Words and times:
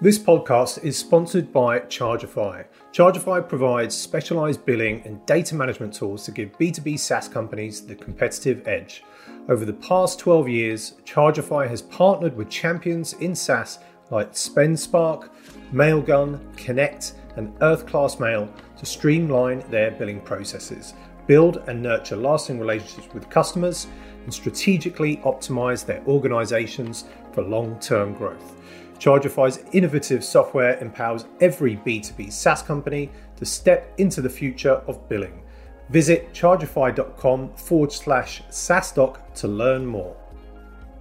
This 0.00 0.18
podcast 0.18 0.82
is 0.82 0.98
sponsored 0.98 1.52
by 1.52 1.78
Chargify. 1.78 2.64
Chargify 2.92 3.48
provides 3.48 3.94
specialized 3.94 4.66
billing 4.66 5.00
and 5.04 5.24
data 5.24 5.54
management 5.54 5.94
tools 5.94 6.24
to 6.24 6.32
give 6.32 6.58
B2B 6.58 6.98
SaaS 6.98 7.28
companies 7.28 7.86
the 7.86 7.94
competitive 7.94 8.66
edge. 8.66 9.04
Over 9.48 9.64
the 9.64 9.72
past 9.74 10.18
12 10.18 10.48
years, 10.48 10.94
Chargify 11.04 11.68
has 11.68 11.80
partnered 11.80 12.36
with 12.36 12.50
champions 12.50 13.12
in 13.14 13.36
SaaS 13.36 13.78
like 14.10 14.32
SpendSpark, 14.32 15.28
Mailgun, 15.72 16.40
Connect, 16.56 17.14
and 17.36 17.54
Earth 17.62 17.86
Class 17.86 18.18
Mail 18.18 18.52
to 18.76 18.84
streamline 18.84 19.62
their 19.70 19.92
billing 19.92 20.20
processes, 20.22 20.94
build 21.28 21.62
and 21.68 21.80
nurture 21.80 22.16
lasting 22.16 22.58
relationships 22.58 23.14
with 23.14 23.30
customers, 23.30 23.86
and 24.24 24.34
strategically 24.34 25.18
optimize 25.18 25.86
their 25.86 26.02
organizations 26.08 27.04
for 27.32 27.42
long 27.42 27.78
term 27.78 28.12
growth. 28.14 28.56
Chargify's 28.98 29.64
innovative 29.72 30.24
software 30.24 30.78
empowers 30.78 31.26
every 31.40 31.76
B2B 31.76 32.32
SaaS 32.32 32.62
company 32.62 33.10
to 33.36 33.44
step 33.44 33.92
into 33.98 34.20
the 34.20 34.28
future 34.28 34.82
of 34.86 35.08
billing. 35.08 35.42
Visit 35.90 36.32
chargify.com 36.32 37.54
forward 37.54 37.92
slash 37.92 38.42
SaaStock 38.50 39.34
to 39.34 39.48
learn 39.48 39.84
more. 39.84 40.16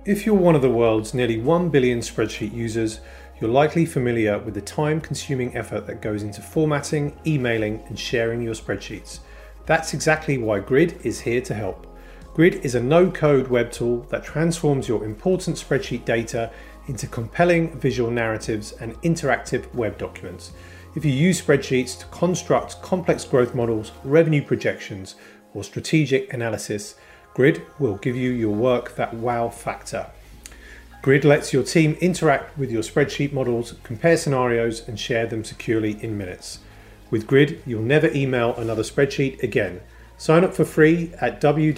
If 0.06 0.26
you're 0.26 0.36
one 0.36 0.56
of 0.56 0.62
the 0.62 0.70
world's 0.70 1.14
nearly 1.14 1.40
1 1.40 1.70
billion 1.70 2.00
spreadsheet 2.00 2.54
users, 2.54 3.00
you're 3.40 3.50
likely 3.50 3.86
familiar 3.86 4.38
with 4.40 4.54
the 4.54 4.62
time 4.62 5.00
consuming 5.00 5.56
effort 5.56 5.88
that 5.88 6.02
goes 6.02 6.24
into 6.24 6.42
formatting, 6.42 7.18
emailing, 7.26 7.82
and 7.88 7.98
sharing 7.98 8.42
your 8.42 8.54
spreadsheets. 8.54 9.20
That's 9.66 9.94
exactly 9.94 10.38
why 10.38 10.60
Grid 10.60 11.00
is 11.04 11.22
here 11.22 11.42
to 11.42 11.54
help. 11.54 11.88
Grid 12.34 12.56
is 12.66 12.76
a 12.76 12.82
no 12.82 13.10
code 13.12 13.48
web 13.48 13.72
tool 13.72 14.02
that 14.10 14.24
transforms 14.24 14.88
your 14.88 15.06
important 15.06 15.56
spreadsheet 15.56 16.04
data 16.04 16.52
into 16.88 17.08
compelling 17.08 17.80
visual 17.80 18.12
narratives 18.12 18.74
and 18.74 19.00
interactive 19.02 19.74
web 19.74 19.98
documents. 19.98 20.52
If 20.96 21.04
you 21.06 21.12
use 21.12 21.42
spreadsheets 21.42 21.98
to 22.00 22.06
construct 22.08 22.82
complex 22.82 23.26
growth 23.26 23.56
models, 23.56 23.92
revenue 24.04 24.44
projections, 24.44 25.16
or 25.54 25.64
strategic 25.64 26.34
analysis, 26.34 26.96
Grid 27.34 27.64
will 27.80 27.96
give 27.98 28.16
you 28.16 28.32
your 28.32 28.54
work 28.54 28.96
that 28.96 29.14
wow 29.14 29.50
factor. 29.50 30.08
Grid 31.02 31.26
lets 31.26 31.52
your 31.52 31.64
team 31.64 31.98
interact 32.00 32.58
with 32.58 32.72
your 32.72 32.84
spreadsheet 32.84 33.34
models, 33.34 33.74
compare 33.84 34.16
scenarios, 34.18 34.88
and 34.88 35.00
share 35.00 35.26
them 35.26 35.44
securely 35.44 36.02
in 36.04 36.18
minutes. 36.18 36.60
With 37.10 37.28
Grid, 37.28 37.62
you'll 37.66 37.82
never 37.82 38.10
email 38.14 38.56
another 38.56 38.84
spreadsheet 38.84 39.44
again. 39.44 39.82
Sign 40.18 40.44
up 40.44 40.54
for 40.54 40.64
free 40.64 41.12
at 41.20 41.42
www.grid.is. 41.42 41.76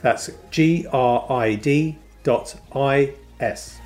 That's 0.00 0.30
G 0.50 0.86
R 0.92 1.26
I 1.32 1.54
D 1.56 1.98
is. 3.40 3.78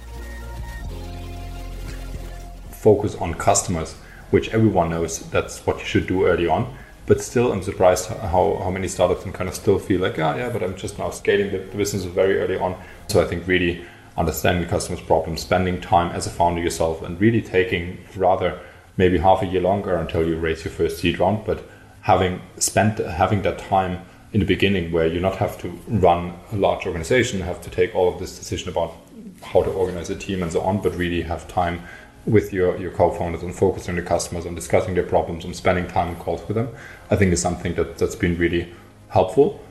Focus 2.71 3.15
on 3.17 3.35
customers, 3.35 3.95
which 4.31 4.49
everyone 4.51 4.91
knows 4.91 5.31
that's 5.31 5.67
what 5.67 5.79
you 5.79 5.85
should 5.85 6.07
do 6.07 6.27
early 6.27 6.49
on. 6.49 6.75
But 7.07 7.21
still, 7.21 7.53
I'm 7.53 7.63
surprised 7.63 8.07
how, 8.09 8.61
how 8.63 8.71
many 8.71 8.89
startups 8.89 9.23
can 9.23 9.33
kind 9.33 9.49
of 9.49 9.55
still 9.55 9.79
feel 9.79 10.01
like, 10.01 10.19
ah, 10.19 10.37
yeah, 10.37 10.51
but 10.51 10.63
I'm 10.63 10.77
just 10.77 10.99
now 10.99 11.11
scaling 11.11 11.51
the, 11.53 11.59
the 11.59 11.77
business 11.77 12.05
very 12.05 12.39
early 12.39 12.57
on. 12.57 12.81
So 13.09 13.21
I 13.21 13.27
think 13.27 13.47
really 13.47 13.85
understanding 14.17 14.63
the 14.63 14.69
customer's 14.69 15.01
problem, 15.01 15.37
spending 15.37 15.81
time 15.81 16.15
as 16.15 16.27
a 16.27 16.31
founder 16.31 16.63
yourself, 16.63 17.03
and 17.03 17.21
really 17.21 17.43
taking 17.43 17.99
rather 18.17 18.61
maybe 18.97 19.19
half 19.19 19.43
a 19.43 19.47
year 19.47 19.61
longer 19.61 19.97
until 19.97 20.27
you 20.27 20.37
raise 20.37 20.65
your 20.65 20.73
first 20.73 20.99
seed 20.99 21.19
round, 21.19 21.45
but 21.45 21.65
having 22.03 22.41
spent 22.59 22.99
having 22.99 23.43
that 23.43 23.59
time 23.59 24.05
in 24.33 24.41
the 24.41 24.47
beginning 24.47 24.91
where 24.91 25.07
you 25.07 25.21
not 25.21 25.37
have 25.37 25.59
to 25.59 25.69
run 25.89 26.33
a 26.53 26.57
large 26.57 26.87
organization, 26.87 27.41
have 27.41 27.61
to 27.61 27.69
take 27.69 27.95
all 27.95 28.09
of 28.13 28.19
this 28.19 28.39
decision 28.39 28.71
about 28.71 28.95
how 29.43 29.63
to 29.63 29.71
organize 29.71 30.09
a 30.09 30.17
team 30.17 30.43
and 30.43 30.51
so 30.51 30.63
on, 30.63 30.81
but 30.81 30.95
really 30.97 31.21
have 31.21 31.47
time 31.49 31.83
with 32.25 32.53
your, 32.53 32.79
your 32.79 32.91
co-founders 32.93 33.43
and 33.43 33.55
focus 33.55 33.89
on 33.91 33.97
the 33.97 34.03
customers 34.03 34.47
and 34.47 34.57
discussing 34.57 34.95
their 34.95 35.05
problems 35.05 35.45
and 35.45 35.55
spending 35.55 35.87
time 35.87 36.09
on 36.09 36.17
calls 36.17 36.47
with 36.49 36.57
them, 36.57 36.69
I 37.11 37.17
think 37.17 37.33
is 37.33 37.43
something 37.43 37.75
that, 37.75 37.99
that's 37.99 38.15
been 38.15 38.39
really 38.39 38.73
helpful. 39.09 39.63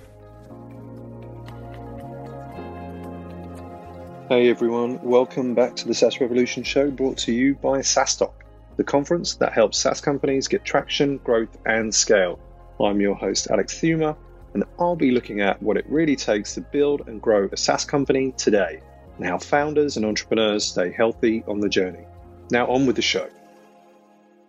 Hey 4.30 4.50
everyone, 4.50 5.02
welcome 5.02 5.56
back 5.56 5.76
to 5.78 5.88
the 5.88 5.94
SaaS 5.94 6.22
Revolution 6.22 6.64
show 6.64 6.92
brought 6.92 7.18
to 7.20 7.34
you 7.34 7.56
by 7.56 7.80
SaaStock, 7.80 8.34
the 8.78 8.84
conference 8.84 9.36
that 9.36 9.54
helps 9.54 9.80
SaaS 9.80 10.02
companies 10.02 10.48
get 10.48 10.64
traction, 10.64 11.18
growth, 11.18 11.58
and 11.66 11.94
scale. 11.94 12.40
I'm 12.80 13.02
your 13.02 13.16
host, 13.16 13.48
Alex 13.50 13.74
Theuma, 13.76 14.16
and 14.54 14.64
I'll 14.80 14.96
be 14.96 15.12
looking 15.12 15.42
at 15.42 15.62
what 15.62 15.78
it 15.78 15.86
really 15.88 16.16
takes 16.16 16.54
to 16.56 16.62
build 16.62 17.08
and 17.08 17.22
grow 17.22 17.48
a 17.52 17.58
SaaS 17.58 17.86
company 17.86 18.34
today 18.38 18.82
and 19.18 19.26
how 19.26 19.38
founders 19.38 19.98
and 19.98 20.06
entrepreneurs 20.06 20.66
stay 20.66 20.92
healthy 20.92 21.44
on 21.48 21.60
the 21.60 21.70
journey. 21.70 22.06
Now, 22.50 22.68
on 22.68 22.86
with 22.86 22.96
the 22.96 23.02
show. 23.02 23.30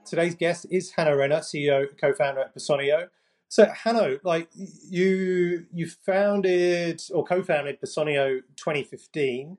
Today's 0.05 0.35
guest 0.35 0.67
is 0.71 0.91
Hanno 0.91 1.17
Renner, 1.17 1.39
CEO, 1.39 1.87
co-founder 2.01 2.41
at 2.41 2.55
Personio. 2.55 3.09
So, 3.49 3.67
Hanno, 3.67 4.19
like 4.25 4.49
you, 4.55 5.67
you 5.73 5.87
founded 5.87 7.03
or 7.13 7.25
co-founded 7.25 7.81
Personio 7.81 8.41
2015. 8.57 9.59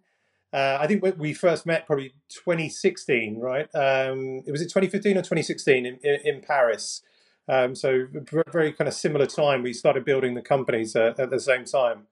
Uh, 0.51 0.77
I 0.79 0.87
think 0.87 1.03
we 1.17 1.33
first 1.33 1.65
met 1.65 1.87
probably 1.87 2.13
2016, 2.29 3.39
right? 3.39 3.67
Um, 3.73 4.43
it 4.45 4.51
was 4.51 4.61
it 4.61 4.65
2015 4.65 5.17
or 5.17 5.21
2016 5.21 5.85
in, 5.85 5.99
in, 6.03 6.19
in 6.25 6.41
Paris. 6.41 7.01
Um, 7.47 7.75
so 7.75 8.07
very 8.51 8.71
kind 8.71 8.87
of 8.87 8.93
similar 8.93 9.25
time, 9.25 9.63
we 9.63 9.73
started 9.73 10.05
building 10.05 10.33
the 10.33 10.41
companies 10.41 10.95
uh, 10.95 11.13
at 11.17 11.29
the 11.29 11.39
same 11.39 11.65
time. 11.65 12.07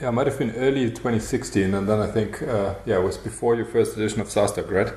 Yeah, 0.00 0.08
it 0.08 0.12
might 0.12 0.26
have 0.26 0.38
been 0.38 0.52
early 0.52 0.88
2016, 0.88 1.74
and 1.74 1.88
then 1.88 2.00
I 2.00 2.06
think 2.06 2.42
uh, 2.42 2.76
yeah, 2.86 2.96
it 2.96 3.02
was 3.02 3.18
before 3.18 3.54
your 3.54 3.66
first 3.66 3.96
edition 3.96 4.20
of 4.20 4.28
SaaStock, 4.28 4.70
right? 4.70 4.92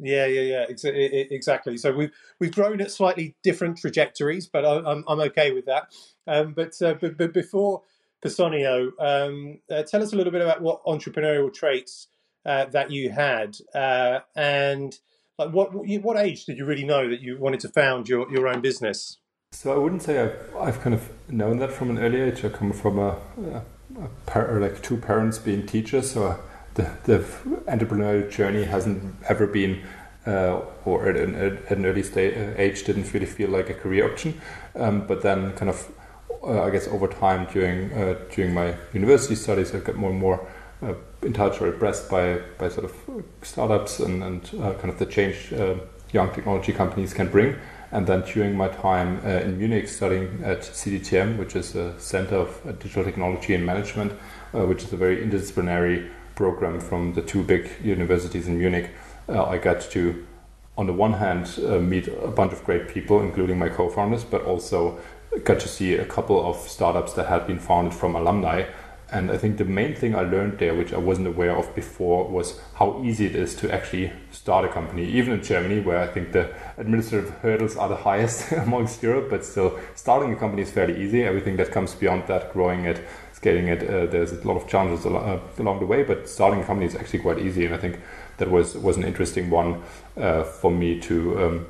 Yeah, 0.00 0.26
yeah, 0.26 0.40
yeah, 0.40 0.66
ex- 0.68 0.84
exactly. 0.84 1.76
So 1.76 1.92
we've 1.92 2.10
we've 2.40 2.54
grown 2.54 2.80
at 2.80 2.90
slightly 2.90 3.36
different 3.42 3.78
trajectories, 3.78 4.46
but 4.46 4.64
I, 4.64 4.90
am 4.90 5.04
I'm 5.06 5.20
okay 5.20 5.52
with 5.52 5.66
that. 5.66 5.92
Um, 6.26 6.54
but, 6.54 6.72
uh, 6.82 6.94
but 6.94 7.16
but 7.16 7.32
before 7.32 7.82
Personio, 8.24 8.90
um, 8.98 9.60
uh, 9.70 9.82
tell 9.82 10.02
us 10.02 10.12
a 10.12 10.16
little 10.16 10.32
bit 10.32 10.40
about 10.40 10.62
what 10.62 10.84
entrepreneurial 10.84 11.52
traits 11.52 12.08
uh, 12.46 12.64
that 12.66 12.90
you 12.90 13.10
had, 13.10 13.56
uh, 13.74 14.20
and 14.34 14.98
like 15.38 15.50
what 15.50 15.70
what 15.72 16.16
age 16.16 16.44
did 16.44 16.58
you 16.58 16.64
really 16.64 16.84
know 16.84 17.08
that 17.08 17.20
you 17.20 17.38
wanted 17.38 17.60
to 17.60 17.68
found 17.68 18.08
your, 18.08 18.30
your 18.30 18.48
own 18.48 18.60
business? 18.60 19.18
So 19.52 19.72
I 19.72 19.78
wouldn't 19.78 20.02
say 20.02 20.20
I've, 20.20 20.56
I've 20.56 20.80
kind 20.80 20.94
of 20.94 21.08
known 21.28 21.58
that 21.58 21.72
from 21.72 21.90
an 21.90 21.98
early 21.98 22.20
age. 22.20 22.44
I 22.44 22.48
come 22.48 22.72
from 22.72 22.98
a, 22.98 23.16
a, 23.52 23.62
a 24.02 24.08
par, 24.26 24.58
like 24.60 24.82
two 24.82 24.96
parents 24.96 25.38
being 25.38 25.64
teachers, 25.66 26.10
so 26.10 26.40
the, 26.74 26.90
the 27.04 27.18
entrepreneurial 27.68 28.30
journey 28.30 28.64
hasn't 28.64 29.14
ever 29.28 29.46
been 29.46 29.82
uh, 30.26 30.60
or 30.84 31.08
at 31.08 31.16
an, 31.16 31.34
at 31.34 31.70
an 31.70 31.86
early 31.86 32.02
stage, 32.02 32.36
uh, 32.36 32.54
age 32.56 32.84
didn't 32.84 33.12
really 33.12 33.26
feel 33.26 33.50
like 33.50 33.70
a 33.70 33.74
career 33.74 34.10
option. 34.10 34.40
Um, 34.74 35.06
but 35.06 35.22
then, 35.22 35.52
kind 35.52 35.68
of, 35.68 35.92
uh, 36.42 36.62
I 36.62 36.70
guess 36.70 36.88
over 36.88 37.08
time 37.08 37.46
during 37.52 37.92
uh, 37.92 38.18
during 38.34 38.54
my 38.54 38.74
university 38.92 39.34
studies, 39.34 39.74
I've 39.74 39.84
got 39.84 39.96
more 39.96 40.10
and 40.10 40.18
more 40.18 40.46
uh, 40.82 40.94
in 41.24 41.32
touch 41.32 41.60
or 41.60 41.66
impressed 41.68 42.10
by 42.10 42.38
by 42.58 42.68
sort 42.68 42.84
of 42.84 43.24
startups 43.42 44.00
and 44.00 44.22
and 44.22 44.50
uh, 44.60 44.72
kind 44.74 44.90
of 44.90 44.98
the 44.98 45.06
change 45.06 45.52
uh, 45.52 45.74
young 46.12 46.32
technology 46.32 46.72
companies 46.72 47.14
can 47.14 47.28
bring. 47.28 47.56
And 47.92 48.06
then 48.06 48.22
during 48.22 48.56
my 48.56 48.68
time 48.68 49.20
uh, 49.24 49.44
in 49.44 49.58
Munich 49.58 49.88
studying 49.88 50.42
at 50.42 50.62
CDTM, 50.62 51.38
which 51.38 51.54
is 51.54 51.76
a 51.76 51.98
Center 52.00 52.36
of 52.36 52.78
Digital 52.80 53.04
Technology 53.04 53.54
and 53.54 53.64
Management, 53.64 54.12
uh, 54.52 54.66
which 54.66 54.82
is 54.82 54.92
a 54.92 54.96
very 54.96 55.18
interdisciplinary 55.18 56.10
program 56.34 56.80
from 56.80 57.14
the 57.14 57.22
two 57.22 57.44
big 57.44 57.70
universities 57.84 58.48
in 58.48 58.58
Munich, 58.58 58.90
uh, 59.28 59.44
I 59.44 59.58
got 59.58 59.80
to, 59.92 60.26
on 60.76 60.88
the 60.88 60.92
one 60.92 61.12
hand, 61.12 61.56
meet 61.88 62.08
a 62.08 62.28
bunch 62.28 62.52
of 62.52 62.64
great 62.64 62.88
people, 62.88 63.20
including 63.20 63.60
my 63.60 63.68
co-founders, 63.68 64.24
but 64.24 64.42
also 64.42 64.98
got 65.44 65.60
to 65.60 65.68
see 65.68 65.94
a 65.94 66.04
couple 66.04 66.44
of 66.44 66.56
startups 66.56 67.12
that 67.12 67.26
had 67.26 67.46
been 67.46 67.60
founded 67.60 67.94
from 67.94 68.16
alumni 68.16 68.64
and 69.14 69.30
I 69.30 69.36
think 69.36 69.58
the 69.58 69.64
main 69.64 69.94
thing 69.94 70.16
I 70.16 70.22
learned 70.22 70.58
there, 70.58 70.74
which 70.74 70.92
I 70.92 70.98
wasn't 70.98 71.28
aware 71.28 71.56
of 71.56 71.72
before, 71.76 72.28
was 72.28 72.60
how 72.74 73.00
easy 73.04 73.26
it 73.26 73.36
is 73.36 73.54
to 73.56 73.72
actually 73.72 74.12
start 74.32 74.64
a 74.64 74.68
company, 74.68 75.04
even 75.04 75.34
in 75.34 75.42
Germany, 75.42 75.78
where 75.78 76.00
I 76.00 76.08
think 76.08 76.32
the 76.32 76.52
administrative 76.78 77.30
hurdles 77.38 77.76
are 77.76 77.88
the 77.88 77.94
highest 77.94 78.50
amongst 78.66 79.04
Europe, 79.04 79.30
but 79.30 79.44
still 79.44 79.78
starting 79.94 80.32
a 80.32 80.36
company 80.36 80.62
is 80.62 80.72
fairly 80.72 81.00
easy. 81.00 81.22
Everything 81.22 81.56
that 81.58 81.70
comes 81.70 81.94
beyond 81.94 82.26
that, 82.26 82.52
growing 82.52 82.86
it, 82.86 83.06
scaling 83.32 83.68
it, 83.68 83.88
uh, 83.88 84.06
there's 84.06 84.32
a 84.32 84.48
lot 84.48 84.56
of 84.56 84.66
challenges 84.66 85.06
al- 85.06 85.16
uh, 85.16 85.38
along 85.58 85.78
the 85.78 85.86
way, 85.86 86.02
but 86.02 86.28
starting 86.28 86.60
a 86.60 86.64
company 86.64 86.86
is 86.86 86.96
actually 86.96 87.20
quite 87.20 87.38
easy. 87.38 87.66
And 87.66 87.74
I 87.74 87.78
think 87.78 88.00
that 88.38 88.50
was, 88.50 88.76
was 88.76 88.96
an 88.96 89.04
interesting 89.04 89.48
one 89.48 89.80
uh, 90.16 90.42
for 90.42 90.72
me 90.72 90.98
to, 91.02 91.44
um, 91.44 91.66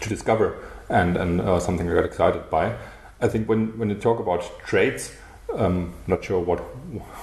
to 0.00 0.08
discover 0.08 0.56
and, 0.88 1.16
and 1.16 1.40
uh, 1.40 1.58
something 1.58 1.90
I 1.90 1.94
got 1.94 2.04
excited 2.04 2.48
by. 2.48 2.76
I 3.20 3.26
think 3.26 3.48
when, 3.48 3.76
when 3.78 3.90
you 3.90 3.96
talk 3.96 4.20
about 4.20 4.60
traits, 4.60 5.10
um, 5.54 5.94
not 6.06 6.24
sure 6.24 6.40
what 6.40 6.60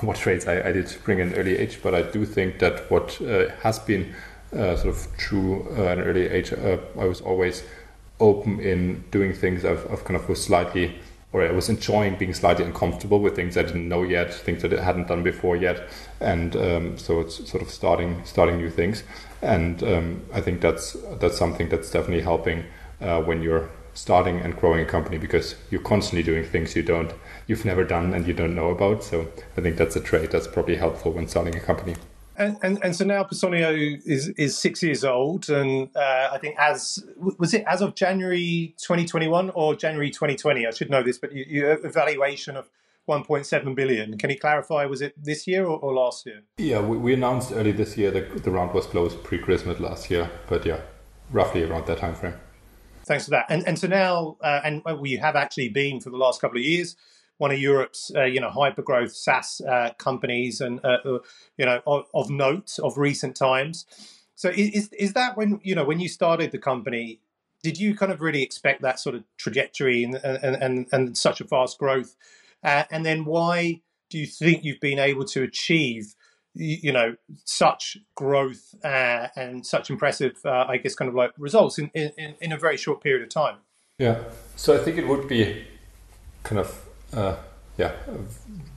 what 0.04 0.18
traits 0.18 0.48
I, 0.48 0.62
I, 0.62 0.72
did 0.72 0.95
bring 1.04 1.19
in 1.19 1.33
early 1.36 1.57
age, 1.57 1.80
but 1.83 1.94
I 1.94 2.01
do 2.01 2.25
think 2.25 2.60
that 2.60 2.89
what 2.89 3.22
uh, 3.22 3.50
has 3.62 3.80
been 3.80 4.13
uh, 4.54 4.75
sort 4.75 4.95
of 4.95 5.07
true 5.18 5.68
uh, 5.77 5.92
in 5.94 6.00
early 6.00 6.27
age, 6.27 6.54
uh, 6.54 6.77
I 6.98 7.06
was 7.06 7.22
always 7.22 7.63
open 8.19 8.60
in 8.60 9.04
doing 9.12 9.33
things. 9.33 9.66
I've, 9.66 9.92
I've, 9.92 10.04
kind 10.06 10.16
of 10.16 10.27
was 10.30 10.44
slightly 10.44 10.95
or 11.33 11.44
I 11.44 11.51
was 11.51 11.68
enjoying 11.68 12.16
being 12.16 12.33
slightly 12.33 12.63
uncomfortable 12.63 13.19
with 13.19 13.36
things 13.36 13.57
I 13.57 13.63
didn't 13.63 13.89
know 13.89 14.04
yet, 14.04 14.33
things 14.33 14.62
that 14.62 14.74
I 14.74 14.81
hadn't 14.81 15.07
done 15.10 15.21
before 15.21 15.57
yet, 15.57 15.89
and 16.21 16.56
um, 16.56 16.98
so 16.98 17.19
it's 17.19 17.50
sort 17.50 17.62
of 17.62 17.69
starting 17.69 18.21
starting 18.24 18.57
new 18.57 18.69
things, 18.69 19.04
and 19.42 19.83
um, 19.83 20.21
I 20.33 20.39
think 20.39 20.62
that's 20.62 20.95
that's 21.19 21.38
something 21.38 21.68
that's 21.68 21.92
definitely 21.92 22.24
helping 22.24 22.63
uh, 23.01 23.21
when 23.21 23.42
you're 23.42 23.69
starting 23.94 24.39
and 24.39 24.56
growing 24.56 24.80
a 24.80 24.86
company 24.86 25.18
because 25.18 25.56
you're 25.71 25.81
constantly 25.81 26.24
doing 26.24 26.45
things 26.45 26.75
you 26.75 26.83
don't 26.83 27.13
you've 27.47 27.65
never 27.65 27.83
done 27.83 28.13
and 28.13 28.27
you 28.27 28.33
don't 28.33 28.56
know 28.56 28.69
about. 28.69 29.03
So 29.03 29.27
I 29.57 29.62
think 29.62 29.77
that's 29.77 29.95
a 29.95 30.01
trait 30.01 30.31
that's 30.31 30.47
probably 30.47 30.75
helpful 30.75 31.12
when 31.12 31.27
starting 31.27 31.56
a 31.56 31.59
company. 31.59 31.95
And, 32.38 32.57
and, 32.62 32.80
and 32.83 32.95
so 32.95 33.06
now 33.06 33.24
Personio 33.24 34.01
is 34.06 34.27
is 34.30 34.57
six 34.57 34.83
years 34.83 35.06
old, 35.06 35.50
and 35.50 35.89
uh, 35.95 36.30
I 36.33 36.38
think 36.38 36.57
as 36.59 37.01
was 37.15 37.53
it 37.53 37.63
as 37.65 37.81
of 37.81 37.95
January 37.95 38.75
2021 38.77 39.51
or 39.51 39.74
January 39.74 40.09
2020? 40.09 40.68
I 40.68 40.71
should 40.71 40.89
know 40.89 41.01
this, 41.01 41.18
but 41.18 41.31
you, 41.31 41.45
you 41.47 41.71
evaluation 41.71 42.57
of 42.57 42.69
1.7 43.07 43.74
billion. 43.74 44.18
Can 44.18 44.30
you 44.31 44.38
clarify? 44.38 44.86
Was 44.86 45.01
it 45.01 45.13
this 45.15 45.47
year 45.47 45.65
or, 45.65 45.80
or 45.80 45.94
last 45.94 46.25
year? 46.25 46.42
Yeah, 46.57 46.81
we, 46.81 46.97
we, 46.97 47.13
announced 47.13 47.53
early 47.53 47.71
this 47.71 47.95
year 47.97 48.12
that 48.12 48.44
the 48.44 48.51
round 48.51 48.74
was 48.74 48.86
closed 48.86 49.24
pre-Christmas 49.24 49.80
last 49.80 50.12
year, 50.12 50.30
but 50.47 50.65
yeah, 50.65 50.81
roughly 51.31 51.63
around 51.63 51.86
that 51.86 52.00
time 52.00 52.15
frame. 52.15 52.33
Thanks 53.06 53.25
for 53.25 53.31
that. 53.31 53.45
And 53.47 53.65
and 53.65 53.80
so 53.80 53.88
now, 53.88 54.36
uh, 54.42 54.59
and 54.65 54.83
we 55.00 55.13
have 55.15 55.38
actually 55.38 55.69
been 55.69 56.01
for 56.01 56.09
the 56.09 56.18
last 56.18 56.42
couple 56.42 56.57
of 56.57 56.65
years 56.65 56.97
one 57.37 57.51
of 57.51 57.59
Europe's 57.59 58.11
uh, 58.15 58.23
you 58.23 58.39
know 58.39 58.49
hyper 58.49 58.81
growth 58.81 59.13
SaaS 59.13 59.61
uh, 59.61 59.91
companies 59.97 60.61
and 60.61 60.79
uh, 60.83 60.97
uh, 61.05 61.19
you 61.57 61.65
know 61.65 61.81
of, 61.85 62.05
of, 62.13 62.29
note 62.29 62.77
of 62.81 62.97
recent 62.97 63.35
times. 63.35 63.85
So 64.35 64.49
is 64.49 64.89
is 64.93 65.13
that 65.13 65.37
when 65.37 65.59
you 65.63 65.75
know 65.75 65.83
when 65.83 65.99
you 65.99 66.09
started 66.09 66.51
the 66.51 66.57
company? 66.57 67.19
Did 67.63 67.79
you 67.79 67.95
kind 67.95 68.11
of 68.11 68.21
really 68.21 68.43
expect 68.43 68.83
that 68.83 68.99
sort 68.99 69.15
of 69.15 69.23
trajectory 69.37 70.03
and 70.03 70.15
and 70.15 70.55
and, 70.55 70.87
and 70.91 71.17
such 71.17 71.41
a 71.41 71.45
fast 71.45 71.77
growth? 71.77 72.15
Uh, 72.63 72.83
and 72.91 73.05
then 73.05 73.25
why 73.25 73.81
do 74.09 74.17
you 74.17 74.25
think 74.25 74.63
you've 74.63 74.79
been 74.79 74.99
able 74.99 75.25
to 75.25 75.43
achieve 75.43 76.15
you 76.57 76.93
know 76.93 77.15
such 77.43 77.97
growth 78.15 78.75
uh, 78.83 79.27
and 79.35 79.65
such 79.65 79.89
impressive 79.89 80.37
I 80.45 80.77
guess 80.77 80.95
kind 80.95 81.09
of 81.09 81.15
like 81.15 81.31
results 81.37 81.77
in, 81.79 81.89
in 81.93 82.35
in 82.39 82.51
a 82.51 82.57
very 82.57 82.77
short 82.77 83.01
period 83.01 83.23
of 83.23 83.29
time? 83.29 83.57
Yeah. 83.97 84.23
So 84.55 84.75
I 84.75 84.83
think 84.83 84.97
it 84.97 85.07
would 85.07 85.27
be 85.27 85.65
kind 86.43 86.59
of 86.59 86.84
uh, 87.15 87.35
yeah, 87.77 87.91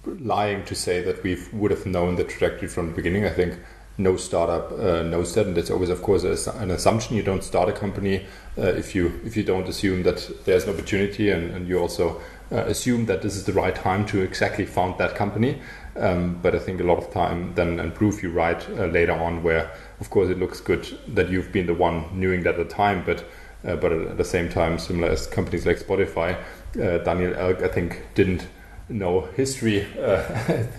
lying 0.04 0.64
to 0.64 0.74
say 0.74 1.02
that 1.02 1.22
we 1.22 1.38
would 1.52 1.70
have 1.70 1.86
known 1.86 2.16
the 2.16 2.24
trajectory 2.24 2.68
from 2.68 2.88
the 2.88 2.94
beginning. 2.94 3.24
I 3.24 3.30
think 3.30 3.58
no 3.96 4.16
startup 4.16 4.72
uh, 4.72 5.02
knows 5.02 5.34
that, 5.34 5.46
and 5.46 5.58
it's 5.58 5.70
always, 5.70 5.90
of 5.90 6.02
course, 6.02 6.24
an 6.46 6.70
assumption. 6.70 7.16
You 7.16 7.22
don't 7.22 7.44
start 7.44 7.68
a 7.68 7.72
company 7.72 8.26
uh, 8.56 8.62
if 8.62 8.94
you 8.94 9.20
if 9.24 9.36
you 9.36 9.42
don't 9.42 9.68
assume 9.68 10.04
that 10.04 10.30
there's 10.44 10.64
an 10.64 10.74
opportunity, 10.74 11.30
and, 11.30 11.50
and 11.50 11.68
you 11.68 11.78
also 11.78 12.20
uh, 12.50 12.56
assume 12.66 13.06
that 13.06 13.22
this 13.22 13.36
is 13.36 13.44
the 13.44 13.52
right 13.52 13.74
time 13.74 14.06
to 14.06 14.22
exactly 14.22 14.66
found 14.66 14.98
that 14.98 15.14
company. 15.14 15.60
Um, 15.96 16.38
but 16.40 16.54
I 16.54 16.60
think 16.60 16.80
a 16.80 16.84
lot 16.84 16.98
of 16.98 17.12
time 17.12 17.54
then 17.54 17.80
and 17.80 17.92
prove 17.92 18.22
you 18.22 18.30
right 18.30 18.68
uh, 18.70 18.86
later 18.86 19.14
on, 19.14 19.42
where 19.42 19.72
of 20.00 20.10
course 20.10 20.30
it 20.30 20.38
looks 20.38 20.60
good 20.60 20.86
that 21.08 21.28
you've 21.28 21.52
been 21.52 21.66
the 21.66 21.74
one 21.74 22.08
knowing 22.12 22.44
that 22.44 22.58
at 22.58 22.68
the 22.68 22.74
time, 22.74 23.02
but 23.04 23.24
uh, 23.66 23.76
but 23.76 23.92
at 23.92 24.16
the 24.16 24.24
same 24.24 24.48
time, 24.48 24.78
similar 24.78 25.08
as 25.08 25.26
companies 25.26 25.66
like 25.66 25.78
Spotify, 25.78 26.38
uh, 26.80 26.98
Daniel 26.98 27.34
Ek, 27.34 27.62
I 27.62 27.68
think, 27.68 28.02
didn't 28.14 28.46
know 28.88 29.22
history 29.36 29.86
uh, 29.98 30.22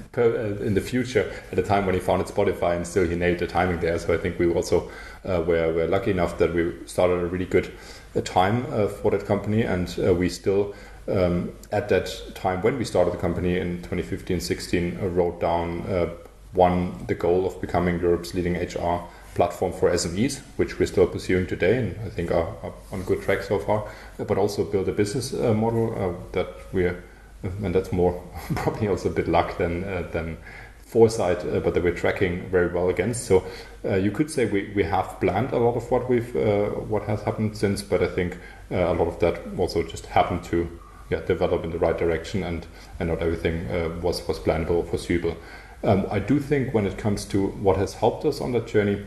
uh, 0.17 0.21
in 0.61 0.73
the 0.73 0.81
future 0.81 1.31
at 1.51 1.55
the 1.55 1.61
time 1.61 1.85
when 1.85 1.93
he 1.93 2.01
founded 2.01 2.27
Spotify, 2.27 2.75
and 2.75 2.87
still 2.87 3.07
he 3.07 3.15
nailed 3.15 3.39
the 3.39 3.47
timing 3.47 3.79
there. 3.79 3.99
So 3.99 4.13
I 4.13 4.17
think 4.17 4.39
we 4.39 4.51
also 4.51 4.89
uh, 5.25 5.43
were, 5.45 5.73
were 5.73 5.87
lucky 5.87 6.11
enough 6.11 6.37
that 6.37 6.53
we 6.53 6.73
started 6.85 7.21
a 7.21 7.25
really 7.25 7.45
good 7.45 7.71
uh, 8.15 8.21
time 8.21 8.63
for 8.89 9.11
that 9.11 9.25
company, 9.25 9.63
and 9.63 9.95
we 10.17 10.29
still. 10.29 10.73
Um, 11.07 11.53
at 11.71 11.89
that 11.89 12.35
time, 12.35 12.61
when 12.61 12.77
we 12.77 12.85
started 12.85 13.11
the 13.11 13.17
company 13.17 13.57
in 13.57 13.81
2015-16, 13.81 15.15
wrote 15.15 15.41
down 15.41 15.81
one 16.51 17.03
the 17.07 17.15
goal 17.15 17.47
of 17.47 17.59
becoming 17.61 17.99
Europe's 17.99 18.35
leading 18.35 18.55
HR 18.55 19.07
platform 19.39 19.71
for 19.71 19.89
SMEs, 19.89 20.41
which 20.57 20.79
we're 20.79 20.85
still 20.85 21.07
pursuing 21.07 21.47
today, 21.47 21.77
and 21.77 21.95
I 22.05 22.09
think 22.09 22.29
are, 22.29 22.49
are 22.61 22.73
on 22.91 23.03
good 23.03 23.21
track 23.21 23.41
so 23.41 23.57
far. 23.57 23.79
But 24.17 24.37
also 24.37 24.65
build 24.65 24.89
a 24.89 24.91
business 24.91 25.33
uh, 25.33 25.53
model 25.53 25.85
uh, 25.95 26.13
that 26.33 26.49
we're, 26.73 27.01
and 27.43 27.73
that's 27.73 27.93
more 27.93 28.13
probably 28.55 28.89
also 28.89 29.07
a 29.09 29.13
bit 29.13 29.29
luck 29.29 29.57
than 29.57 29.83
uh, 29.85 30.09
than 30.11 30.37
foresight, 30.93 31.39
uh, 31.45 31.61
but 31.61 31.73
that 31.73 31.83
we're 31.83 31.99
tracking 32.03 32.49
very 32.49 32.67
well 32.73 32.89
against. 32.89 33.23
So 33.27 33.45
uh, 33.85 33.95
you 33.95 34.11
could 34.11 34.29
say 34.29 34.45
we, 34.45 34.73
we 34.75 34.83
have 34.83 35.07
planned 35.21 35.53
a 35.53 35.57
lot 35.57 35.75
of 35.77 35.89
what 35.91 36.09
we've 36.09 36.35
what 36.93 37.03
has 37.03 37.21
happened 37.21 37.55
since, 37.55 37.81
but 37.81 38.03
I 38.03 38.07
think 38.07 38.37
a 38.71 38.93
lot 38.93 39.07
of 39.07 39.19
that 39.19 39.35
also 39.57 39.83
just 39.83 40.05
happened 40.07 40.43
to 40.51 40.67
yeah, 41.11 41.21
develop 41.21 41.63
in 41.63 41.71
the 41.71 41.79
right 41.79 41.97
direction, 41.97 42.43
and 42.43 42.67
and 42.99 43.07
not 43.07 43.21
everything 43.21 43.55
was 44.01 44.27
was 44.27 44.37
plannable 44.39 44.77
or 44.81 44.83
foreseeable. 44.83 45.37
Um, 45.81 46.05
I 46.11 46.19
do 46.19 46.39
think 46.39 46.73
when 46.73 46.85
it 46.85 46.97
comes 46.97 47.23
to 47.25 47.47
what 47.63 47.77
has 47.77 47.93
helped 47.93 48.25
us 48.25 48.41
on 48.41 48.51
that 48.51 48.67
journey 48.67 49.05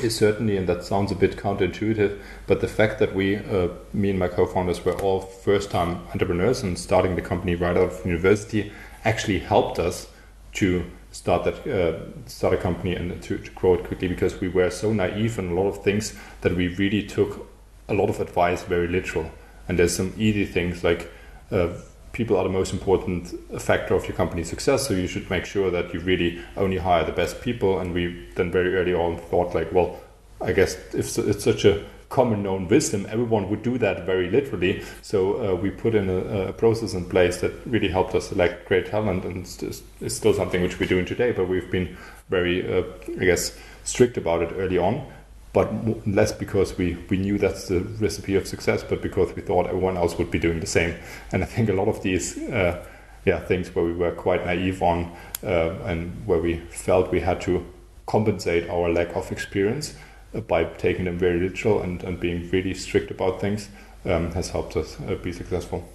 is 0.00 0.16
certainly, 0.16 0.56
and 0.56 0.68
that 0.68 0.84
sounds 0.84 1.12
a 1.12 1.14
bit 1.14 1.36
counterintuitive, 1.36 2.18
but 2.46 2.60
the 2.60 2.68
fact 2.68 2.98
that 2.98 3.14
we, 3.14 3.36
uh, 3.36 3.68
me 3.92 4.10
and 4.10 4.18
my 4.18 4.28
co-founders, 4.28 4.84
were 4.84 4.98
all 5.02 5.20
first-time 5.20 6.00
entrepreneurs 6.12 6.62
and 6.62 6.78
starting 6.78 7.14
the 7.14 7.22
company 7.22 7.54
right 7.54 7.76
out 7.76 7.92
of 7.92 8.06
university, 8.06 8.72
actually 9.04 9.38
helped 9.38 9.78
us 9.78 10.08
to 10.54 10.84
start 11.10 11.44
that 11.44 11.66
uh, 11.66 11.98
start 12.26 12.54
a 12.54 12.56
company 12.56 12.94
and 12.94 13.22
to, 13.22 13.36
to, 13.36 13.50
grow 13.50 13.74
it 13.74 13.84
quickly 13.84 14.08
because 14.08 14.40
we 14.40 14.48
were 14.48 14.70
so 14.70 14.92
naive 14.92 15.38
in 15.38 15.50
a 15.50 15.54
lot 15.54 15.68
of 15.68 15.82
things 15.84 16.14
that 16.40 16.56
we 16.56 16.68
really 16.68 17.02
took 17.02 17.46
a 17.88 17.94
lot 17.94 18.08
of 18.08 18.18
advice 18.20 18.62
very 18.62 18.88
literal. 18.88 19.30
And 19.68 19.78
there's 19.78 19.94
some 19.94 20.14
easy 20.16 20.46
things 20.46 20.82
like 20.82 21.10
uh, 21.50 21.68
people 22.12 22.36
are 22.36 22.44
the 22.44 22.50
most 22.50 22.72
important 22.72 23.28
factor 23.60 23.94
of 23.94 24.06
your 24.06 24.16
company's 24.16 24.48
success. 24.48 24.86
So 24.86 24.94
you 24.94 25.06
should 25.06 25.28
make 25.30 25.44
sure 25.44 25.70
that 25.70 25.92
you 25.92 26.00
really 26.00 26.40
only 26.56 26.78
hire 26.78 27.04
the 27.04 27.12
best 27.12 27.40
people. 27.40 27.78
And 27.78 27.94
we 27.94 28.28
then 28.34 28.50
very 28.50 28.76
early 28.76 28.94
on 28.94 29.16
thought 29.16 29.54
like, 29.54 29.72
well, 29.72 29.98
I 30.40 30.52
guess 30.52 30.76
if 30.94 31.16
it's 31.18 31.44
such 31.44 31.64
a 31.64 31.84
common 32.08 32.42
known 32.42 32.68
wisdom, 32.68 33.06
everyone 33.08 33.48
would 33.48 33.62
do 33.62 33.78
that 33.78 34.04
very 34.04 34.30
literally. 34.30 34.82
So 35.00 35.52
uh, 35.52 35.54
we 35.54 35.70
put 35.70 35.94
in 35.94 36.10
a, 36.10 36.48
a, 36.48 36.52
process 36.52 36.92
in 36.92 37.06
place 37.06 37.38
that 37.38 37.52
really 37.64 37.88
helped 37.88 38.14
us 38.14 38.28
select 38.28 38.68
great 38.68 38.86
talent, 38.86 39.24
and 39.24 39.38
it's, 39.38 39.82
it's 40.00 40.14
still 40.14 40.34
something 40.34 40.60
which 40.60 40.78
we're 40.78 40.86
doing 40.86 41.06
today. 41.06 41.32
But 41.32 41.48
we've 41.48 41.70
been 41.70 41.96
very, 42.28 42.70
uh, 42.70 42.82
I 43.18 43.24
guess, 43.24 43.56
strict 43.84 44.18
about 44.18 44.42
it 44.42 44.52
early 44.54 44.76
on 44.76 45.10
but 45.52 45.70
less 46.06 46.32
because 46.32 46.78
we, 46.78 46.96
we 47.10 47.18
knew 47.18 47.36
that's 47.38 47.68
the 47.68 47.80
recipe 47.80 48.34
of 48.36 48.46
success, 48.46 48.82
but 48.82 49.02
because 49.02 49.34
we 49.34 49.42
thought 49.42 49.66
everyone 49.66 49.96
else 49.96 50.16
would 50.16 50.30
be 50.30 50.38
doing 50.38 50.60
the 50.60 50.66
same. 50.66 50.94
And 51.30 51.42
I 51.42 51.46
think 51.46 51.68
a 51.68 51.74
lot 51.74 51.88
of 51.88 52.02
these 52.02 52.38
uh, 52.38 52.84
yeah, 53.24 53.38
things 53.40 53.74
where 53.74 53.84
we 53.84 53.92
were 53.92 54.12
quite 54.12 54.44
naive 54.46 54.82
on 54.82 55.14
uh, 55.44 55.74
and 55.84 56.26
where 56.26 56.40
we 56.40 56.56
felt 56.70 57.10
we 57.10 57.20
had 57.20 57.40
to 57.42 57.64
compensate 58.06 58.68
our 58.68 58.88
lack 58.88 59.14
of 59.14 59.30
experience 59.30 59.94
uh, 60.34 60.40
by 60.40 60.64
taking 60.64 61.04
them 61.04 61.18
very 61.18 61.38
literal 61.38 61.82
and, 61.82 62.02
and 62.02 62.18
being 62.18 62.50
really 62.50 62.74
strict 62.74 63.10
about 63.10 63.40
things 63.40 63.68
um, 64.04 64.32
has 64.32 64.50
helped 64.50 64.76
us 64.76 64.98
uh, 65.00 65.14
be 65.16 65.32
successful. 65.32 65.88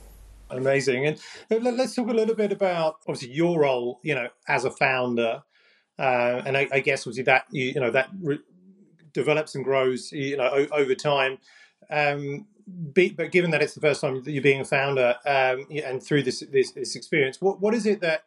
Amazing. 0.49 1.05
And 1.07 1.19
let's 1.49 1.95
talk 1.95 2.07
a 2.07 2.13
little 2.13 2.35
bit 2.35 2.53
about 2.53 2.97
obviously 3.07 3.33
your 3.33 3.59
role, 3.59 3.99
you 4.03 4.15
know, 4.15 4.29
as 4.47 4.63
a 4.63 4.71
founder. 4.71 5.43
Uh, 5.99 6.41
and 6.45 6.55
I, 6.55 6.69
I, 6.71 6.79
guess 6.79 7.01
obviously 7.01 7.23
that 7.23 7.45
you, 7.49 7.65
you 7.65 7.79
know 7.81 7.89
that 7.89 8.09
re- 8.21 8.39
develops 9.17 9.55
and 9.55 9.63
grows, 9.63 10.11
you 10.11 10.37
know, 10.37 10.49
o- 10.49 10.75
over 10.77 10.95
time. 10.95 11.39
Um, 11.89 12.45
be, 12.93 13.09
but 13.09 13.31
given 13.31 13.51
that 13.51 13.61
it's 13.61 13.73
the 13.73 13.81
first 13.81 14.01
time 14.01 14.23
that 14.23 14.31
you're 14.31 14.43
being 14.43 14.61
a 14.61 14.65
founder, 14.65 15.15
um, 15.25 15.65
and 15.83 16.03
through 16.03 16.23
this, 16.23 16.43
this, 16.51 16.71
this 16.71 16.95
experience, 16.95 17.41
what 17.41 17.59
what 17.61 17.73
is 17.73 17.85
it 17.85 18.01
that 18.01 18.23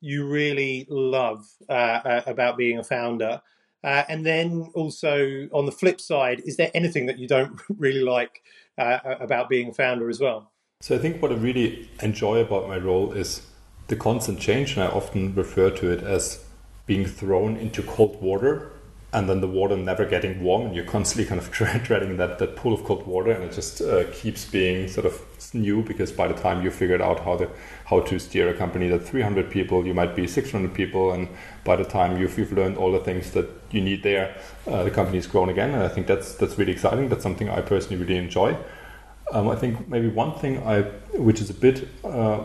you 0.00 0.26
really 0.26 0.86
love 0.90 1.46
uh, 1.68 2.00
uh, 2.04 2.22
about 2.26 2.56
being 2.56 2.78
a 2.78 2.84
founder? 2.84 3.40
Uh, 3.82 4.02
and 4.08 4.24
then 4.24 4.70
also 4.74 5.48
on 5.52 5.66
the 5.66 5.72
flip 5.72 6.00
side, 6.00 6.40
is 6.44 6.56
there 6.56 6.70
anything 6.74 7.06
that 7.06 7.18
you 7.18 7.28
don't 7.28 7.60
really 7.78 8.02
like 8.02 8.42
uh, 8.78 8.98
about 9.20 9.48
being 9.48 9.68
a 9.68 9.74
founder 9.74 10.08
as 10.08 10.20
well? 10.20 10.50
So 10.80 10.94
I 10.94 10.98
think 10.98 11.22
what 11.22 11.30
I 11.32 11.36
really 11.36 11.88
enjoy 12.02 12.38
about 12.40 12.68
my 12.68 12.76
role 12.76 13.12
is 13.12 13.46
the 13.86 13.96
constant 13.96 14.40
change, 14.40 14.74
and 14.74 14.82
I 14.82 14.88
often 14.88 15.34
refer 15.34 15.70
to 15.70 15.90
it 15.90 16.02
as 16.02 16.44
being 16.86 17.06
thrown 17.06 17.56
into 17.56 17.82
cold 17.82 18.20
water 18.20 18.70
and 19.14 19.28
then 19.28 19.40
the 19.40 19.46
water 19.46 19.76
never 19.76 20.04
getting 20.04 20.42
warm 20.42 20.66
and 20.66 20.74
you're 20.74 20.84
constantly 20.84 21.24
kind 21.24 21.40
of 21.40 21.50
treading 21.52 22.16
that, 22.16 22.38
that 22.38 22.56
pool 22.56 22.74
of 22.74 22.84
cold 22.84 23.06
water 23.06 23.30
and 23.30 23.44
it 23.44 23.52
just 23.52 23.80
uh, 23.80 24.04
keeps 24.12 24.44
being 24.44 24.88
sort 24.88 25.06
of 25.06 25.22
new 25.54 25.82
because 25.82 26.10
by 26.10 26.26
the 26.26 26.34
time 26.34 26.64
you 26.64 26.70
figured 26.70 27.00
out 27.00 27.20
how 27.20 27.36
to 27.36 27.48
how 27.86 28.00
to 28.00 28.18
steer 28.18 28.48
a 28.48 28.54
company 28.54 28.88
that 28.88 29.00
300 29.00 29.48
people 29.50 29.86
you 29.86 29.94
might 29.94 30.16
be 30.16 30.26
600 30.26 30.74
people 30.74 31.12
and 31.12 31.28
by 31.62 31.76
the 31.76 31.84
time 31.84 32.18
you've, 32.18 32.36
you've 32.36 32.52
learned 32.52 32.76
all 32.76 32.90
the 32.90 32.98
things 32.98 33.30
that 33.30 33.48
you 33.70 33.80
need 33.80 34.02
there 34.02 34.36
uh, 34.66 34.82
the 34.82 34.90
company's 34.90 35.28
grown 35.28 35.48
again 35.48 35.70
and 35.70 35.82
I 35.82 35.88
think 35.88 36.06
that's 36.06 36.34
that's 36.34 36.58
really 36.58 36.72
exciting. 36.72 37.08
That's 37.08 37.22
something 37.22 37.48
I 37.48 37.60
personally 37.60 37.96
really 37.96 38.16
enjoy. 38.16 38.56
Um, 39.30 39.48
I 39.48 39.56
think 39.56 39.88
maybe 39.88 40.08
one 40.08 40.34
thing 40.34 40.62
I 40.66 40.82
which 41.28 41.40
is 41.40 41.50
a 41.50 41.54
bit 41.54 41.88
uh, 42.02 42.44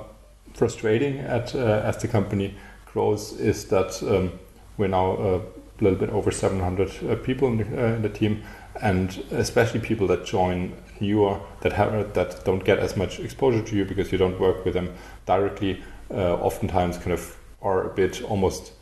frustrating 0.54 1.20
at 1.20 1.56
uh, 1.56 1.82
as 1.84 1.98
the 1.98 2.08
company 2.08 2.56
grows 2.86 3.34
is 3.34 3.66
that 3.66 4.02
um, 4.04 4.40
we're 4.78 4.88
now 4.88 5.14
uh, 5.18 5.42
a 5.80 5.84
little 5.84 6.00
bit 6.00 6.10
over 6.10 6.32
700 6.32 7.24
people 7.24 7.48
in 7.48 7.58
the, 7.58 7.96
in 7.96 8.02
the 8.02 8.10
team, 8.10 8.44
and 8.82 9.24
especially 9.32 9.80
people 9.80 10.08
that 10.08 10.26
join 10.26 10.74
newer 11.00 11.40
that 11.62 11.74
have 11.74 12.14
that 12.14 12.44
don't 12.46 12.64
get 12.64 12.80
as 12.80 12.98
much 12.98 13.20
exposure 13.20 13.62
to 13.62 13.76
you 13.76 13.86
because 13.86 14.12
you 14.12 14.18
don't 14.18 14.40
work 14.40 14.66
with 14.66 14.74
them 14.74 14.94
directly. 15.26 15.82
Uh, 16.12 16.36
oftentimes, 16.36 16.98
kind 16.98 17.12
of 17.12 17.38
are 17.62 17.90
a 17.90 17.94
bit 17.94 18.22
almost 18.24 18.74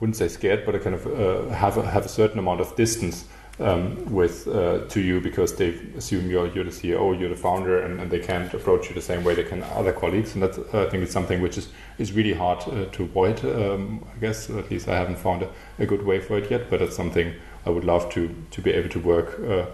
wouldn't 0.00 0.16
say 0.16 0.28
scared, 0.28 0.64
but 0.64 0.80
kind 0.82 0.94
of 0.94 1.06
uh, 1.06 1.52
have 1.54 1.76
a, 1.76 1.90
have 1.90 2.04
a 2.04 2.08
certain 2.08 2.38
amount 2.38 2.60
of 2.60 2.74
distance 2.76 3.24
um, 3.60 4.12
with 4.12 4.46
uh, 4.46 4.86
to 4.88 5.00
you 5.00 5.20
because 5.20 5.56
they 5.56 5.70
assume 5.96 6.30
you're 6.30 6.46
you're 6.48 6.64
the 6.64 6.70
CEO, 6.70 7.18
you're 7.18 7.28
the 7.28 7.36
founder, 7.36 7.82
and, 7.82 8.00
and, 8.00 8.10
they 8.10 8.20
can't 8.20 8.52
approach 8.54 8.88
you 8.88 8.94
the 8.94 9.00
same 9.00 9.24
way 9.24 9.34
they 9.34 9.44
can 9.44 9.62
other 9.62 9.92
colleagues. 9.92 10.34
And 10.34 10.42
that 10.42 10.58
I 10.74 10.88
think 10.88 11.02
it's 11.02 11.12
something 11.12 11.42
which 11.42 11.58
is 11.58 11.68
is 11.98 12.12
really 12.12 12.34
hard 12.34 12.60
uh, 12.68 12.86
to 12.86 13.02
avoid. 13.02 13.44
Um, 13.44 14.04
I 14.14 14.18
guess 14.18 14.48
at 14.50 14.70
least 14.70 14.88
I 14.88 14.96
haven't 14.96 15.18
found 15.18 15.42
a, 15.42 15.50
a, 15.78 15.86
good 15.86 16.04
way 16.04 16.20
for 16.20 16.38
it 16.38 16.50
yet, 16.50 16.70
but 16.70 16.80
it's 16.80 16.96
something 16.96 17.34
I 17.66 17.70
would 17.70 17.84
love 17.84 18.10
to 18.10 18.34
to 18.50 18.62
be 18.62 18.70
able 18.70 18.90
to 18.90 19.00
work 19.00 19.40
uh, 19.40 19.66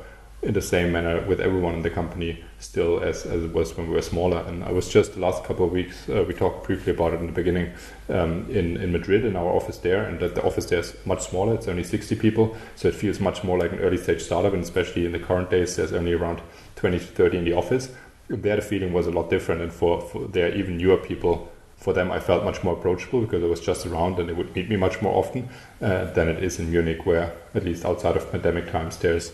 in 0.42 0.54
the 0.54 0.62
same 0.62 0.92
manner 0.92 1.20
with 1.26 1.40
everyone 1.40 1.74
in 1.74 1.82
the 1.82 1.90
company 1.90 2.42
still 2.64 3.00
as, 3.00 3.26
as 3.26 3.44
it 3.44 3.52
was 3.52 3.76
when 3.76 3.88
we 3.88 3.94
were 3.94 4.02
smaller. 4.02 4.38
And 4.38 4.64
I 4.64 4.72
was 4.72 4.88
just 4.88 5.14
the 5.14 5.20
last 5.20 5.44
couple 5.44 5.66
of 5.66 5.72
weeks, 5.72 6.08
uh, 6.08 6.24
we 6.26 6.34
talked 6.34 6.66
briefly 6.66 6.92
about 6.92 7.12
it 7.12 7.20
in 7.20 7.26
the 7.26 7.32
beginning 7.32 7.72
um, 8.08 8.50
in, 8.50 8.76
in 8.78 8.90
Madrid 8.90 9.24
in 9.24 9.36
our 9.36 9.48
office 9.48 9.78
there. 9.78 10.04
And 10.04 10.18
that 10.20 10.34
the 10.34 10.42
office 10.42 10.64
there 10.66 10.80
is 10.80 10.96
much 11.04 11.28
smaller, 11.28 11.54
it's 11.54 11.68
only 11.68 11.84
60 11.84 12.16
people. 12.16 12.56
So 12.76 12.88
it 12.88 12.94
feels 12.94 13.20
much 13.20 13.44
more 13.44 13.58
like 13.58 13.72
an 13.72 13.80
early 13.80 13.98
stage 13.98 14.22
startup. 14.22 14.54
And 14.54 14.62
especially 14.62 15.04
in 15.04 15.12
the 15.12 15.18
current 15.18 15.50
days, 15.50 15.76
there's 15.76 15.92
only 15.92 16.12
around 16.12 16.40
20 16.76 16.98
to 16.98 17.04
30 17.04 17.38
in 17.38 17.44
the 17.44 17.52
office. 17.52 17.92
There, 18.28 18.56
the 18.56 18.62
feeling 18.62 18.92
was 18.92 19.06
a 19.06 19.10
lot 19.10 19.28
different. 19.28 19.60
And 19.60 19.72
for, 19.72 20.00
for 20.00 20.26
there, 20.26 20.54
even 20.54 20.78
newer 20.78 20.96
people, 20.96 21.52
for 21.76 21.92
them, 21.92 22.10
I 22.10 22.18
felt 22.18 22.44
much 22.44 22.64
more 22.64 22.72
approachable 22.72 23.20
because 23.20 23.42
I 23.42 23.46
was 23.46 23.60
just 23.60 23.84
around 23.84 24.18
and 24.18 24.28
they 24.28 24.32
would 24.32 24.56
meet 24.56 24.70
me 24.70 24.76
much 24.76 25.02
more 25.02 25.14
often 25.14 25.50
uh, 25.82 26.06
than 26.12 26.28
it 26.28 26.42
is 26.42 26.58
in 26.58 26.70
Munich, 26.70 27.04
where 27.04 27.34
at 27.54 27.62
least 27.62 27.84
outside 27.84 28.16
of 28.16 28.30
pandemic 28.32 28.70
times, 28.70 28.96
there's 28.96 29.32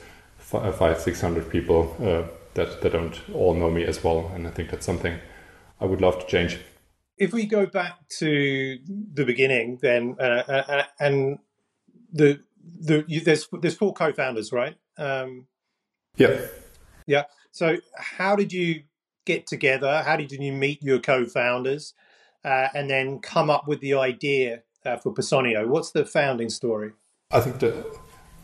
uh, 0.52 0.72
five, 0.72 0.98
six 0.98 1.20
hundred 1.20 1.48
people 1.48 1.94
uh, 2.02 2.39
that 2.54 2.82
they 2.82 2.88
don't 2.88 3.20
all 3.34 3.54
know 3.54 3.70
me 3.70 3.84
as 3.84 4.02
well, 4.02 4.30
and 4.34 4.46
I 4.46 4.50
think 4.50 4.70
that's 4.70 4.86
something 4.86 5.18
I 5.80 5.84
would 5.84 6.00
love 6.00 6.18
to 6.20 6.26
change. 6.26 6.58
If 7.16 7.32
we 7.32 7.46
go 7.46 7.66
back 7.66 8.08
to 8.18 8.78
the 9.14 9.24
beginning, 9.24 9.78
then 9.82 10.16
uh, 10.18 10.42
uh, 10.48 10.64
uh 10.68 10.82
and 10.98 11.38
the 12.12 12.40
the 12.64 13.04
you, 13.06 13.20
there's 13.20 13.48
there's 13.60 13.76
four 13.76 13.92
co-founders, 13.92 14.52
right? 14.52 14.76
Um, 14.96 15.46
yeah, 16.16 16.40
yeah. 17.06 17.24
So 17.52 17.78
how 17.96 18.36
did 18.36 18.52
you 18.52 18.84
get 19.26 19.46
together? 19.46 20.02
How 20.02 20.16
did 20.16 20.32
you 20.32 20.52
meet 20.52 20.82
your 20.82 20.98
co-founders, 20.98 21.94
uh, 22.44 22.68
and 22.74 22.88
then 22.90 23.20
come 23.20 23.50
up 23.50 23.68
with 23.68 23.80
the 23.80 23.94
idea 23.94 24.62
for 25.02 25.12
Personio? 25.12 25.66
What's 25.66 25.92
the 25.92 26.04
founding 26.04 26.50
story? 26.50 26.92
I 27.30 27.40
think 27.40 27.60
the 27.60 27.86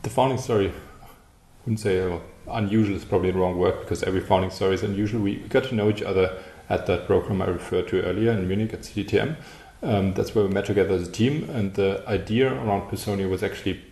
the 0.02 0.10
founding 0.10 0.38
story 0.38 0.72
wouldn't 1.64 1.80
say 1.80 2.00
uh, 2.00 2.18
unusual 2.50 2.96
is 2.96 3.04
probably 3.04 3.30
the 3.30 3.38
wrong 3.38 3.58
word 3.58 3.80
because 3.80 4.02
every 4.02 4.20
founding 4.20 4.50
story 4.50 4.74
is 4.74 4.82
unusual. 4.82 5.22
We 5.22 5.36
got 5.36 5.64
to 5.64 5.74
know 5.74 5.88
each 5.88 6.02
other 6.02 6.42
at 6.68 6.86
that 6.86 7.06
program 7.06 7.42
I 7.42 7.46
referred 7.46 7.88
to 7.88 8.02
earlier 8.02 8.32
in 8.32 8.46
Munich 8.48 8.72
at 8.72 8.80
CDTM. 8.80 9.36
Um, 9.82 10.14
that's 10.14 10.34
where 10.34 10.44
we 10.44 10.52
met 10.52 10.66
together 10.66 10.94
as 10.94 11.08
a 11.08 11.12
team, 11.12 11.48
and 11.50 11.74
the 11.74 12.02
idea 12.08 12.52
around 12.52 12.90
Personio 12.90 13.28
was 13.28 13.42
actually 13.42 13.82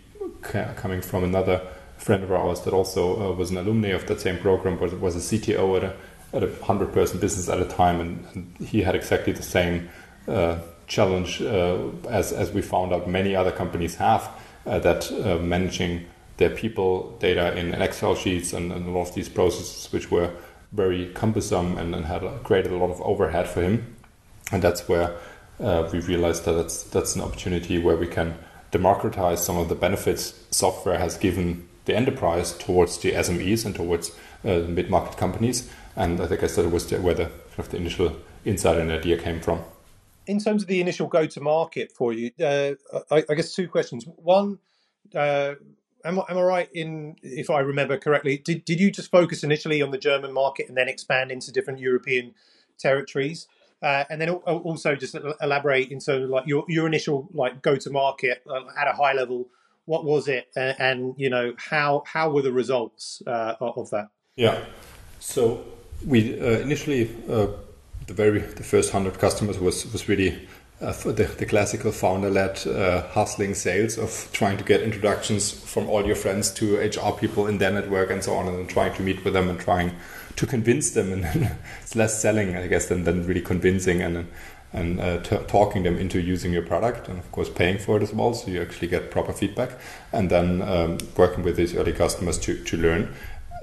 ca- 0.41 0.73
coming 0.73 1.01
from 1.01 1.23
another 1.23 1.61
friend 1.97 2.23
of 2.23 2.31
ours 2.31 2.61
that 2.61 2.73
also 2.73 3.31
uh, 3.31 3.35
was 3.35 3.51
an 3.51 3.57
alumni 3.57 3.89
of 3.89 4.05
that 4.07 4.19
same 4.19 4.37
program, 4.39 4.77
but 4.77 4.99
was 4.99 5.15
a 5.15 5.19
CTO 5.19 5.77
at 5.77 5.83
a 5.83 5.95
at 6.33 6.43
a 6.43 6.63
hundred 6.65 6.91
person 6.91 7.19
business 7.19 7.47
at 7.47 7.59
a 7.59 7.65
time, 7.65 8.01
and, 8.01 8.25
and 8.33 8.67
he 8.67 8.81
had 8.81 8.93
exactly 8.95 9.31
the 9.31 9.43
same 9.43 9.89
uh, 10.27 10.57
challenge 10.87 11.41
uh, 11.41 11.77
as 12.09 12.33
as 12.33 12.51
we 12.51 12.61
found 12.61 12.91
out 12.93 13.07
many 13.07 13.35
other 13.35 13.51
companies 13.51 13.95
have 13.95 14.29
uh, 14.65 14.79
that 14.79 15.11
uh, 15.11 15.37
managing 15.37 16.05
their 16.37 16.49
people 16.49 17.17
data 17.19 17.57
in 17.57 17.73
Excel 17.73 18.15
sheets 18.15 18.53
and, 18.53 18.71
and, 18.71 18.87
a 18.87 18.91
lot 18.91 19.09
of 19.09 19.15
these 19.15 19.29
processes, 19.29 19.91
which 19.91 20.11
were 20.11 20.31
very 20.71 21.07
cumbersome 21.13 21.77
and, 21.77 21.95
and 21.95 22.05
had 22.05 22.21
created 22.43 22.71
a 22.71 22.75
lot 22.77 22.89
of 22.89 23.01
overhead 23.01 23.47
for 23.47 23.61
him. 23.61 23.95
And 24.51 24.61
that's 24.61 24.87
where 24.87 25.15
uh, 25.59 25.89
we 25.91 25.99
realized 26.01 26.45
that 26.45 26.53
that's, 26.53 26.83
that's 26.83 27.15
an 27.15 27.21
opportunity 27.21 27.77
where 27.79 27.95
we 27.95 28.07
can 28.07 28.37
democratize 28.71 29.43
some 29.45 29.57
of 29.57 29.69
the 29.69 29.75
benefits 29.75 30.33
software 30.51 30.97
has 30.97 31.17
given 31.17 31.67
the 31.85 31.95
enterprise 31.95 32.57
towards 32.57 32.97
the 32.97 33.11
SMEs 33.11 33.65
and 33.65 33.73
towards 33.73 34.11
uh, 34.43 34.59
mid-market 34.67 35.17
companies. 35.17 35.69
And 35.95 36.19
I 36.19 36.27
think 36.27 36.43
I 36.43 36.47
said 36.47 36.65
it 36.65 36.71
was 36.71 36.91
where 36.91 37.13
the, 37.13 37.25
kind 37.25 37.59
of 37.59 37.69
the 37.69 37.77
initial 37.77 38.17
insight 38.43 38.77
and 38.77 38.91
idea 38.91 39.17
came 39.17 39.39
from. 39.39 39.61
In 40.27 40.39
terms 40.39 40.63
of 40.63 40.67
the 40.67 40.81
initial 40.81 41.07
go-to-market 41.07 41.91
for 41.91 42.11
you, 42.11 42.31
uh, 42.43 42.71
I, 43.11 43.23
I, 43.29 43.35
guess 43.35 43.53
two 43.53 43.67
questions. 43.67 44.05
One, 44.17 44.57
uh, 45.13 45.53
am, 46.05 46.19
am 46.29 46.37
I 46.37 46.41
right 46.41 46.69
in 46.73 47.15
if 47.21 47.49
I 47.49 47.59
remember 47.59 47.97
correctly? 47.97 48.37
Did 48.37 48.63
did 48.65 48.79
you 48.79 48.91
just 48.91 49.11
focus 49.11 49.43
initially 49.43 49.81
on 49.81 49.91
the 49.91 49.97
German 49.97 50.31
market 50.31 50.67
and 50.69 50.77
then 50.77 50.87
expand 50.87 51.31
into 51.31 51.51
different 51.51 51.79
European 51.79 52.33
territories? 52.77 53.47
Uh, 53.81 54.05
and 54.09 54.21
then 54.21 54.29
also 54.29 54.95
just 54.95 55.15
elaborate 55.41 55.91
into 55.91 56.25
like 56.27 56.47
your 56.47 56.63
your 56.67 56.87
initial 56.87 57.27
like 57.33 57.61
go 57.61 57.75
to 57.75 57.89
market 57.89 58.41
uh, 58.49 58.61
at 58.79 58.87
a 58.87 58.93
high 58.93 59.13
level. 59.13 59.47
What 59.85 60.03
was 60.03 60.27
it, 60.27 60.47
and, 60.55 60.75
and 60.79 61.13
you 61.17 61.29
know 61.29 61.53
how 61.57 62.03
how 62.07 62.31
were 62.31 62.41
the 62.41 62.51
results 62.51 63.21
uh, 63.27 63.55
of 63.59 63.89
that? 63.91 64.09
Yeah, 64.35 64.65
so 65.19 65.63
we 66.05 66.39
uh, 66.39 66.59
initially 66.59 67.09
uh, 67.29 67.47
the 68.07 68.13
very 68.13 68.39
the 68.39 68.63
first 68.63 68.91
hundred 68.91 69.19
customers 69.19 69.59
was 69.59 69.91
was 69.91 70.07
really 70.09 70.47
uh, 70.81 70.91
the, 70.91 71.23
the, 71.37 71.45
classical 71.45 71.91
founder-led 71.91 72.67
uh, 72.67 73.07
hustling 73.09 73.53
sales 73.53 73.97
of 73.97 74.29
trying 74.33 74.57
to 74.57 74.63
get 74.63 74.81
introductions 74.81 75.51
from 75.51 75.87
all 75.87 76.05
your 76.05 76.15
friends 76.15 76.51
to 76.51 76.77
HR 76.77 77.11
people 77.17 77.47
in 77.47 77.59
their 77.59 77.71
network 77.71 78.09
and 78.09 78.23
so 78.23 78.33
on, 78.33 78.47
and 78.47 78.57
then 78.57 78.67
trying 78.67 78.93
to 78.93 79.01
meet 79.01 79.23
with 79.23 79.33
them 79.33 79.49
and 79.49 79.59
trying 79.59 79.95
to 80.35 80.45
convince 80.45 80.91
them. 80.91 81.11
And 81.25 81.51
it's 81.81 81.95
less 81.95 82.21
selling, 82.21 82.57
I 82.57 82.67
guess, 82.67 82.87
than, 82.87 83.05
than 83.05 83.25
really 83.25 83.41
convincing 83.41 84.01
and 84.01 84.27
and 84.73 84.99
uh, 84.99 85.19
talking 85.19 85.83
them 85.83 85.97
into 85.97 86.19
using 86.19 86.51
your 86.51 86.61
product, 86.61 87.07
and 87.07 87.17
of 87.17 87.31
course 87.31 87.49
paying 87.49 87.77
for 87.77 87.95
it 87.95 88.03
as 88.03 88.13
well, 88.13 88.33
so 88.33 88.51
you 88.51 88.61
actually 88.61 88.89
get 88.89 89.09
proper 89.09 89.31
feedback, 89.31 89.69
and 90.11 90.29
then 90.29 90.61
um, 90.61 90.97
working 91.15 91.45
with 91.45 91.55
these 91.55 91.73
early 91.73 91.93
customers 91.93 92.37
to 92.39 92.61
to 92.65 92.75
learn. 92.75 93.13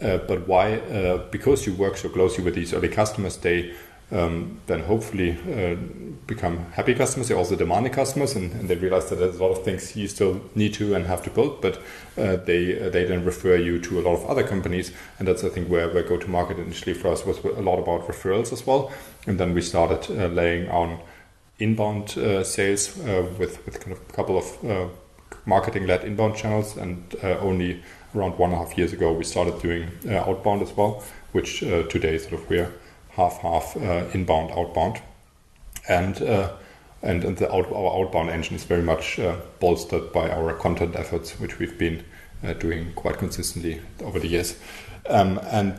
Uh, 0.01 0.17
but 0.27 0.49
why? 0.49 0.79
Uh, 0.79 1.19
because 1.31 1.67
you 1.67 1.75
work 1.75 1.99
so 1.99 2.09
closely 2.09 2.43
with 2.43 2.55
these 2.55 2.73
early 2.73 2.89
customers, 2.89 3.37
they 3.37 3.75
um, 4.13 4.61
then 4.67 4.81
hopefully 4.81 5.31
uh, 5.31 5.75
become 6.27 6.59
happy 6.73 6.95
customers. 6.95 7.29
They're 7.29 7.37
also 7.37 7.57
demanding 7.57 7.93
customers, 7.93 8.37
and, 8.37 8.53
and, 8.53 8.69
they 8.69 8.77
realize 8.77 9.09
that 9.09 9.17
there's 9.17 9.37
a 9.37 9.43
lot 9.43 9.53
of 9.53 9.65
things 9.65 9.97
you 9.97 10.07
still 10.07 10.41
need 10.55 10.75
to 10.75 10.95
and 10.95 11.07
have 11.07 11.23
to 11.25 11.31
build. 11.31 11.63
But 11.63 11.79
uh, 12.19 12.37
they 12.37 12.81
uh, 12.81 12.91
they 12.91 13.05
then 13.05 13.25
refer 13.25 13.57
you 13.57 13.81
to 13.81 14.01
a 14.01 14.03
lot 14.03 14.15
of 14.15 14.27
other 14.27 14.47
companies, 14.47 14.93
and 15.19 15.27
that's 15.27 15.43
I 15.45 15.49
think 15.49 15.69
where, 15.69 15.89
where 15.89 16.03
go 16.03 16.19
to 16.19 16.29
market 16.29 16.59
initially 16.59 16.95
for 16.95 17.09
us 17.09 17.25
was 17.25 17.39
a 17.39 17.63
lot 17.63 17.79
about 17.79 18.07
referrals 18.07 18.53
as 18.53 18.67
well. 18.67 18.93
And 19.27 19.41
then 19.41 19.55
we 19.55 19.63
started 19.63 20.11
uh, 20.11 20.27
laying 20.27 20.69
on 20.69 21.01
inbound 21.59 22.19
uh, 22.19 22.45
sales 22.45 23.01
uh, 23.01 23.27
with 23.39 23.65
with 23.65 23.81
kind 23.81 23.93
of 23.93 24.01
a 24.09 24.13
couple 24.13 24.37
of 24.37 24.91
marketing 25.47 25.87
led 25.87 26.05
inbound 26.05 26.37
channels, 26.37 26.77
and 26.77 27.17
only 27.23 27.83
around 28.15 28.39
one 28.39 28.51
and 28.51 28.61
a 28.61 28.65
half 28.65 28.77
years 28.77 28.93
ago 28.93 29.11
we 29.11 29.25
started 29.25 29.59
doing 29.63 29.89
outbound 30.07 30.61
as 30.61 30.77
well, 30.77 31.03
which 31.33 31.61
today 31.61 32.19
sort 32.19 32.35
of 32.35 32.51
we're 32.51 32.71
half 33.13 33.39
half 33.39 33.77
uh, 33.77 34.05
inbound 34.13 34.51
outbound, 34.53 35.01
and 35.89 36.21
uh, 36.23 36.53
and, 37.03 37.25
and 37.25 37.37
the 37.37 37.53
out, 37.53 37.71
our 37.73 38.01
outbound 38.01 38.31
engine 38.31 38.57
is 38.57 38.65
very 38.65 38.83
much 38.83 39.19
uh, 39.19 39.37
bolstered 39.61 40.13
by 40.13 40.31
our 40.31 40.55
content 40.55 40.97
efforts, 40.97 41.39
which 41.41 41.59
we've 41.59 41.79
been 41.79 42.05
doing 42.59 42.93
quite 42.95 43.19
consistently 43.19 43.81
over 44.03 44.19
the 44.19 44.27
years. 44.27 44.59
Um, 45.09 45.39
and 45.51 45.79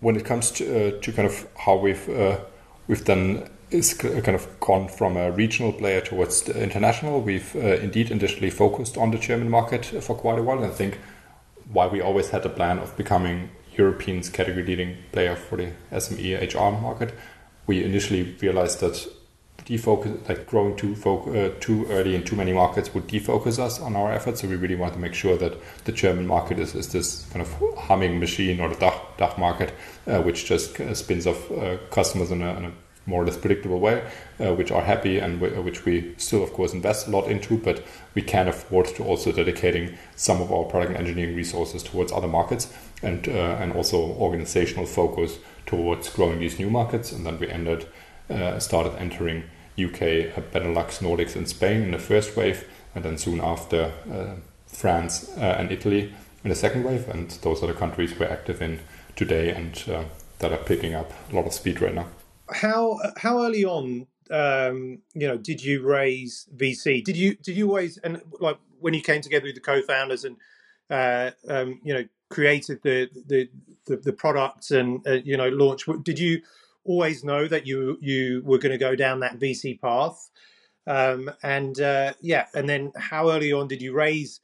when 0.00 0.16
it 0.16 0.24
comes 0.24 0.50
to, 0.52 0.98
to 1.00 1.12
kind 1.12 1.26
of 1.26 1.46
how 1.56 1.76
we've 1.76 2.08
we've 2.88 3.04
done 3.04 3.48
is 3.70 3.94
kind 3.94 4.34
of 4.34 4.48
gone 4.60 4.88
from 4.88 5.16
a 5.16 5.30
regional 5.30 5.72
player 5.72 6.00
towards 6.00 6.42
the 6.42 6.62
international. 6.62 7.20
We've 7.20 7.54
uh, 7.54 7.76
indeed 7.76 8.10
initially 8.10 8.50
focused 8.50 8.96
on 8.96 9.10
the 9.10 9.18
German 9.18 9.50
market 9.50 9.84
for 9.84 10.16
quite 10.16 10.38
a 10.38 10.42
while. 10.42 10.58
And 10.58 10.72
I 10.72 10.74
think 10.74 10.98
why 11.70 11.86
we 11.86 12.00
always 12.00 12.30
had 12.30 12.46
a 12.46 12.48
plan 12.48 12.78
of 12.78 12.96
becoming 12.96 13.50
Europeans 13.78 14.28
category 14.28 14.64
leading 14.64 14.96
player 15.12 15.36
for 15.36 15.56
the 15.56 15.70
SME 15.92 16.54
HR 16.54 16.80
market, 16.82 17.14
we 17.66 17.84
initially 17.84 18.36
realized 18.40 18.80
that 18.80 19.08
defocus, 19.64 20.28
like 20.28 20.46
growing 20.46 20.74
too 20.76 20.94
uh, 21.04 21.50
too 21.60 21.86
early 21.90 22.14
in 22.14 22.24
too 22.24 22.36
many 22.36 22.52
markets, 22.52 22.92
would 22.94 23.06
defocus 23.06 23.58
us 23.58 23.80
on 23.80 23.94
our 23.96 24.10
efforts. 24.10 24.40
So 24.40 24.48
we 24.48 24.56
really 24.56 24.74
want 24.74 24.94
to 24.94 24.98
make 24.98 25.14
sure 25.14 25.36
that 25.36 25.54
the 25.84 25.92
German 25.92 26.26
market 26.26 26.58
is, 26.58 26.74
is 26.74 26.90
this 26.92 27.26
kind 27.32 27.42
of 27.42 27.78
humming 27.78 28.18
machine, 28.18 28.60
or 28.60 28.68
the 28.68 28.76
DACH, 28.76 29.00
DACH 29.18 29.38
market, 29.38 29.72
uh, 30.06 30.20
which 30.22 30.46
just 30.46 30.80
uh, 30.80 30.94
spins 30.94 31.26
off 31.26 31.50
uh, 31.52 31.76
customers 31.90 32.30
in 32.30 32.42
a, 32.42 32.56
in 32.56 32.64
a 32.66 32.72
more 33.08 33.22
or 33.22 33.26
less 33.26 33.36
predictable 33.36 33.80
way, 33.80 34.06
uh, 34.38 34.54
which 34.54 34.70
are 34.70 34.82
happy 34.82 35.18
and 35.18 35.40
w- 35.40 35.62
which 35.62 35.84
we 35.84 36.14
still, 36.18 36.42
of 36.42 36.52
course, 36.52 36.74
invest 36.74 37.08
a 37.08 37.10
lot 37.10 37.26
into, 37.26 37.56
but 37.56 37.82
we 38.14 38.22
can 38.22 38.46
afford 38.48 38.86
to 38.86 39.02
also 39.02 39.32
dedicating 39.32 39.96
some 40.14 40.42
of 40.42 40.52
our 40.52 40.64
product 40.64 40.96
engineering 40.96 41.34
resources 41.34 41.82
towards 41.82 42.12
other 42.12 42.28
markets 42.28 42.72
and 43.02 43.28
uh, 43.28 43.56
and 43.60 43.72
also 43.72 43.96
organizational 43.96 44.86
focus 44.86 45.38
towards 45.66 46.08
growing 46.10 46.38
these 46.38 46.58
new 46.58 46.70
markets. 46.70 47.10
And 47.12 47.24
then 47.24 47.38
we 47.38 47.48
ended 47.48 47.86
uh, 48.30 48.58
started 48.58 48.94
entering 48.98 49.44
UK, 49.78 50.02
uh, 50.36 50.42
Benelux, 50.52 51.00
Nordics, 51.00 51.34
and 51.34 51.48
Spain 51.48 51.82
in 51.82 51.92
the 51.92 51.98
first 51.98 52.36
wave, 52.36 52.68
and 52.94 53.04
then 53.04 53.16
soon 53.16 53.40
after 53.40 53.92
uh, 54.12 54.34
France 54.66 55.30
uh, 55.38 55.56
and 55.58 55.72
Italy 55.72 56.12
in 56.44 56.50
the 56.50 56.56
second 56.56 56.84
wave. 56.84 57.08
And 57.08 57.30
those 57.42 57.62
are 57.62 57.66
the 57.66 57.74
countries 57.74 58.18
we're 58.18 58.26
active 58.26 58.60
in 58.60 58.80
today 59.16 59.50
and 59.50 59.82
uh, 59.88 60.04
that 60.40 60.52
are 60.52 60.58
picking 60.58 60.94
up 60.94 61.10
a 61.32 61.34
lot 61.34 61.46
of 61.46 61.52
speed 61.52 61.80
right 61.80 61.94
now. 61.94 62.06
How 62.52 62.98
how 63.16 63.42
early 63.44 63.64
on, 63.64 64.06
um, 64.30 65.00
you 65.14 65.26
know, 65.26 65.36
did 65.36 65.62
you 65.62 65.82
raise 65.82 66.46
VC? 66.56 67.02
Did 67.04 67.16
you 67.16 67.36
did 67.36 67.56
you 67.56 67.68
always 67.68 67.98
and 67.98 68.22
like 68.40 68.58
when 68.80 68.94
you 68.94 69.02
came 69.02 69.20
together 69.20 69.46
with 69.46 69.54
the 69.54 69.60
co-founders 69.60 70.24
and 70.24 70.36
uh, 70.90 71.30
um, 71.48 71.80
you 71.84 71.94
know 71.94 72.04
created 72.30 72.80
the 72.82 73.08
the 73.26 73.48
the, 73.86 73.96
the 73.96 74.12
products 74.12 74.70
and 74.70 75.06
uh, 75.06 75.12
you 75.24 75.36
know 75.36 75.48
launch? 75.48 75.84
Did 76.02 76.18
you 76.18 76.42
always 76.84 77.24
know 77.24 77.46
that 77.48 77.66
you 77.66 77.98
you 78.00 78.42
were 78.44 78.58
going 78.58 78.72
to 78.72 78.78
go 78.78 78.94
down 78.96 79.20
that 79.20 79.38
VC 79.38 79.80
path? 79.80 80.30
Um, 80.86 81.30
and 81.42 81.78
uh, 81.80 82.14
yeah, 82.20 82.46
and 82.54 82.68
then 82.68 82.92
how 82.96 83.30
early 83.30 83.52
on 83.52 83.68
did 83.68 83.82
you 83.82 83.92
raise 83.92 84.40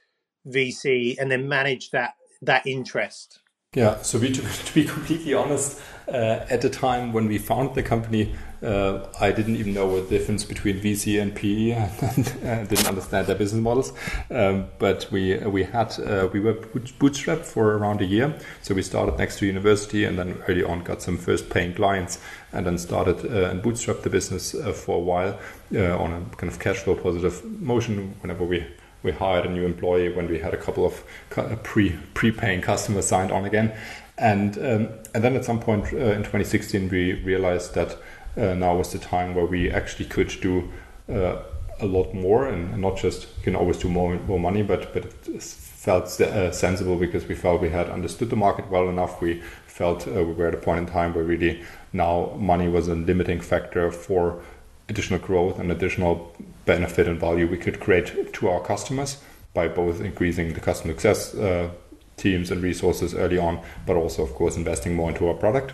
VC 0.47 1.17
and 1.19 1.31
then 1.31 1.49
manage 1.49 1.91
that 1.91 2.15
that 2.43 2.67
interest? 2.67 3.41
Yeah, 3.75 4.03
so 4.03 4.19
we, 4.19 4.31
to, 4.31 4.43
to 4.65 4.75
be 4.75 4.85
completely 4.85 5.35
honest, 5.35 5.81
uh, 6.07 6.45
at 6.51 6.61
the 6.61 6.71
time 6.71 7.13
when 7.13 7.27
we 7.27 7.39
founded 7.39 7.75
the 7.75 7.83
company, 7.83 8.35
uh, 8.63 9.07
I 9.21 9.33
didn't 9.33 9.57
even 9.57 9.75
know 9.75 9.87
what 9.87 10.09
the 10.09 10.19
difference 10.19 10.45
between 10.45 10.81
VC 10.81 11.21
and 11.21 11.35
PE, 11.35 11.73
and 12.43 12.69
didn't 12.69 12.87
understand 12.87 13.27
their 13.27 13.37
business 13.37 13.61
models. 13.61 13.93
Um, 14.31 14.67
but 14.79 15.09
we 15.11 15.37
we 15.39 15.65
had 15.65 15.99
uh, 16.01 16.29
we 16.33 16.41
were 16.41 16.55
bootstrapped 16.55 17.45
for 17.45 17.77
around 17.77 18.01
a 18.01 18.05
year, 18.05 18.39
so 18.63 18.75
we 18.75 18.83
started 18.83 19.19
next 19.19 19.39
to 19.39 19.47
university, 19.47 20.05
and 20.05 20.19
then 20.19 20.43
early 20.49 20.63
on 20.63 20.83
got 20.83 21.03
some 21.03 21.19
first 21.19 21.51
paying 21.51 21.75
clients, 21.75 22.21
and 22.53 22.67
then 22.67 22.79
started 22.79 23.25
uh, 23.25 23.51
and 23.51 23.63
bootstrapped 23.63 24.03
the 24.03 24.11
business 24.11 24.55
uh, 24.55 24.73
for 24.73 24.97
a 24.97 25.01
while 25.01 25.39
uh, 25.75 25.99
on 25.99 26.13
a 26.13 26.37
kind 26.37 26.53
of 26.53 26.59
cash 26.59 26.79
flow 26.79 26.95
positive 26.95 27.45
motion. 27.61 28.15
Whenever 28.21 28.45
we 28.45 28.67
we 29.05 29.13
hired 29.13 29.47
a 29.47 29.51
new 29.51 29.65
employee 29.65 30.09
when 30.09 30.27
we 30.27 30.41
had 30.41 30.53
a 30.53 30.57
couple 30.57 30.85
of 30.85 31.05
uh, 31.37 31.55
pre 31.63 31.91
pre-paying 32.15 32.61
customers 32.61 33.07
signed 33.07 33.31
on 33.31 33.45
again, 33.45 33.73
and 34.19 34.59
um, 34.59 34.89
and 35.15 35.23
then 35.23 35.37
at 35.37 35.45
some 35.45 35.61
point 35.61 35.93
uh, 35.93 35.97
in 35.97 36.23
2016 36.23 36.89
we 36.89 37.13
realized 37.23 37.75
that 37.75 37.97
uh, 38.37 38.55
now 38.55 38.75
was 38.77 38.91
the 38.93 38.99
time 38.99 39.35
where 39.35 39.47
we 39.47 39.71
actually 39.71 40.07
could 40.07 40.35
do 40.41 40.69
uh, 41.09 41.37
a 41.81 41.87
lot 41.87 42.15
more 42.15 42.47
and, 42.47 42.73
and, 42.73 42.81
not 42.81 42.97
just 42.97 43.23
you 43.37 43.43
can 43.43 43.57
always 43.57 43.79
do 43.79 43.89
more 43.89 44.17
more 44.27 44.41
money, 44.41 44.63
but 44.63 44.93
but 44.93 45.05
it 45.05 45.43
felt 45.43 46.21
uh, 46.21 46.51
sensible 46.51 46.97
because 46.97 47.27
we 47.27 47.35
felt 47.35 47.61
we 47.61 47.71
had 47.71 47.91
understood 47.91 48.31
the 48.31 48.37
market 48.37 48.71
well 48.71 48.89
enough. 48.89 49.21
We 49.21 49.43
felt 49.67 50.07
uh, 50.09 50.13
we 50.13 50.33
were 50.33 50.49
at 50.49 50.55
a 50.55 50.59
point 50.59 50.79
in 50.79 50.87
time 50.87 51.15
where 51.15 51.25
really 51.25 51.63
now 51.93 52.33
money 52.39 52.69
was 52.69 52.89
a 52.89 52.95
limiting 52.95 53.41
factor 53.41 53.91
for 53.91 54.41
additional 54.89 55.19
growth 55.19 55.59
and 55.59 55.71
additional 55.71 56.35
benefit 56.65 57.09
and 57.09 57.19
value 57.19 57.47
we 57.47 57.57
could 57.57 57.81
create 57.81 58.33
to 58.33 58.49
our 58.49 58.61
customers 58.61 59.23
by 59.53 59.69
both 59.69 60.01
increasing 60.01 60.53
the 60.53 60.61
customer 60.61 60.93
success 60.93 61.35
uh, 61.35 61.71
teams 62.17 62.51
and 62.51 62.63
resources 62.63 63.15
early 63.15 63.39
on, 63.39 63.61
but 63.87 63.97
also, 63.97 64.23
of 64.23 64.35
course, 64.35 64.57
investing 64.57 64.95
more 64.95 65.11
into 65.11 65.27
our 65.29 65.35
product. 65.35 65.73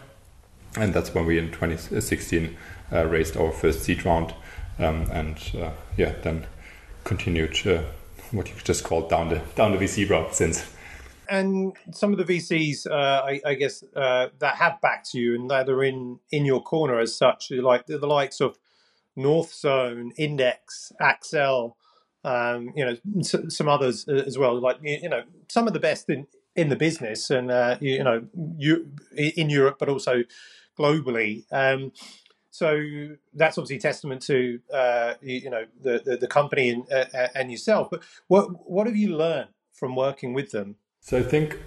And 0.76 0.94
that's 0.94 1.14
when 1.14 1.26
we 1.26 1.38
in 1.38 1.50
2016 1.50 2.56
uh, 2.92 3.06
raised 3.06 3.36
our 3.36 3.50
first 3.50 3.82
seed 3.82 4.04
round, 4.04 4.34
um, 4.78 5.10
and 5.10 5.36
uh, 5.58 5.70
yeah, 5.96 6.14
then 6.22 6.46
continued 7.04 7.66
uh, 7.66 7.82
what 8.30 8.48
you 8.48 8.54
just 8.62 8.84
call 8.84 9.08
down 9.08 9.30
the 9.30 9.40
down 9.56 9.72
the 9.72 9.78
VC 9.78 10.08
route 10.08 10.34
since. 10.34 10.64
And 11.28 11.76
some 11.92 12.12
of 12.12 12.18
the 12.18 12.24
VCs, 12.24 12.88
uh, 12.88 13.22
I, 13.24 13.40
I, 13.46 13.54
guess, 13.54 13.84
uh, 13.94 14.28
that 14.40 14.56
have 14.56 14.80
backed 14.80 15.14
you 15.14 15.36
and 15.36 15.48
that 15.50 15.68
are 15.68 15.84
in 15.84 16.18
in 16.30 16.44
your 16.44 16.62
corner 16.62 16.98
as 16.98 17.14
such, 17.14 17.50
like 17.50 17.86
the, 17.86 17.98
the 17.98 18.06
likes 18.06 18.40
of 18.40 18.58
Northzone, 19.20 20.10
Index, 20.16 20.92
Accel, 21.00 21.74
um, 22.24 22.72
you 22.76 22.84
know, 22.84 23.22
some 23.22 23.68
others 23.68 24.06
as 24.08 24.36
well. 24.36 24.58
Like 24.60 24.78
you 24.82 25.08
know, 25.08 25.22
some 25.48 25.66
of 25.66 25.72
the 25.72 25.80
best 25.80 26.08
in 26.08 26.26
in 26.56 26.68
the 26.68 26.76
business, 26.76 27.30
and 27.30 27.50
uh, 27.50 27.76
you 27.80 28.02
know, 28.02 28.26
you, 28.56 28.90
in 29.16 29.50
Europe, 29.50 29.76
but 29.78 29.88
also 29.88 30.24
globally. 30.78 31.44
Um, 31.52 31.92
so 32.50 32.82
that's 33.34 33.56
obviously 33.58 33.78
testament 33.78 34.22
to 34.22 34.60
uh, 34.72 35.14
you, 35.22 35.50
know 35.50 35.64
the 35.80 36.02
the, 36.04 36.16
the 36.16 36.26
company 36.26 36.70
and, 36.70 36.84
uh, 36.92 37.28
and 37.34 37.50
yourself. 37.50 37.88
But 37.90 38.02
what 38.28 38.68
what 38.68 38.86
have 38.86 38.96
you 38.96 39.16
learned 39.16 39.50
from 39.72 39.96
working 39.96 40.34
with 40.34 40.50
them? 40.50 40.76
So 41.00 41.18
I 41.18 41.22
think 41.22 41.58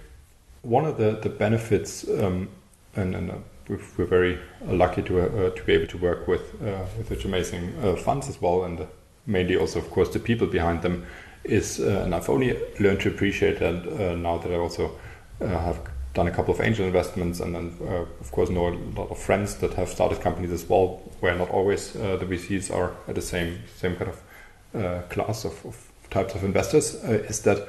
one 0.62 0.84
of 0.84 0.98
the 0.98 1.12
the 1.12 1.30
benefits, 1.30 2.06
um, 2.08 2.50
and, 2.94 3.14
and 3.14 3.30
uh, 3.30 3.38
we're 3.68 4.04
very 4.04 4.38
lucky 4.66 5.02
to 5.02 5.20
uh, 5.20 5.50
to 5.50 5.62
be 5.64 5.72
able 5.72 5.86
to 5.86 5.98
work 5.98 6.28
with 6.28 6.54
uh, 6.62 6.84
with 6.98 7.08
such 7.08 7.24
amazing 7.24 7.74
uh, 7.82 7.96
funds 7.96 8.28
as 8.28 8.40
well, 8.40 8.64
and 8.64 8.80
uh, 8.80 8.86
mainly 9.26 9.56
also, 9.56 9.78
of 9.78 9.90
course, 9.90 10.10
the 10.10 10.18
people 10.18 10.46
behind 10.46 10.82
them. 10.82 11.06
Is 11.44 11.78
uh, 11.78 12.02
and 12.04 12.14
I've 12.14 12.28
only 12.30 12.58
learned 12.80 13.00
to 13.00 13.08
appreciate 13.10 13.58
that 13.58 13.86
uh, 13.86 14.16
now 14.16 14.38
that 14.38 14.50
I 14.50 14.56
also 14.56 14.92
have 15.40 15.78
done 16.14 16.26
a 16.26 16.30
couple 16.30 16.54
of 16.54 16.60
angel 16.60 16.86
investments, 16.86 17.40
and 17.40 17.54
then 17.54 17.76
of 18.20 18.30
course 18.32 18.48
know 18.48 18.68
a 18.68 18.76
lot 18.96 19.10
of 19.10 19.18
friends 19.18 19.56
that 19.56 19.74
have 19.74 19.88
started 19.88 20.22
companies 20.22 20.52
as 20.52 20.66
well, 20.66 21.02
where 21.20 21.34
not 21.34 21.50
always 21.50 21.92
the 21.92 22.24
VCs 22.24 22.74
are 22.74 22.92
at 23.08 23.14
the 23.14 23.20
same 23.20 23.58
same 23.76 23.94
kind 23.96 24.10
of 24.10 25.08
class 25.10 25.44
of, 25.44 25.66
of, 25.66 25.90
types 26.08 26.34
of 26.34 26.44
investors. 26.44 26.94
is 27.04 27.40
that 27.42 27.68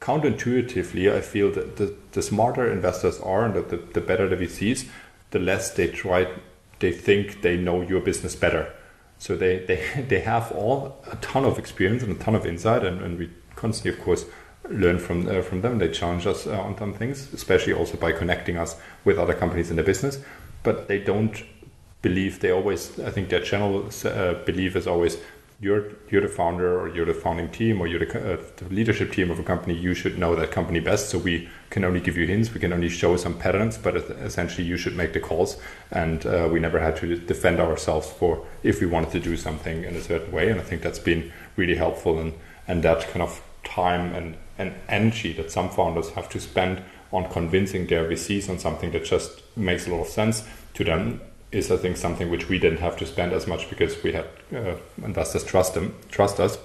counterintuitively, 0.00 1.12
I 1.12 1.20
feel 1.20 1.50
that 1.52 1.76
the, 1.76 1.94
the 2.12 2.22
smarter 2.22 2.70
investors 2.70 3.20
are 3.20 3.44
and 3.44 3.54
the, 3.54 3.76
the 3.76 4.00
better 4.00 4.28
the 4.28 4.36
VCs, 4.36 4.88
the 5.30 5.38
less 5.38 5.74
they 5.74 5.88
try, 5.88 6.26
they 6.78 6.92
think 6.92 7.42
they 7.42 7.56
know 7.56 7.82
your 7.82 8.00
business 8.00 8.34
better. 8.34 8.72
So 9.18 9.36
they, 9.36 9.58
they, 9.58 10.04
they 10.08 10.20
have 10.20 10.52
all 10.52 11.02
a 11.10 11.16
ton 11.16 11.44
of 11.44 11.58
experience 11.58 12.02
and 12.02 12.12
a 12.12 12.22
ton 12.22 12.34
of 12.34 12.46
insight, 12.46 12.84
and, 12.84 13.00
and 13.00 13.18
we 13.18 13.30
constantly, 13.54 13.98
of 13.98 14.04
course, 14.04 14.26
learn 14.68 14.98
from 14.98 15.28
uh, 15.28 15.42
from 15.42 15.62
them. 15.62 15.78
They 15.78 15.88
challenge 15.88 16.26
us 16.26 16.46
uh, 16.46 16.60
on 16.60 16.76
some 16.76 16.92
things, 16.92 17.32
especially 17.32 17.72
also 17.72 17.96
by 17.96 18.12
connecting 18.12 18.56
us 18.56 18.76
with 19.04 19.18
other 19.18 19.34
companies 19.34 19.70
in 19.70 19.76
the 19.76 19.82
business. 19.82 20.18
But 20.62 20.88
they 20.88 20.98
don't 20.98 21.42
believe 22.02 22.40
they 22.40 22.50
always. 22.50 22.98
I 23.00 23.10
think 23.10 23.28
their 23.28 23.40
general 23.40 23.88
uh, 24.04 24.34
belief 24.44 24.76
is 24.76 24.86
always 24.86 25.18
you're 25.58 25.92
you're 26.10 26.20
the 26.20 26.28
founder 26.28 26.78
or 26.78 26.88
you're 26.88 27.06
the 27.06 27.14
founding 27.14 27.50
team 27.50 27.80
or 27.80 27.86
you're 27.86 28.04
the, 28.04 28.34
uh, 28.34 28.42
the, 28.56 28.68
leadership 28.68 29.10
team 29.10 29.30
of 29.30 29.38
a 29.38 29.42
company 29.42 29.74
you 29.74 29.94
should 29.94 30.18
know 30.18 30.34
that 30.34 30.50
company 30.50 30.80
best. 30.80 31.08
So 31.08 31.18
we 31.18 31.48
can 31.70 31.84
only 31.84 32.00
give 32.00 32.16
you 32.16 32.26
hints. 32.26 32.52
We 32.52 32.60
can 32.60 32.72
only 32.72 32.90
show 32.90 33.16
some 33.16 33.38
patterns 33.38 33.78
but 33.78 33.96
essentially 33.96 34.66
you 34.66 34.76
should 34.76 34.94
make 34.94 35.14
the 35.14 35.20
calls. 35.20 35.58
And 35.90 36.26
uh, 36.26 36.48
we 36.52 36.60
never 36.60 36.78
had 36.78 36.96
to 36.96 37.16
defend 37.16 37.58
ourselves 37.58 38.10
for 38.10 38.46
if 38.62 38.80
we 38.80 38.86
wanted 38.86 39.12
to 39.12 39.20
do 39.20 39.36
something 39.36 39.84
in 39.84 39.96
a 39.96 40.00
certain 40.00 40.30
way. 40.30 40.50
And 40.50 40.60
i 40.60 40.62
think 40.62 40.82
that's 40.82 40.98
been 40.98 41.32
really 41.56 41.76
helpful. 41.76 42.18
And 42.18 42.34
and 42.68 42.82
that 42.82 43.08
kind 43.08 43.22
of 43.22 43.42
time 43.64 44.14
and, 44.14 44.36
and 44.58 44.74
energy 44.88 45.32
that 45.34 45.50
some 45.50 45.68
founders 45.70 46.10
have 46.10 46.28
to 46.30 46.40
spend 46.40 46.82
on 47.12 47.28
convincing 47.30 47.86
their 47.86 48.04
vcs 48.04 48.48
on 48.48 48.58
something 48.58 48.90
that 48.92 49.04
just 49.04 49.42
makes 49.56 49.86
a 49.86 49.90
lot 49.90 50.00
of 50.00 50.08
sense 50.08 50.44
to 50.74 50.84
them 50.84 51.20
is 51.52 51.70
I 51.70 51.76
think 51.76 51.96
something 51.96 52.30
which 52.30 52.48
we 52.48 52.58
didn't 52.58 52.78
have 52.80 52.96
to 52.98 53.06
spend 53.06 53.32
as 53.32 53.46
much 53.46 53.70
because 53.70 54.02
we 54.02 54.12
had 54.12 54.26
uh, 54.54 54.74
investors 55.02 55.44
trust 55.44 55.74
them, 55.74 55.94
trust 56.10 56.40
us. 56.40 56.58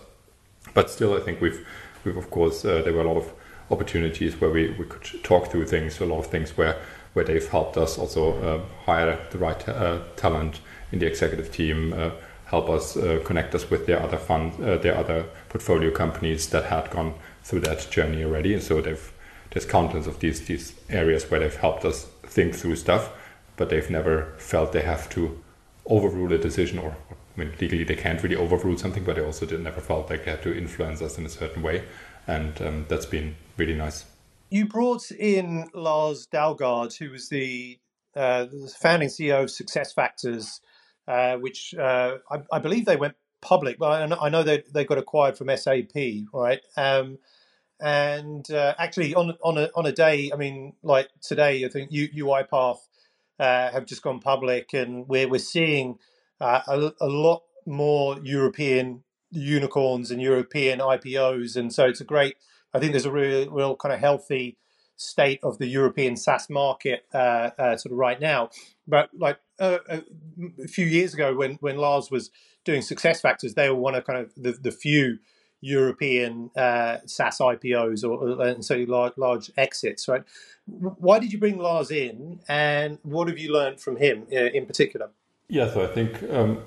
But 0.74 0.90
still, 0.90 1.16
I 1.16 1.20
think 1.20 1.42
we've 1.42 1.66
we've 2.04 2.18
of 2.18 2.30
course 2.30 2.66
uh, 2.66 2.82
there 2.82 2.94
were 2.94 3.02
a 3.02 3.08
lot 3.08 3.18
of 3.18 3.32
opportunities 3.70 4.40
where 4.40 4.50
we, 4.50 4.72
we 4.72 4.86
could 4.86 5.24
talk 5.24 5.50
through 5.50 5.66
things, 5.66 6.00
a 6.02 6.06
lot 6.06 6.20
of 6.20 6.28
things 6.28 6.58
where 6.58 6.78
where 7.14 7.26
they've 7.26 7.48
helped 7.48 7.78
us 7.78 7.98
also 7.98 8.34
uh, 8.42 8.62
hire 8.86 9.20
the 9.32 9.38
right 9.38 9.68
uh, 9.68 10.00
talent 10.16 10.62
in 10.92 11.00
the 11.00 11.06
executive 11.06 11.52
team, 11.52 11.94
uh, 11.94 12.12
help 12.46 12.70
us 12.70 12.96
uh, 12.96 13.20
connect 13.26 13.54
us 13.54 13.70
with 13.70 13.86
their 13.86 14.02
other 14.02 14.18
fund, 14.18 14.54
their 14.82 14.98
other 14.98 15.26
portfolio 15.50 15.92
companies 15.92 16.50
that 16.50 16.66
had 16.66 16.90
gone 16.90 17.14
through 17.44 17.60
that 17.60 17.90
journey 17.92 18.24
already. 18.24 18.54
And 18.54 18.64
so 18.64 18.82
they've 18.82 19.12
there's 19.52 19.66
countless 19.66 20.08
of 20.08 20.20
these 20.20 20.46
these 20.46 20.74
areas 20.90 21.30
where 21.30 21.42
they've 21.42 21.56
helped 21.56 21.86
us 21.86 22.06
think 22.24 22.56
through 22.56 22.78
stuff 22.78 23.12
but 23.62 23.70
they've 23.70 23.92
never 23.92 24.34
felt 24.40 24.72
they 24.72 24.82
have 24.82 25.08
to 25.08 25.40
overrule 25.86 26.34
a 26.34 26.38
decision 26.40 26.80
or, 26.80 26.98
I 27.12 27.40
mean, 27.40 27.54
legally 27.62 27.84
they 27.84 27.96
can't 27.96 28.24
really 28.24 28.36
overrule 28.36 28.76
something, 28.76 29.04
but 29.04 29.18
they 29.18 29.24
also 29.24 29.46
did, 29.46 29.60
never 29.60 29.80
felt 29.80 30.10
like 30.10 30.26
they 30.26 30.32
had 30.32 30.42
to 30.42 30.58
influence 30.58 31.00
us 31.00 31.20
in 31.20 31.28
a 31.28 31.30
certain 31.30 31.62
way. 31.62 31.84
And 32.26 32.60
um, 32.60 32.86
that's 32.90 33.06
been 33.06 33.36
really 33.58 33.76
nice. 33.76 34.06
You 34.50 34.66
brought 34.66 35.12
in 35.12 35.70
Lars 35.76 36.26
Dalgaard, 36.26 36.98
who 36.98 37.12
was 37.12 37.30
the, 37.30 37.78
uh, 38.16 38.48
founding 38.80 39.10
CEO 39.10 39.44
of 39.44 39.50
SuccessFactors, 39.50 40.62
uh, 41.08 41.38
which 41.38 41.76
uh, 41.76 42.18
I, 42.32 42.38
I, 42.52 42.58
believe 42.58 42.86
they 42.86 42.96
went 42.96 43.14
public, 43.42 43.78
but 43.78 44.02
I 44.02 44.08
know, 44.08 44.18
I 44.20 44.30
know 44.30 44.42
they, 44.42 44.64
they 44.74 44.86
got 44.86 44.98
acquired 44.98 45.38
from 45.38 45.56
SAP, 45.56 45.96
right? 46.34 46.62
Um, 46.76 47.20
and 47.80 48.50
uh, 48.50 48.74
actually, 48.80 49.16
on 49.16 49.36
on 49.44 49.58
a 49.58 49.70
on 49.76 49.88
a 49.88 49.92
day, 49.92 50.30
I 50.32 50.36
mean, 50.36 50.74
like 50.84 51.10
today, 51.20 51.66
I 51.66 51.68
think 51.68 51.92
UiPath 51.92 52.78
uh, 53.42 53.72
have 53.72 53.86
just 53.86 54.04
gone 54.04 54.20
public, 54.20 54.72
and 54.74 55.08
we're 55.08 55.28
we're 55.28 55.40
seeing 55.40 55.98
uh, 56.40 56.62
a, 56.68 56.92
a, 57.02 57.08
lot 57.08 57.42
more 57.66 58.20
European 58.22 59.04
unicorns 59.32 60.12
and 60.12 60.22
European 60.22 60.80
IPOs, 60.80 61.56
and 61.56 61.74
so 61.74 61.88
it's 61.88 62.00
a 62.00 62.06
great. 62.06 62.36
I 62.74 62.80
think 62.80 62.94
there's 62.94 63.06
a 63.08 63.12
real, 63.12 63.50
real 63.50 63.76
kind 63.76 63.94
of 63.94 64.00
healthy 64.00 64.58
state 64.96 65.40
of 65.42 65.58
the 65.58 65.66
European 65.66 66.16
SaaS 66.16 66.50
market 66.50 67.06
uh, 67.14 67.50
uh, 67.58 67.78
sort 67.78 67.92
of 67.92 67.98
right 67.98 68.22
now. 68.22 68.52
But 68.88 69.10
like 69.18 69.40
uh, 69.60 69.80
a 70.64 70.68
few 70.68 70.86
years 70.86 71.16
ago, 71.16 71.36
when 71.36 71.56
when 71.56 71.78
Lars 71.78 72.12
was 72.12 72.30
doing 72.64 72.82
SuccessFactors, 72.82 73.56
they 73.56 73.70
were 73.70 73.76
one 73.76 73.96
of 73.96 74.06
kind 74.06 74.20
of 74.20 74.32
the, 74.38 74.52
the 74.52 74.72
few 74.72 75.18
European 75.62 76.50
uh, 76.58 76.98
SaaS 77.06 77.38
IPOs 77.40 78.04
or 78.04 78.46
and 78.46 78.66
so 78.66 78.78
large, 78.88 79.14
large 79.18 79.52
exits, 79.58 80.08
right? 80.08 80.24
Why 80.66 81.20
did 81.20 81.32
you 81.32 81.40
bring 81.40 81.58
Lars 81.58 81.92
in, 81.92 82.40
and 82.48 82.98
what 83.04 83.28
have 83.28 83.38
you 83.38 83.54
learned 83.54 83.80
from 83.80 83.98
him 83.98 84.26
uh, 84.32 84.36
in 84.36 84.66
particular? 84.66 85.10
Yeah, 85.48 85.72
so 85.72 85.84
I 85.84 85.88
think 85.88 86.24
um, 86.32 86.64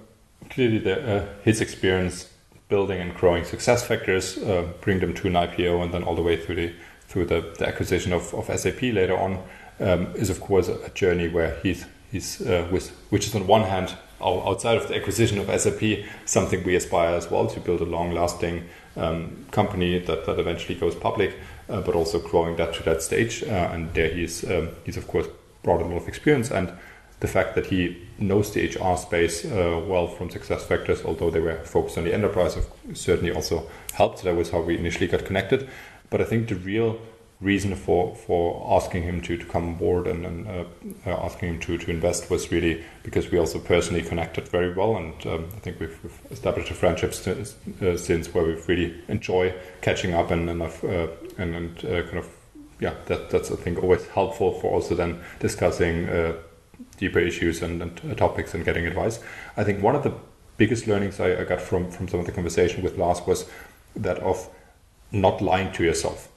clearly 0.50 0.78
the, 0.78 1.16
uh, 1.16 1.26
his 1.42 1.60
experience 1.60 2.30
building 2.68 3.00
and 3.00 3.14
growing 3.14 3.44
SuccessFactors, 3.44 4.46
uh, 4.48 4.72
bring 4.80 5.00
them 5.00 5.14
to 5.14 5.26
an 5.26 5.34
IPO, 5.34 5.82
and 5.82 5.92
then 5.92 6.02
all 6.02 6.14
the 6.14 6.22
way 6.22 6.36
through 6.36 6.56
the 6.56 6.72
through 7.06 7.26
the, 7.26 7.54
the 7.58 7.68
acquisition 7.68 8.12
of, 8.12 8.34
of 8.34 8.46
SAP 8.58 8.80
later 8.82 9.16
on, 9.16 9.42
um, 9.78 10.06
is 10.16 10.30
of 10.30 10.40
course 10.40 10.68
a 10.68 10.88
journey 10.90 11.28
where 11.28 11.58
he's 11.62 11.86
he's 12.10 12.40
uh, 12.42 12.66
with 12.70 12.90
which 13.10 13.26
is 13.26 13.34
on 13.34 13.46
one 13.46 13.62
hand 13.62 13.96
outside 14.22 14.76
of 14.76 14.88
the 14.88 14.96
acquisition 14.96 15.38
of 15.38 15.60
SAP 15.60 15.82
something 16.24 16.62
we 16.64 16.74
aspire 16.76 17.14
as 17.14 17.30
well 17.30 17.46
to 17.46 17.60
build 17.60 17.80
a 17.80 17.84
long 17.84 18.12
lasting 18.12 18.64
um, 18.96 19.46
company 19.50 19.98
that, 19.98 20.26
that 20.26 20.38
eventually 20.38 20.78
goes 20.78 20.94
public, 20.94 21.36
uh, 21.68 21.80
but 21.80 21.94
also 21.94 22.18
growing 22.18 22.56
that 22.56 22.74
to 22.74 22.82
that 22.84 23.02
stage. 23.02 23.42
Uh, 23.42 23.70
and 23.72 23.92
there 23.94 24.08
he's 24.08 24.48
um, 24.50 24.68
he's 24.84 24.96
of 24.96 25.06
course 25.08 25.26
brought 25.62 25.80
a 25.80 25.84
lot 25.84 25.96
of 25.96 26.08
experience 26.08 26.50
and 26.50 26.72
the 27.20 27.28
fact 27.28 27.54
that 27.54 27.66
he 27.66 27.96
knows 28.18 28.52
the 28.52 28.66
HR 28.66 28.96
space 28.98 29.46
uh, 29.46 29.82
well 29.86 30.06
from 30.08 30.28
SuccessFactors, 30.28 31.06
although 31.06 31.30
they 31.30 31.40
were 31.40 31.56
focused 31.64 31.96
on 31.96 32.04
the 32.04 32.12
enterprise, 32.12 32.58
certainly 32.92 33.32
also 33.34 33.66
helped. 33.94 34.22
That 34.24 34.36
was 34.36 34.50
how 34.50 34.60
we 34.60 34.76
initially 34.76 35.06
got 35.06 35.24
connected. 35.24 35.68
But 36.10 36.20
I 36.20 36.24
think 36.24 36.48
the 36.48 36.56
real 36.56 36.98
reason 37.44 37.76
for, 37.76 38.16
for 38.16 38.66
asking 38.74 39.02
him 39.02 39.20
to, 39.20 39.36
to 39.36 39.44
come 39.44 39.68
on 39.68 39.74
board 39.74 40.06
and, 40.06 40.24
and 40.24 40.48
uh, 40.48 40.64
uh, 41.06 41.10
asking 41.10 41.50
him 41.50 41.60
to, 41.60 41.76
to 41.76 41.90
invest 41.90 42.30
was 42.30 42.50
really 42.50 42.82
because 43.02 43.30
we 43.30 43.38
also 43.38 43.58
personally 43.58 44.02
connected 44.02 44.48
very 44.48 44.72
well. 44.72 44.96
And 44.96 45.14
um, 45.26 45.48
I 45.54 45.60
think 45.60 45.78
we've, 45.78 45.96
we've, 46.02 46.18
established 46.30 46.70
a 46.70 46.74
friendship 46.74 47.12
st- 47.12 47.54
uh, 47.82 47.96
since 47.98 48.32
where 48.32 48.44
we 48.44 48.54
really 48.66 48.94
enjoy 49.08 49.54
catching 49.82 50.14
up 50.14 50.30
and, 50.30 50.48
and, 50.48 50.62
uh, 50.62 51.08
and, 51.36 51.54
and 51.54 51.84
uh, 51.84 52.02
kind 52.04 52.18
of, 52.18 52.28
yeah, 52.80 52.94
that, 53.06 53.28
that's, 53.30 53.52
I 53.52 53.56
think, 53.56 53.82
always 53.82 54.06
helpful 54.08 54.58
for 54.60 54.72
also 54.72 54.94
then 54.94 55.20
discussing 55.38 56.08
uh, 56.08 56.36
deeper 56.96 57.18
issues 57.18 57.62
and, 57.62 57.82
and, 57.82 58.16
topics 58.16 58.54
and 58.54 58.64
getting 58.64 58.86
advice. 58.86 59.20
I 59.56 59.64
think 59.64 59.82
one 59.82 59.94
of 59.94 60.02
the 60.02 60.14
biggest 60.56 60.86
learnings 60.86 61.20
I, 61.20 61.42
I 61.42 61.44
got 61.44 61.60
from, 61.60 61.90
from 61.90 62.08
some 62.08 62.20
of 62.20 62.26
the 62.26 62.32
conversation 62.32 62.82
with 62.82 62.96
Lars 62.96 63.20
was 63.26 63.48
that 63.96 64.18
of 64.20 64.48
not 65.12 65.42
lying 65.42 65.70
to 65.72 65.84
yourself 65.84 66.30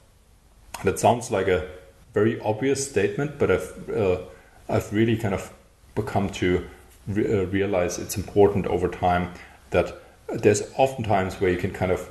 that 0.84 0.98
sounds 0.98 1.30
like 1.30 1.48
a 1.48 1.68
very 2.14 2.40
obvious 2.40 2.88
statement, 2.88 3.38
but 3.38 3.50
I've 3.50 3.90
uh, 3.90 4.18
I've 4.68 4.92
really 4.92 5.16
kind 5.16 5.34
of 5.34 5.52
become 5.94 6.28
to 6.30 6.66
re- 7.06 7.40
uh, 7.40 7.46
realize 7.46 7.98
it's 7.98 8.16
important 8.16 8.66
over 8.66 8.88
time 8.88 9.32
that 9.70 10.00
there's 10.28 10.62
often 10.76 11.04
times 11.04 11.40
where 11.40 11.50
you 11.50 11.58
can 11.58 11.72
kind 11.72 11.90
of 11.90 12.08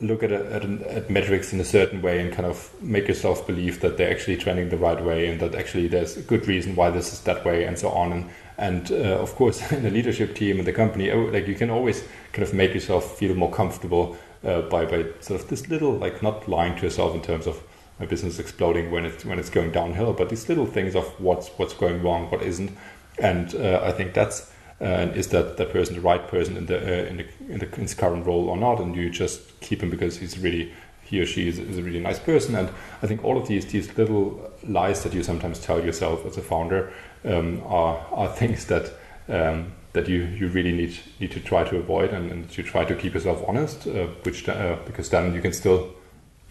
look 0.00 0.22
at, 0.22 0.32
a, 0.32 0.54
at, 0.54 0.64
an, 0.64 0.82
at, 0.84 1.10
metrics 1.10 1.52
in 1.52 1.60
a 1.60 1.64
certain 1.64 2.00
way 2.00 2.20
and 2.20 2.32
kind 2.32 2.46
of 2.46 2.70
make 2.80 3.06
yourself 3.06 3.46
believe 3.46 3.80
that 3.80 3.98
they're 3.98 4.10
actually 4.10 4.36
trending 4.36 4.70
the 4.70 4.76
right 4.76 5.04
way 5.04 5.26
and 5.26 5.40
that 5.40 5.54
actually 5.54 5.88
there's 5.88 6.16
a 6.16 6.22
good 6.22 6.46
reason 6.46 6.74
why 6.74 6.88
this 6.88 7.12
is 7.12 7.20
that 7.20 7.44
way 7.44 7.64
and 7.64 7.78
so 7.78 7.90
on. 7.90 8.12
And 8.12 8.30
and 8.56 8.92
uh, 8.92 9.18
of 9.18 9.34
course 9.34 9.72
in 9.76 9.82
the 9.82 9.90
leadership 9.90 10.34
team 10.34 10.58
and 10.58 10.66
the 10.66 10.72
company 10.72 11.10
oh, 11.10 11.24
like 11.24 11.46
you 11.46 11.54
can 11.54 11.70
always 11.70 12.04
kind 12.32 12.46
of 12.46 12.54
make 12.54 12.74
yourself 12.74 13.18
feel 13.18 13.34
more 13.34 13.50
comfortable 13.50 14.16
uh, 14.44 14.62
by 14.62 14.84
by 14.84 15.04
sort 15.20 15.40
of 15.40 15.48
this 15.48 15.68
little 15.68 15.92
like 15.92 16.22
not 16.22 16.48
lying 16.48 16.76
to 16.76 16.82
yourself 16.82 17.14
in 17.14 17.22
terms 17.22 17.46
of 17.46 17.62
my 18.00 18.06
business 18.06 18.38
exploding 18.38 18.90
when 18.90 19.04
it's 19.04 19.24
when 19.24 19.38
it's 19.38 19.50
going 19.50 19.70
downhill. 19.70 20.12
But 20.14 20.30
these 20.30 20.48
little 20.48 20.66
things 20.66 20.96
of 20.96 21.06
what's 21.20 21.48
what's 21.58 21.74
going 21.74 22.02
wrong, 22.02 22.30
what 22.30 22.42
isn't, 22.42 22.76
and 23.18 23.54
uh, 23.54 23.82
I 23.84 23.92
think 23.92 24.14
that's 24.14 24.50
uh, 24.80 25.12
is 25.14 25.28
that 25.28 25.58
that 25.58 25.70
person 25.70 25.94
the 25.94 26.00
right 26.00 26.26
person 26.26 26.56
in 26.56 26.66
the 26.66 26.78
uh, 26.78 27.04
in 27.06 27.16
the 27.18 27.26
in 27.48 27.58
the 27.58 27.66
in 27.74 27.82
his 27.82 27.94
current 27.94 28.26
role 28.26 28.48
or 28.48 28.56
not, 28.56 28.80
and 28.80 28.96
you 28.96 29.10
just 29.10 29.60
keep 29.60 29.82
him 29.82 29.90
because 29.90 30.16
he's 30.16 30.38
really 30.38 30.72
he 31.02 31.20
or 31.20 31.26
she 31.26 31.48
is, 31.48 31.58
is 31.58 31.76
a 31.76 31.82
really 31.82 32.00
nice 32.00 32.18
person. 32.18 32.54
And 32.54 32.70
I 33.02 33.06
think 33.06 33.22
all 33.22 33.36
of 33.36 33.46
these 33.46 33.66
these 33.66 33.96
little 33.98 34.50
lies 34.66 35.02
that 35.02 35.12
you 35.12 35.22
sometimes 35.22 35.60
tell 35.60 35.84
yourself 35.84 36.24
as 36.24 36.38
a 36.38 36.42
founder 36.42 36.92
um, 37.24 37.62
are 37.66 37.98
are 38.12 38.28
things 38.40 38.66
that. 38.66 38.92
Um, 39.28 39.74
that 39.92 40.08
you, 40.08 40.22
you 40.22 40.46
really 40.46 40.70
need 40.70 40.96
need 41.18 41.32
to 41.32 41.40
try 41.40 41.64
to 41.64 41.76
avoid 41.76 42.10
and, 42.10 42.30
and 42.30 42.48
to 42.48 42.62
try 42.62 42.84
to 42.84 42.94
keep 42.94 43.12
yourself 43.12 43.42
honest, 43.48 43.88
uh, 43.88 44.06
which 44.22 44.48
uh, 44.48 44.76
because 44.86 45.10
then 45.10 45.34
you 45.34 45.40
can 45.40 45.52
still 45.52 45.92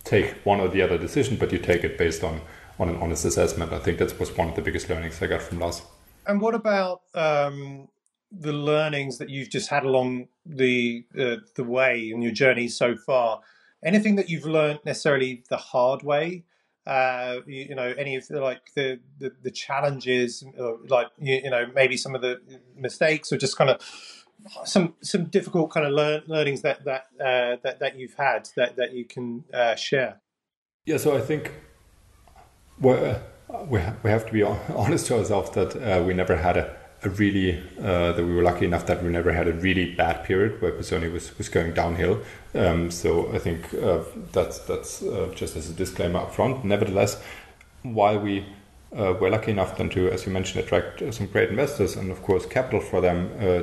take 0.03 0.45
one 0.45 0.59
or 0.59 0.67
the 0.67 0.81
other 0.81 0.97
decision, 0.97 1.37
but 1.37 1.51
you 1.51 1.59
take 1.59 1.83
it 1.83 1.97
based 1.97 2.23
on 2.23 2.41
on 2.79 2.89
an 2.89 2.95
honest 2.97 3.25
assessment. 3.25 3.73
I 3.73 3.79
think 3.79 3.97
that 3.99 4.17
was 4.19 4.35
one 4.37 4.49
of 4.49 4.55
the 4.55 4.61
biggest 4.61 4.89
learnings 4.89 5.21
I 5.21 5.27
got 5.27 5.41
from 5.41 5.59
Lars. 5.59 5.81
And 6.25 6.39
what 6.39 6.55
about 6.55 7.01
um, 7.13 7.89
the 8.31 8.53
learnings 8.53 9.17
that 9.17 9.29
you've 9.29 9.49
just 9.49 9.69
had 9.69 9.83
along 9.83 10.27
the 10.45 11.05
uh, 11.19 11.37
the 11.55 11.63
way 11.63 12.09
in 12.09 12.21
your 12.21 12.31
journey 12.31 12.67
so 12.67 12.95
far? 12.95 13.41
Anything 13.83 14.15
that 14.15 14.29
you've 14.29 14.45
learned 14.45 14.79
necessarily 14.85 15.43
the 15.49 15.57
hard 15.57 16.03
way? 16.03 16.43
Uh, 16.87 17.41
you, 17.45 17.67
you, 17.69 17.75
know, 17.75 17.93
any 17.97 18.15
of 18.15 18.27
the, 18.27 18.41
like 18.41 18.73
the 18.75 18.99
the, 19.19 19.31
the 19.43 19.51
challenges, 19.51 20.43
like 20.87 21.07
you, 21.19 21.41
you 21.43 21.49
know, 21.49 21.67
maybe 21.75 21.97
some 21.97 22.15
of 22.15 22.21
the 22.21 22.39
mistakes, 22.75 23.31
or 23.31 23.37
just 23.37 23.57
kind 23.57 23.69
of 23.69 23.81
some 24.65 24.95
some 25.01 25.25
difficult 25.25 25.71
kind 25.71 25.85
of 25.85 25.93
learn, 25.93 26.23
learnings 26.27 26.61
that 26.61 26.83
that 26.85 27.07
uh, 27.19 27.57
that 27.63 27.79
that 27.79 27.97
you've 27.97 28.15
had 28.15 28.49
that 28.55 28.75
that 28.75 28.93
you 28.93 29.05
can 29.05 29.43
uh, 29.53 29.75
share. 29.75 30.21
Yeah, 30.85 30.97
so 30.97 31.15
I 31.15 31.21
think 31.21 31.51
well, 32.79 33.21
we 33.67 33.79
we 34.03 34.09
have 34.09 34.25
to 34.25 34.33
be 34.33 34.43
honest 34.43 35.07
to 35.07 35.17
ourselves 35.17 35.51
that 35.51 35.75
uh, 35.75 36.03
we 36.03 36.13
never 36.13 36.37
had 36.37 36.57
a, 36.57 36.75
a 37.03 37.09
really 37.09 37.61
uh, 37.79 38.13
that 38.13 38.25
we 38.25 38.33
were 38.33 38.43
lucky 38.43 38.65
enough 38.65 38.85
that 38.85 39.03
we 39.03 39.09
never 39.09 39.33
had 39.33 39.47
a 39.47 39.53
really 39.53 39.93
bad 39.95 40.23
period 40.23 40.61
where 40.61 40.71
Personio 40.71 41.11
was 41.11 41.37
was 41.37 41.49
going 41.49 41.73
downhill. 41.73 42.21
Um, 42.55 42.91
so 42.91 43.31
I 43.33 43.39
think 43.39 43.73
uh, 43.73 44.03
that's 44.31 44.59
that's 44.59 45.03
uh, 45.03 45.31
just 45.35 45.55
as 45.55 45.69
a 45.69 45.73
disclaimer 45.73 46.19
up 46.19 46.33
front. 46.33 46.63
Nevertheless, 46.63 47.21
while 47.83 48.19
we 48.19 48.45
uh, 48.97 49.13
were 49.19 49.29
lucky 49.29 49.51
enough 49.51 49.77
then 49.77 49.89
to, 49.89 50.09
as 50.09 50.25
you 50.25 50.31
mentioned, 50.31 50.63
attract 50.63 51.01
some 51.13 51.27
great 51.27 51.49
investors 51.49 51.95
and 51.95 52.11
of 52.11 52.21
course 52.23 52.45
capital 52.45 52.79
for 52.79 53.01
them 53.01 53.31
uh, 53.39 53.61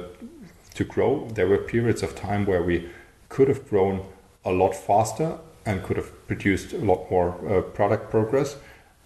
to 0.76 0.84
grow. 0.84 1.28
There 1.32 1.48
were 1.48 1.58
periods 1.58 2.02
of 2.02 2.14
time 2.14 2.46
where 2.46 2.62
we 2.62 2.88
could 3.28 3.48
have 3.48 3.68
grown 3.68 4.06
a 4.44 4.52
lot 4.52 4.74
faster 4.74 5.38
and 5.64 5.82
could 5.82 5.96
have 5.96 6.26
produced 6.28 6.72
a 6.72 6.78
lot 6.78 7.10
more 7.10 7.34
uh, 7.48 7.62
product 7.62 8.10
progress 8.10 8.56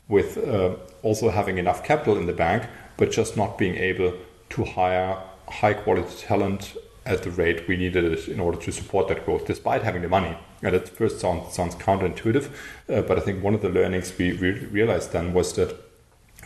with 0.09 0.37
uh, 0.37 0.75
also 1.03 1.31
having 1.31 1.57
enough 1.59 1.83
capital 1.83 2.17
in 2.19 2.27
the 2.27 2.33
bank, 2.33 2.65
but 2.97 3.11
just 3.11 3.37
not 3.37 3.57
being 3.57 3.77
able 3.77 4.13
to 4.51 4.65
hire 4.65 5.17
high 5.49 5.73
quality 5.73 6.15
talent 6.27 6.77
at 7.07 7.23
the 7.23 7.31
rate 7.31 7.67
we 7.67 7.77
needed 7.77 8.05
it 8.05 8.29
in 8.29 8.39
order 8.39 8.59
to 8.59 8.71
support 8.71 9.09
that 9.09 9.25
growth, 9.25 9.47
despite 9.47 9.83
having 9.83 10.03
the 10.03 10.09
money. 10.09 10.37
And 10.63 10.75
at 10.75 10.89
first 10.89 11.21
sounds, 11.21 11.55
sounds 11.55 11.75
counterintuitive, 11.77 12.51
uh, 12.89 13.03
but 13.03 13.17
I 13.17 13.21
think 13.21 13.43
one 13.43 13.55
of 13.55 13.63
the 13.63 13.71
learnings 13.71 14.13
we 14.19 14.33
re- 14.33 14.67
realized 14.67 15.13
then 15.13 15.33
was 15.33 15.55
that 15.55 15.75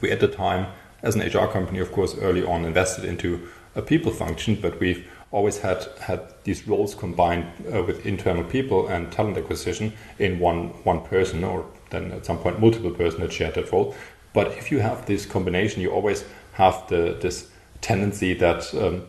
we 0.00 0.12
at 0.12 0.20
the 0.20 0.28
time, 0.28 0.66
as 1.02 1.16
an 1.16 1.22
HR 1.22 1.48
company, 1.48 1.80
of 1.80 1.90
course, 1.92 2.16
early 2.18 2.44
on 2.44 2.64
invested 2.64 3.04
into 3.04 3.48
a 3.74 3.82
people 3.82 4.12
function, 4.12 4.56
but 4.60 4.78
we've 4.78 5.06
always 5.34 5.58
had 5.58 5.84
had 6.00 6.20
these 6.44 6.68
roles 6.68 6.94
combined 6.94 7.44
uh, 7.74 7.82
with 7.82 8.06
internal 8.06 8.44
people 8.44 8.86
and 8.86 9.10
talent 9.10 9.36
acquisition 9.36 9.92
in 10.18 10.38
one 10.38 10.68
one 10.84 11.00
person, 11.00 11.42
or 11.42 11.66
then 11.90 12.12
at 12.12 12.24
some 12.24 12.38
point 12.38 12.60
multiple 12.60 12.92
person 12.92 13.20
that 13.20 13.32
shared 13.32 13.54
that 13.54 13.72
role. 13.72 13.94
But 14.32 14.46
if 14.52 14.70
you 14.70 14.78
have 14.78 15.06
this 15.06 15.26
combination, 15.26 15.82
you 15.82 15.90
always 15.90 16.24
have 16.52 16.86
the 16.88 17.18
this 17.20 17.50
tendency 17.80 18.32
that 18.34 18.72
um, 18.74 19.02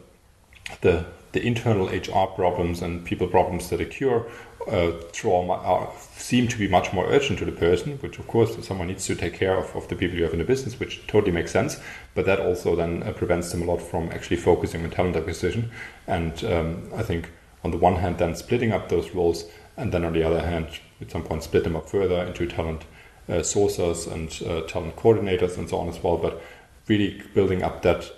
the 0.81 1.05
the 1.33 1.45
internal 1.45 1.87
HR 1.87 2.27
problems 2.33 2.81
and 2.81 3.05
people 3.05 3.27
problems 3.27 3.69
that 3.69 3.79
occur 3.79 4.25
uh, 4.67 4.91
trauma 5.11 5.53
are, 5.53 5.91
seem 6.15 6.47
to 6.47 6.57
be 6.57 6.67
much 6.67 6.91
more 6.93 7.05
urgent 7.07 7.39
to 7.39 7.45
the 7.45 7.51
person, 7.51 7.97
which 7.97 8.19
of 8.19 8.27
course 8.27 8.55
someone 8.65 8.87
needs 8.87 9.05
to 9.05 9.15
take 9.15 9.33
care 9.33 9.57
of, 9.57 9.75
of 9.75 9.87
the 9.87 9.95
people 9.95 10.17
you 10.17 10.23
have 10.23 10.33
in 10.33 10.39
the 10.39 10.45
business, 10.45 10.79
which 10.79 11.05
totally 11.07 11.31
makes 11.31 11.51
sense. 11.51 11.79
But 12.13 12.25
that 12.25 12.39
also 12.39 12.75
then 12.75 13.03
uh, 13.03 13.13
prevents 13.13 13.51
them 13.51 13.61
a 13.61 13.65
lot 13.65 13.81
from 13.81 14.09
actually 14.11 14.37
focusing 14.37 14.83
on 14.83 14.91
talent 14.91 15.15
acquisition. 15.15 15.71
And 16.07 16.43
um, 16.45 16.89
I 16.95 17.03
think 17.03 17.31
on 17.63 17.71
the 17.71 17.77
one 17.77 17.95
hand, 17.95 18.17
then 18.17 18.35
splitting 18.35 18.71
up 18.71 18.89
those 18.89 19.11
roles, 19.11 19.45
and 19.77 19.91
then 19.91 20.05
on 20.05 20.13
the 20.13 20.23
other 20.23 20.41
hand, 20.41 20.67
at 21.01 21.11
some 21.11 21.23
point 21.23 21.43
split 21.43 21.63
them 21.63 21.75
up 21.75 21.89
further 21.89 22.23
into 22.23 22.45
talent 22.45 22.83
uh, 23.27 23.33
and 23.33 24.41
uh, 24.45 24.61
talent 24.67 24.95
coordinators 24.95 25.57
and 25.57 25.69
so 25.69 25.77
on 25.77 25.89
as 25.89 26.01
well. 26.01 26.17
But 26.17 26.41
really 26.87 27.21
building 27.33 27.63
up 27.63 27.81
that 27.81 28.11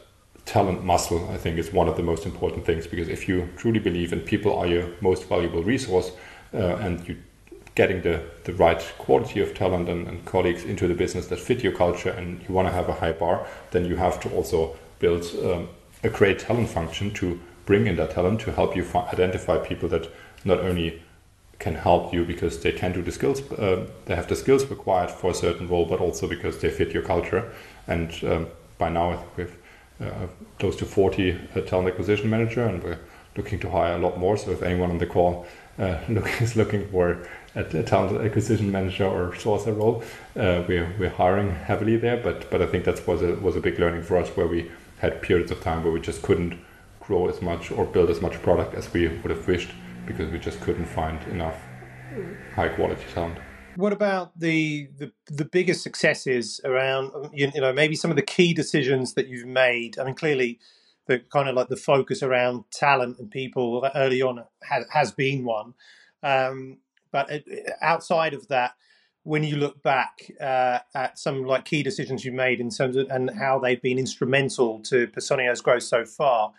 talent 0.46 0.84
muscle, 0.84 1.30
I 1.32 1.38
think, 1.38 1.58
is 1.58 1.72
one 1.72 1.88
of 1.88 1.98
the 1.98 2.04
most 2.04 2.26
important 2.26 2.66
things 2.66 2.88
because 2.88 3.10
if 3.10 3.28
you 3.28 3.50
truly 3.58 3.80
believe 3.80 4.14
in 4.14 4.22
people 4.22 4.58
are 4.58 4.66
your 4.66 4.90
most 5.02 5.28
valuable 5.28 5.64
resource, 5.64 6.10
uh, 6.10 6.14
and 6.54 7.08
you 7.08 7.18
getting 7.78 8.02
the, 8.02 8.20
the 8.46 8.54
right 8.54 8.82
quality 8.98 9.40
of 9.40 9.54
talent 9.54 9.88
and, 9.88 10.08
and, 10.08 10.26
colleagues 10.26 10.64
into 10.64 10.88
the 10.88 10.96
business 10.96 11.28
that 11.28 11.40
fit 11.40 11.62
your 11.62 11.72
culture 11.72 12.10
and 12.10 12.42
you 12.48 12.56
want 12.56 12.68
to 12.68 12.74
have 12.74 12.90
a 12.90 12.94
high 12.94 13.12
bar, 13.12 13.46
then 13.70 13.86
you 13.86 13.96
have 13.96 14.20
to 14.20 14.28
also 14.32 14.76
build 14.98 15.24
um, 15.44 15.70
a 16.04 16.10
great 16.10 16.40
talent 16.40 16.68
function 16.70 17.14
to 17.14 17.40
bring 17.68 17.86
in 17.86 17.96
that 17.96 18.10
talent 18.10 18.40
to 18.42 18.52
help 18.52 18.76
you 18.76 18.84
identify 19.14 19.58
people 19.60 19.88
that 19.88 20.12
not 20.44 20.60
only 20.60 21.04
can 21.60 21.76
help 21.76 22.12
you 22.14 22.26
because 22.26 22.62
they 22.64 22.72
can 22.72 22.94
do 22.94 23.02
the 23.04 23.12
skills, 23.12 23.40
uh, 23.52 23.86
they 24.06 24.16
have 24.16 24.28
the 24.28 24.36
skills 24.36 24.66
required 24.66 25.12
for 25.12 25.30
a 25.30 25.34
certain 25.34 25.68
role, 25.68 25.86
but 25.86 26.00
also 26.00 26.28
because 26.28 26.58
they 26.60 26.72
fit 26.72 26.92
your 26.92 27.04
culture. 27.04 27.52
And 27.88 28.12
um, 28.24 28.48
by 28.80 28.90
now, 28.90 29.12
I 29.12 29.16
think 29.18 29.38
we've 29.38 29.58
uh, 30.00 30.28
close 30.60 30.76
to 30.78 30.86
40 30.86 31.32
uh, 31.32 31.62
talent 31.62 31.90
acquisition 31.90 32.30
manager, 32.30 32.66
and 32.66 32.84
we're 32.84 33.00
looking 33.36 33.60
to 33.60 33.70
hire 33.70 33.96
a 33.96 33.98
lot 34.00 34.18
more. 34.18 34.38
So 34.38 34.52
if 34.52 34.62
anyone 34.62 34.92
on 34.92 34.98
the 34.98 35.08
call 35.08 35.46
uh, 35.80 36.00
look, 36.10 36.42
is 36.42 36.56
looking 36.56 36.88
for 36.90 37.28
a, 37.56 37.62
a 37.62 37.84
talent 37.84 38.22
acquisition 38.22 38.72
manager 38.72 39.06
or 39.06 39.32
sourcer 39.32 39.76
role. 39.76 40.04
Uh, 40.36 40.64
we're 40.68 40.94
we're 41.00 41.10
hiring 41.10 41.52
heavily 41.52 41.98
there, 41.98 42.18
but 42.18 42.50
but 42.52 42.62
I 42.62 42.68
think 42.68 42.86
that 42.86 43.06
was 43.08 43.22
a 43.22 43.36
was 43.36 43.56
a 43.56 43.62
big 43.62 43.80
learning 43.80 44.04
for 44.04 44.18
us 44.18 44.30
where 44.30 44.48
we 44.48 44.72
had 45.00 45.22
periods 45.22 45.52
of 45.52 45.62
time 45.62 45.84
where 45.84 45.94
we 45.94 46.02
just 46.02 46.22
couldn't 46.22 46.60
grow 47.00 47.30
as 47.30 47.42
much 47.42 47.72
or 47.72 47.86
build 47.86 48.10
as 48.10 48.22
much 48.22 48.42
product 48.42 48.74
as 48.74 48.92
we 48.92 49.08
would 49.08 49.30
have 49.30 49.48
wished 49.48 49.70
because 50.06 50.32
we 50.32 50.40
just 50.40 50.60
couldn't 50.62 50.86
find 50.86 51.22
enough 51.28 51.56
high 52.56 52.70
quality 52.70 53.04
talent. 53.14 53.38
What 53.76 53.94
about 53.94 54.38
the, 54.40 54.90
the 54.98 55.12
the 55.28 55.46
biggest 55.46 55.84
successes 55.84 56.60
around 56.66 57.12
you, 57.32 57.52
you 57.54 57.62
know 57.62 57.72
maybe 57.72 57.96
some 57.96 58.10
of 58.10 58.18
the 58.18 58.24
key 58.24 58.54
decisions 58.54 59.14
that 59.14 59.28
you've 59.28 59.46
made? 59.46 60.00
I 60.00 60.06
mean, 60.06 60.16
clearly 60.16 60.60
the 61.08 61.20
kind 61.20 61.50
of 61.50 61.56
like 61.56 61.70
the 61.70 61.76
focus 61.76 62.22
around 62.22 62.66
talent 62.72 63.18
and 63.20 63.32
people 63.32 63.90
early 63.96 64.22
on 64.22 64.44
has, 64.64 64.86
has 64.92 65.12
been 65.12 65.44
one. 65.44 65.74
Um, 66.24 66.78
but 67.12 67.44
outside 67.82 68.34
of 68.34 68.48
that, 68.50 68.74
when 69.24 69.44
you 69.44 69.58
look 69.58 69.84
back 69.84 70.32
uh, 70.40 70.80
at 70.96 71.20
some 71.20 71.44
like 71.46 71.66
key 71.66 71.84
decisions 71.84 72.24
you 72.24 72.32
made 72.32 72.60
in 72.60 72.70
terms 72.70 72.96
of 72.96 73.08
and 73.10 73.30
how 73.38 73.60
they've 73.60 73.82
been 73.82 74.00
instrumental 74.00 74.80
to 74.80 75.08
Personio's 75.08 75.62
growth 75.62 75.84
so 75.84 76.06
far, 76.06 76.54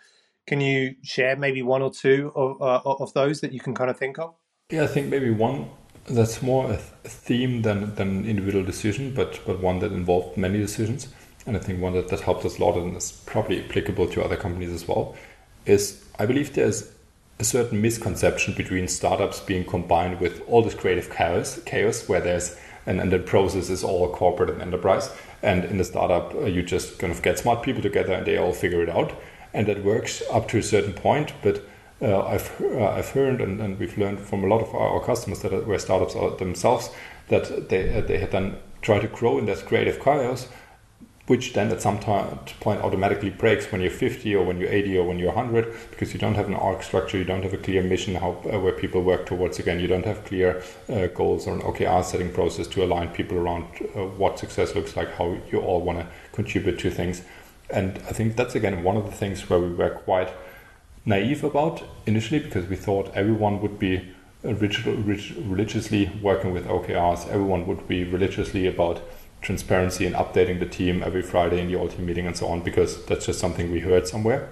can 0.45 0.61
you 0.61 0.95
share 1.03 1.35
maybe 1.35 1.61
one 1.61 1.81
or 1.81 1.91
two 1.91 2.31
of, 2.35 2.61
uh, 2.61 2.81
of 2.85 3.13
those 3.13 3.41
that 3.41 3.53
you 3.53 3.59
can 3.59 3.73
kind 3.73 3.89
of 3.89 3.97
think 3.97 4.19
of? 4.19 4.35
Yeah, 4.71 4.83
I 4.83 4.87
think 4.87 5.07
maybe 5.07 5.31
one 5.31 5.69
that's 6.07 6.41
more 6.41 6.71
a 6.71 6.77
theme 6.77 7.61
than, 7.61 7.95
than 7.95 8.09
an 8.09 8.25
individual 8.25 8.63
decision, 8.63 9.13
but, 9.13 9.39
but 9.45 9.61
one 9.61 9.79
that 9.79 9.91
involved 9.91 10.37
many 10.37 10.59
decisions. 10.59 11.07
And 11.49 11.57
I 11.57 11.61
think 11.61 11.81
one 11.81 11.93
that, 11.93 12.09
that 12.09 12.19
helped 12.19 12.45
us 12.45 12.59
a 12.59 12.63
lot 12.63 12.77
and 12.77 12.95
is 12.95 13.11
probably 13.25 13.65
applicable 13.65 14.07
to 14.09 14.23
other 14.23 14.37
companies 14.37 14.69
as 14.69 14.87
well 14.87 15.15
is 15.65 16.05
I 16.19 16.27
believe 16.27 16.53
there's 16.53 16.91
a 17.39 17.43
certain 17.43 17.81
misconception 17.81 18.53
between 18.53 18.87
startups 18.87 19.39
being 19.39 19.65
combined 19.65 20.19
with 20.19 20.43
all 20.47 20.61
this 20.61 20.75
creative 20.75 21.09
chaos, 21.09 21.59
chaos 21.65 22.07
where 22.07 22.21
there's 22.21 22.55
and, 22.85 23.01
and 23.01 23.11
the 23.11 23.17
process 23.17 23.71
is 23.71 23.83
all 23.83 24.07
corporate 24.13 24.51
and 24.51 24.61
enterprise. 24.61 25.09
And 25.41 25.65
in 25.65 25.79
the 25.79 25.83
startup, 25.83 26.35
uh, 26.35 26.45
you 26.45 26.61
just 26.61 26.99
kind 26.99 27.11
of 27.11 27.23
get 27.23 27.39
smart 27.39 27.63
people 27.63 27.81
together 27.81 28.13
and 28.13 28.27
they 28.27 28.37
all 28.37 28.53
figure 28.53 28.83
it 28.83 28.89
out 28.89 29.19
and 29.51 29.67
that 29.67 29.83
works 29.83 30.21
up 30.31 30.47
to 30.49 30.59
a 30.59 30.63
certain 30.63 30.93
point. 30.93 31.33
But 31.41 31.63
uh, 31.99 32.27
I've 32.27 32.61
uh, 32.61 32.91
I've 32.91 33.09
heard 33.09 33.41
and, 33.41 33.59
and 33.59 33.79
we've 33.79 33.97
learned 33.97 34.19
from 34.19 34.43
a 34.43 34.47
lot 34.47 34.61
of 34.61 34.75
our, 34.75 35.03
customers 35.03 35.41
that 35.41 35.65
were 35.65 35.79
startups 35.79 36.15
are 36.15 36.37
themselves 36.37 36.91
that 37.29 37.69
they 37.69 37.97
uh, 37.97 38.01
they 38.01 38.19
had 38.19 38.29
then 38.29 38.57
tried 38.83 39.01
to 39.01 39.07
grow 39.07 39.39
in 39.39 39.47
that 39.47 39.65
creative 39.65 39.99
chaos, 39.99 40.47
which 41.29 41.53
then 41.53 41.71
at 41.71 41.79
some 41.79 41.99
point 41.99 42.81
automatically 42.81 43.29
breaks 43.29 43.71
when 43.71 43.81
you're 43.81 43.91
50 43.91 44.33
or 44.33 44.43
when 44.43 44.59
you're 44.59 44.71
80 44.71 44.97
or 44.97 45.07
when 45.07 45.19
you're 45.19 45.31
100 45.31 45.71
because 45.91 46.11
you 46.11 46.19
don't 46.19 46.33
have 46.33 46.47
an 46.47 46.55
org 46.55 46.81
structure, 46.81 47.19
you 47.19 47.23
don't 47.23 47.43
have 47.43 47.53
a 47.53 47.57
clear 47.57 47.83
mission 47.83 48.15
how 48.15 48.31
uh, 48.51 48.59
where 48.59 48.71
people 48.71 49.03
work 49.03 49.27
towards. 49.27 49.59
Again, 49.59 49.79
you 49.79 49.85
don't 49.85 50.05
have 50.05 50.25
clear 50.25 50.63
uh, 50.89 51.05
goals 51.05 51.45
or 51.45 51.53
an 51.53 51.61
OKR 51.61 52.03
setting 52.03 52.33
process 52.33 52.65
to 52.69 52.83
align 52.83 53.09
people 53.09 53.37
around 53.37 53.65
uh, 53.95 54.05
what 54.05 54.39
success 54.39 54.73
looks 54.73 54.95
like, 54.97 55.13
how 55.19 55.37
you 55.51 55.59
all 55.59 55.81
want 55.81 55.99
to 55.99 56.07
contribute 56.31 56.79
to 56.79 56.89
things. 56.89 57.21
And 57.69 57.99
I 58.09 58.13
think 58.13 58.35
that's 58.35 58.55
again 58.55 58.83
one 58.83 58.97
of 58.97 59.05
the 59.05 59.15
things 59.15 59.47
where 59.51 59.59
we 59.59 59.71
were 59.71 59.91
quite 59.91 60.33
naive 61.05 61.43
about 61.43 61.83
initially 62.07 62.39
because 62.39 62.65
we 62.65 62.75
thought 62.75 63.11
everyone 63.13 63.61
would 63.61 63.77
be 63.77 64.15
religiously 64.41 66.11
working 66.23 66.53
with 66.53 66.65
OKRs, 66.65 67.27
everyone 67.27 67.67
would 67.67 67.87
be 67.87 68.03
religiously 68.03 68.65
about 68.65 69.03
transparency 69.41 70.05
and 70.05 70.15
updating 70.15 70.59
the 70.59 70.65
team 70.65 71.01
every 71.03 71.21
Friday 71.21 71.61
in 71.61 71.67
the 71.67 71.75
all 71.75 71.87
team 71.87 72.05
meeting 72.05 72.27
and 72.27 72.35
so 72.35 72.47
on 72.47 72.61
because 72.61 73.05
that's 73.05 73.25
just 73.25 73.39
something 73.39 73.71
we 73.71 73.79
heard 73.79 74.07
somewhere. 74.07 74.49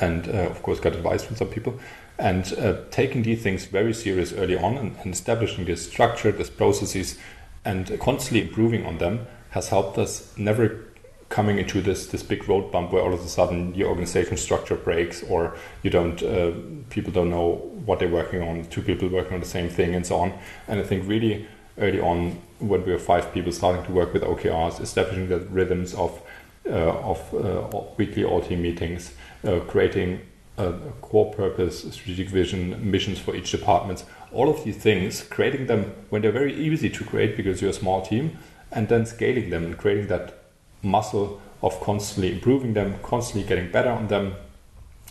And 0.00 0.28
uh, 0.28 0.48
of 0.50 0.62
course 0.62 0.80
got 0.80 0.94
advice 0.94 1.24
from 1.24 1.36
some 1.36 1.48
people. 1.48 1.78
And 2.18 2.52
uh, 2.58 2.76
taking 2.90 3.22
these 3.22 3.42
things 3.42 3.64
very 3.64 3.94
serious 3.94 4.32
early 4.32 4.56
on 4.56 4.76
and, 4.76 4.96
and 5.02 5.14
establishing 5.14 5.64
this 5.64 5.86
structure, 5.86 6.30
these 6.30 6.50
processes 6.50 7.18
and 7.64 7.98
constantly 8.00 8.46
improving 8.46 8.84
on 8.86 8.98
them 8.98 9.26
has 9.50 9.68
helped 9.68 9.98
us 9.98 10.32
never 10.36 10.84
coming 11.28 11.58
into 11.58 11.80
this 11.80 12.08
this 12.08 12.22
big 12.22 12.46
road 12.46 12.70
bump 12.70 12.92
where 12.92 13.02
all 13.02 13.14
of 13.14 13.20
a 13.20 13.28
sudden 13.28 13.74
your 13.74 13.88
organization 13.88 14.36
structure 14.36 14.74
breaks 14.74 15.22
or 15.24 15.56
you 15.82 15.88
don't 15.88 16.22
uh, 16.22 16.52
people 16.90 17.10
don't 17.10 17.30
know 17.30 17.54
what 17.86 17.98
they're 17.98 18.08
working 18.08 18.42
on 18.42 18.64
two 18.66 18.82
people 18.82 19.08
working 19.08 19.32
on 19.32 19.40
the 19.40 19.46
same 19.46 19.68
thing 19.68 19.94
and 19.94 20.06
so 20.06 20.16
on. 20.16 20.32
And 20.68 20.78
i 20.78 20.82
think 20.82 21.08
really 21.08 21.48
early 21.78 22.00
on 22.00 22.38
when 22.62 22.84
we 22.84 22.92
were 22.92 22.98
five 22.98 23.32
people 23.32 23.52
starting 23.52 23.84
to 23.84 23.92
work 23.92 24.12
with 24.12 24.22
okrs 24.22 24.80
establishing 24.80 25.28
the 25.28 25.38
rhythms 25.38 25.94
of 25.94 26.20
uh, 26.66 27.12
of 27.12 27.34
uh, 27.34 27.78
weekly 27.96 28.24
all 28.24 28.40
team 28.40 28.62
meetings 28.62 29.14
uh, 29.44 29.58
creating 29.60 30.20
a, 30.58 30.72
core 31.00 31.32
purpose 31.32 31.80
strategic 31.80 32.28
vision 32.28 32.90
missions 32.90 33.18
for 33.18 33.34
each 33.34 33.50
department 33.50 34.04
all 34.30 34.48
of 34.48 34.62
these 34.64 34.76
things 34.76 35.22
creating 35.22 35.66
them 35.66 35.92
when 36.10 36.22
they're 36.22 36.30
very 36.30 36.54
easy 36.54 36.88
to 36.88 37.04
create 37.04 37.36
because 37.36 37.60
you're 37.60 37.70
a 37.70 37.74
small 37.74 38.00
team 38.02 38.38
and 38.72 38.88
then 38.88 39.04
scaling 39.06 39.50
them 39.50 39.64
and 39.64 39.78
creating 39.78 40.06
that 40.08 40.42
muscle 40.82 41.40
of 41.62 41.80
constantly 41.80 42.32
improving 42.32 42.74
them, 42.74 42.96
constantly 43.02 43.48
getting 43.48 43.70
better 43.70 43.90
on 43.90 44.08
them, 44.08 44.34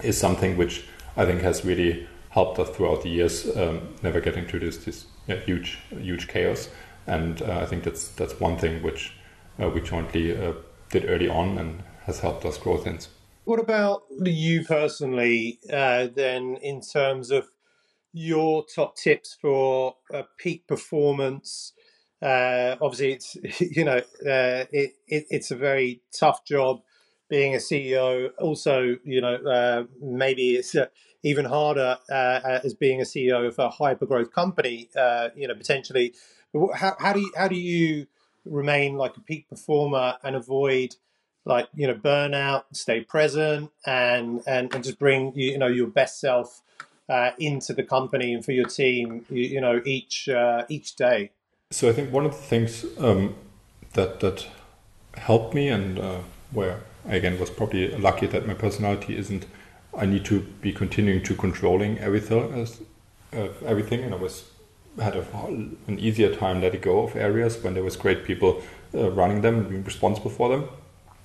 is 0.03 0.17
something 0.17 0.57
which 0.57 0.85
I 1.15 1.25
think 1.25 1.41
has 1.41 1.63
really 1.63 2.07
helped 2.29 2.59
us 2.59 2.69
throughout 2.69 3.03
the 3.03 3.09
years, 3.09 3.55
um, 3.55 3.93
never 4.01 4.19
getting 4.19 4.47
to 4.47 4.59
this 4.59 4.77
this 4.77 5.05
yeah, 5.27 5.35
huge 5.35 5.79
huge 5.89 6.27
chaos. 6.27 6.69
And 7.07 7.41
uh, 7.41 7.59
I 7.59 7.65
think 7.65 7.83
that's 7.83 8.09
that's 8.09 8.39
one 8.39 8.57
thing 8.57 8.83
which 8.83 9.13
uh, 9.61 9.69
we 9.69 9.81
jointly 9.81 10.35
uh, 10.35 10.53
did 10.89 11.05
early 11.09 11.29
on 11.29 11.57
and 11.57 11.83
has 12.03 12.19
helped 12.19 12.45
us 12.45 12.57
grow 12.57 12.77
things. 12.77 13.09
What 13.43 13.59
about 13.59 14.03
you 14.21 14.63
personally, 14.63 15.59
then, 15.67 16.57
in 16.61 16.81
terms 16.81 17.31
of 17.31 17.47
your 18.13 18.63
top 18.65 18.95
tips 18.95 19.35
for 19.39 19.95
peak 20.37 20.67
performance? 20.67 21.73
Uh, 22.21 22.75
obviously, 22.81 23.13
it's 23.13 23.61
you 23.75 23.83
know 23.83 23.97
uh, 23.97 24.65
it, 24.71 24.93
it, 25.07 25.25
it's 25.29 25.51
a 25.51 25.55
very 25.55 26.01
tough 26.17 26.45
job 26.45 26.81
being 27.29 27.55
a 27.55 27.57
CEO. 27.57 28.29
Also, 28.37 28.97
you 29.03 29.21
know 29.21 29.35
uh, 29.35 29.83
maybe 30.01 30.55
it's 30.55 30.75
even 31.23 31.45
harder 31.45 31.97
as 32.09 32.73
being 32.73 33.01
a 33.01 33.05
CEO 33.05 33.47
of 33.47 33.57
a 33.57 33.69
hyper 33.69 34.05
growth 34.05 34.31
company. 34.31 34.89
You 35.35 35.47
know 35.47 35.55
potentially. 35.55 36.13
How, 36.53 36.95
how 36.99 37.13
do 37.13 37.19
you 37.19 37.31
how 37.35 37.47
do 37.47 37.55
you 37.55 38.07
remain 38.45 38.95
like 38.95 39.15
a 39.17 39.21
peak 39.21 39.47
performer 39.49 40.17
and 40.23 40.35
avoid 40.35 40.95
like 41.45 41.67
you 41.73 41.87
know 41.87 41.95
burnout, 41.95 42.63
stay 42.73 43.01
present, 43.01 43.71
and 43.85 44.41
and, 44.45 44.73
and 44.73 44.83
just 44.83 44.99
bring 44.99 45.33
you 45.35 45.57
know 45.57 45.67
your 45.67 45.87
best 45.87 46.19
self 46.19 46.61
into 47.37 47.73
the 47.73 47.83
company 47.83 48.33
and 48.33 48.45
for 48.45 48.51
your 48.51 48.65
team. 48.65 49.25
You, 49.29 49.43
you 49.43 49.61
know 49.61 49.81
each 49.85 50.29
each 50.69 50.95
day. 50.95 51.31
So 51.71 51.89
I 51.89 51.93
think 51.93 52.11
one 52.11 52.25
of 52.25 52.31
the 52.31 52.37
things 52.37 52.85
um, 52.99 53.35
that 53.93 54.19
that 54.19 54.47
helped 55.15 55.53
me 55.53 55.69
and 55.69 55.99
uh, 55.99 56.19
where 56.51 56.81
I 57.07 57.15
again 57.15 57.39
was 57.39 57.49
probably 57.49 57.89
lucky 57.97 58.27
that 58.27 58.45
my 58.45 58.53
personality 58.53 59.17
isn't. 59.17 59.45
I 59.97 60.05
need 60.05 60.23
to 60.25 60.41
be 60.61 60.71
continuing 60.71 61.21
to 61.23 61.35
controlling 61.35 61.99
everything, 61.99 62.53
as, 62.53 62.79
uh, 63.33 63.49
everything, 63.65 64.01
and 64.01 64.13
I 64.13 64.17
was 64.17 64.50
had 64.99 65.15
a, 65.15 65.25
an 65.47 65.97
easier 65.99 66.35
time 66.35 66.61
letting 66.61 66.81
go 66.81 67.03
of 67.03 67.15
areas 67.15 67.57
when 67.63 67.73
there 67.73 67.83
was 67.83 67.95
great 67.95 68.25
people 68.25 68.61
uh, 68.93 69.09
running 69.11 69.41
them 69.41 69.59
and 69.59 69.69
being 69.69 69.83
responsible 69.83 70.29
for 70.29 70.49
them. 70.49 70.67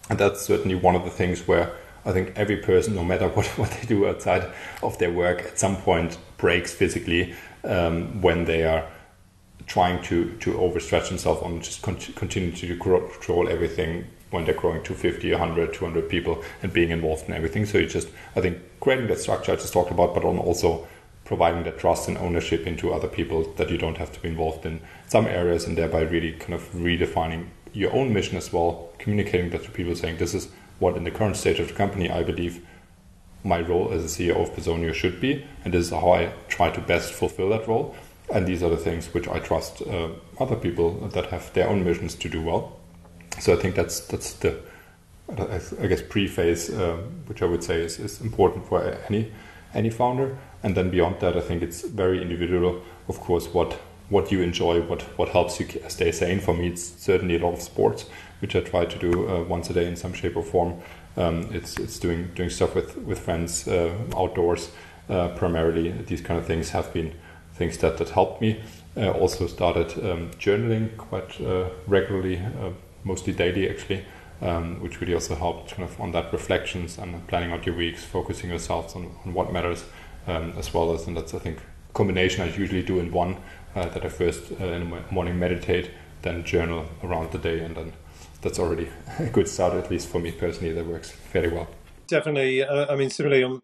And 0.08 0.18
that's 0.18 0.42
certainly 0.42 0.76
one 0.76 0.94
of 0.94 1.04
the 1.04 1.10
things 1.10 1.48
where 1.48 1.72
I 2.04 2.12
think 2.12 2.32
every 2.36 2.58
person, 2.58 2.94
no 2.94 3.04
matter 3.04 3.28
what, 3.36 3.46
what 3.58 3.70
they 3.70 3.86
do 3.86 4.06
outside 4.06 4.50
of 4.82 4.98
their 4.98 5.12
work, 5.12 5.42
at 5.42 5.58
some 5.58 5.76
point 5.76 6.18
breaks 6.36 6.72
physically 6.72 7.34
um, 7.64 8.22
when 8.22 8.44
they 8.44 8.64
are 8.64 8.86
trying 9.66 10.00
to 10.02 10.32
to 10.38 10.52
overstretch 10.54 11.08
themselves 11.08 11.42
on 11.42 11.60
just 11.60 11.82
con- 11.82 11.96
continue 12.14 12.52
to 12.52 12.76
control 12.76 13.48
everything 13.48 14.06
when 14.30 14.44
they're 14.44 14.54
growing 14.54 14.82
to 14.84 14.94
50 14.94 15.30
100 15.32 15.74
200 15.74 16.08
people 16.08 16.42
and 16.62 16.72
being 16.72 16.90
involved 16.90 17.28
in 17.28 17.34
everything 17.34 17.66
so 17.66 17.78
you 17.78 17.86
just 17.86 18.08
i 18.36 18.40
think 18.40 18.58
creating 18.80 19.08
that 19.08 19.18
structure 19.18 19.52
i 19.52 19.56
just 19.56 19.72
talked 19.72 19.90
about 19.90 20.14
but 20.14 20.24
on 20.24 20.38
also 20.38 20.86
providing 21.26 21.64
that 21.64 21.78
trust 21.78 22.08
and 22.08 22.16
ownership 22.18 22.66
into 22.66 22.92
other 22.92 23.08
people 23.08 23.52
that 23.54 23.70
you 23.70 23.76
don't 23.76 23.98
have 23.98 24.12
to 24.12 24.20
be 24.20 24.28
involved 24.28 24.64
in 24.64 24.80
some 25.06 25.26
areas 25.26 25.66
and 25.66 25.76
thereby 25.76 26.00
really 26.00 26.32
kind 26.32 26.54
of 26.54 26.62
redefining 26.72 27.46
your 27.72 27.92
own 27.92 28.12
mission 28.12 28.38
as 28.38 28.52
well 28.52 28.90
communicating 28.98 29.50
that 29.50 29.62
to 29.62 29.70
people 29.70 29.94
saying 29.94 30.16
this 30.16 30.32
is 30.32 30.48
what 30.78 30.96
in 30.96 31.04
the 31.04 31.10
current 31.10 31.36
stage 31.36 31.60
of 31.60 31.68
the 31.68 31.74
company 31.74 32.08
i 32.10 32.22
believe 32.22 32.64
my 33.44 33.60
role 33.60 33.92
as 33.92 34.04
a 34.04 34.08
ceo 34.08 34.40
of 34.40 34.54
personio 34.54 34.94
should 34.94 35.20
be 35.20 35.44
and 35.64 35.74
this 35.74 35.86
is 35.86 35.90
how 35.90 36.12
i 36.12 36.32
try 36.48 36.70
to 36.70 36.80
best 36.80 37.12
fulfill 37.12 37.50
that 37.50 37.66
role 37.68 37.94
and 38.32 38.46
these 38.46 38.62
are 38.62 38.70
the 38.70 38.76
things 38.76 39.12
which 39.14 39.28
I 39.28 39.38
trust 39.38 39.82
uh, 39.82 40.08
other 40.40 40.56
people 40.56 41.08
that 41.08 41.26
have 41.26 41.52
their 41.52 41.68
own 41.68 41.84
missions 41.84 42.14
to 42.16 42.28
do 42.28 42.42
well. 42.42 42.76
So 43.38 43.52
I 43.52 43.56
think 43.56 43.74
that's 43.74 44.00
that's 44.00 44.34
the 44.34 44.58
I 45.28 45.86
guess 45.88 46.02
pre-phase, 46.02 46.70
uh, 46.70 46.98
which 47.26 47.42
I 47.42 47.46
would 47.46 47.62
say 47.62 47.82
is, 47.82 47.98
is 47.98 48.20
important 48.20 48.66
for 48.66 48.82
any 49.08 49.32
any 49.74 49.90
founder. 49.90 50.38
And 50.66 50.74
then 50.74 50.90
beyond 50.90 51.20
that, 51.20 51.36
I 51.36 51.40
think 51.40 51.62
it's 51.62 51.82
very 51.82 52.20
individual. 52.20 52.82
Of 53.06 53.20
course, 53.20 53.46
what 53.54 53.74
what 54.08 54.32
you 54.32 54.42
enjoy, 54.42 54.80
what 54.80 55.02
what 55.16 55.28
helps 55.28 55.60
you 55.60 55.66
stay 55.86 56.10
sane. 56.10 56.40
For 56.40 56.54
me, 56.54 56.66
it's 56.66 56.82
certainly 56.82 57.36
a 57.36 57.38
lot 57.38 57.54
of 57.54 57.62
sports, 57.62 58.06
which 58.40 58.56
I 58.56 58.60
try 58.62 58.84
to 58.84 58.98
do 58.98 59.28
uh, 59.28 59.44
once 59.44 59.70
a 59.70 59.74
day 59.74 59.86
in 59.86 59.94
some 59.94 60.12
shape 60.12 60.36
or 60.36 60.42
form. 60.42 60.74
Um, 61.16 61.48
it's 61.52 61.78
it's 61.78 62.00
doing 62.00 62.32
doing 62.34 62.50
stuff 62.50 62.74
with 62.74 62.96
with 62.96 63.20
friends 63.20 63.68
uh, 63.68 63.92
outdoors. 64.16 64.72
Uh, 65.08 65.28
primarily, 65.36 65.92
these 66.08 66.20
kind 66.20 66.40
of 66.40 66.46
things 66.46 66.70
have 66.70 66.92
been 66.92 67.12
things 67.54 67.78
that, 67.78 67.96
that 67.98 68.08
helped 68.10 68.40
me. 68.40 68.60
Uh, 68.96 69.10
also 69.10 69.46
started 69.46 69.92
um, 70.04 70.30
journaling 70.32 70.96
quite 70.96 71.40
uh, 71.40 71.68
regularly, 71.86 72.38
uh, 72.38 72.72
mostly 73.04 73.32
daily 73.32 73.70
actually, 73.70 74.04
um, 74.42 74.82
which 74.82 75.00
really 75.00 75.14
also 75.14 75.36
helped 75.36 75.76
kind 75.76 75.88
of 75.88 76.00
on 76.00 76.10
that 76.10 76.32
reflections 76.32 76.98
and 76.98 77.24
planning 77.28 77.52
out 77.52 77.64
your 77.66 77.76
weeks, 77.76 78.04
focusing 78.04 78.50
yourselves 78.50 78.96
on, 78.96 79.14
on 79.24 79.32
what 79.32 79.52
matters, 79.52 79.84
um, 80.26 80.52
as 80.56 80.72
well 80.72 80.92
as, 80.92 81.06
and 81.06 81.16
that's 81.16 81.34
I 81.34 81.38
think 81.38 81.58
combination 81.94 82.42
I 82.42 82.54
usually 82.54 82.82
do 82.82 82.98
in 82.98 83.10
one 83.10 83.36
uh, 83.74 83.88
that 83.88 84.04
I 84.04 84.08
first 84.08 84.52
uh, 84.60 84.64
in 84.66 84.90
the 84.90 85.02
morning 85.10 85.38
meditate, 85.38 85.90
then 86.22 86.44
journal 86.44 86.86
around 87.02 87.32
the 87.32 87.38
day, 87.38 87.60
and 87.60 87.76
then 87.76 87.92
that's 88.42 88.58
already 88.58 88.88
a 89.18 89.26
good 89.26 89.48
start, 89.48 89.74
at 89.74 89.90
least 89.90 90.08
for 90.08 90.18
me 90.18 90.32
personally. 90.32 90.72
That 90.72 90.86
works 90.86 91.10
fairly 91.10 91.48
well. 91.48 91.68
Definitely. 92.06 92.62
Uh, 92.62 92.92
I 92.92 92.96
mean, 92.96 93.10
similarly 93.10 93.42
on 93.42 93.62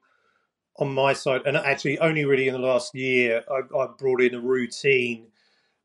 on 0.76 0.92
my 0.92 1.12
side, 1.12 1.42
and 1.44 1.56
actually 1.56 1.98
only 1.98 2.24
really 2.24 2.48
in 2.48 2.54
the 2.54 2.60
last 2.60 2.94
year, 2.94 3.44
I, 3.50 3.78
I 3.78 3.88
brought 3.98 4.22
in 4.22 4.34
a 4.34 4.40
routine 4.40 5.26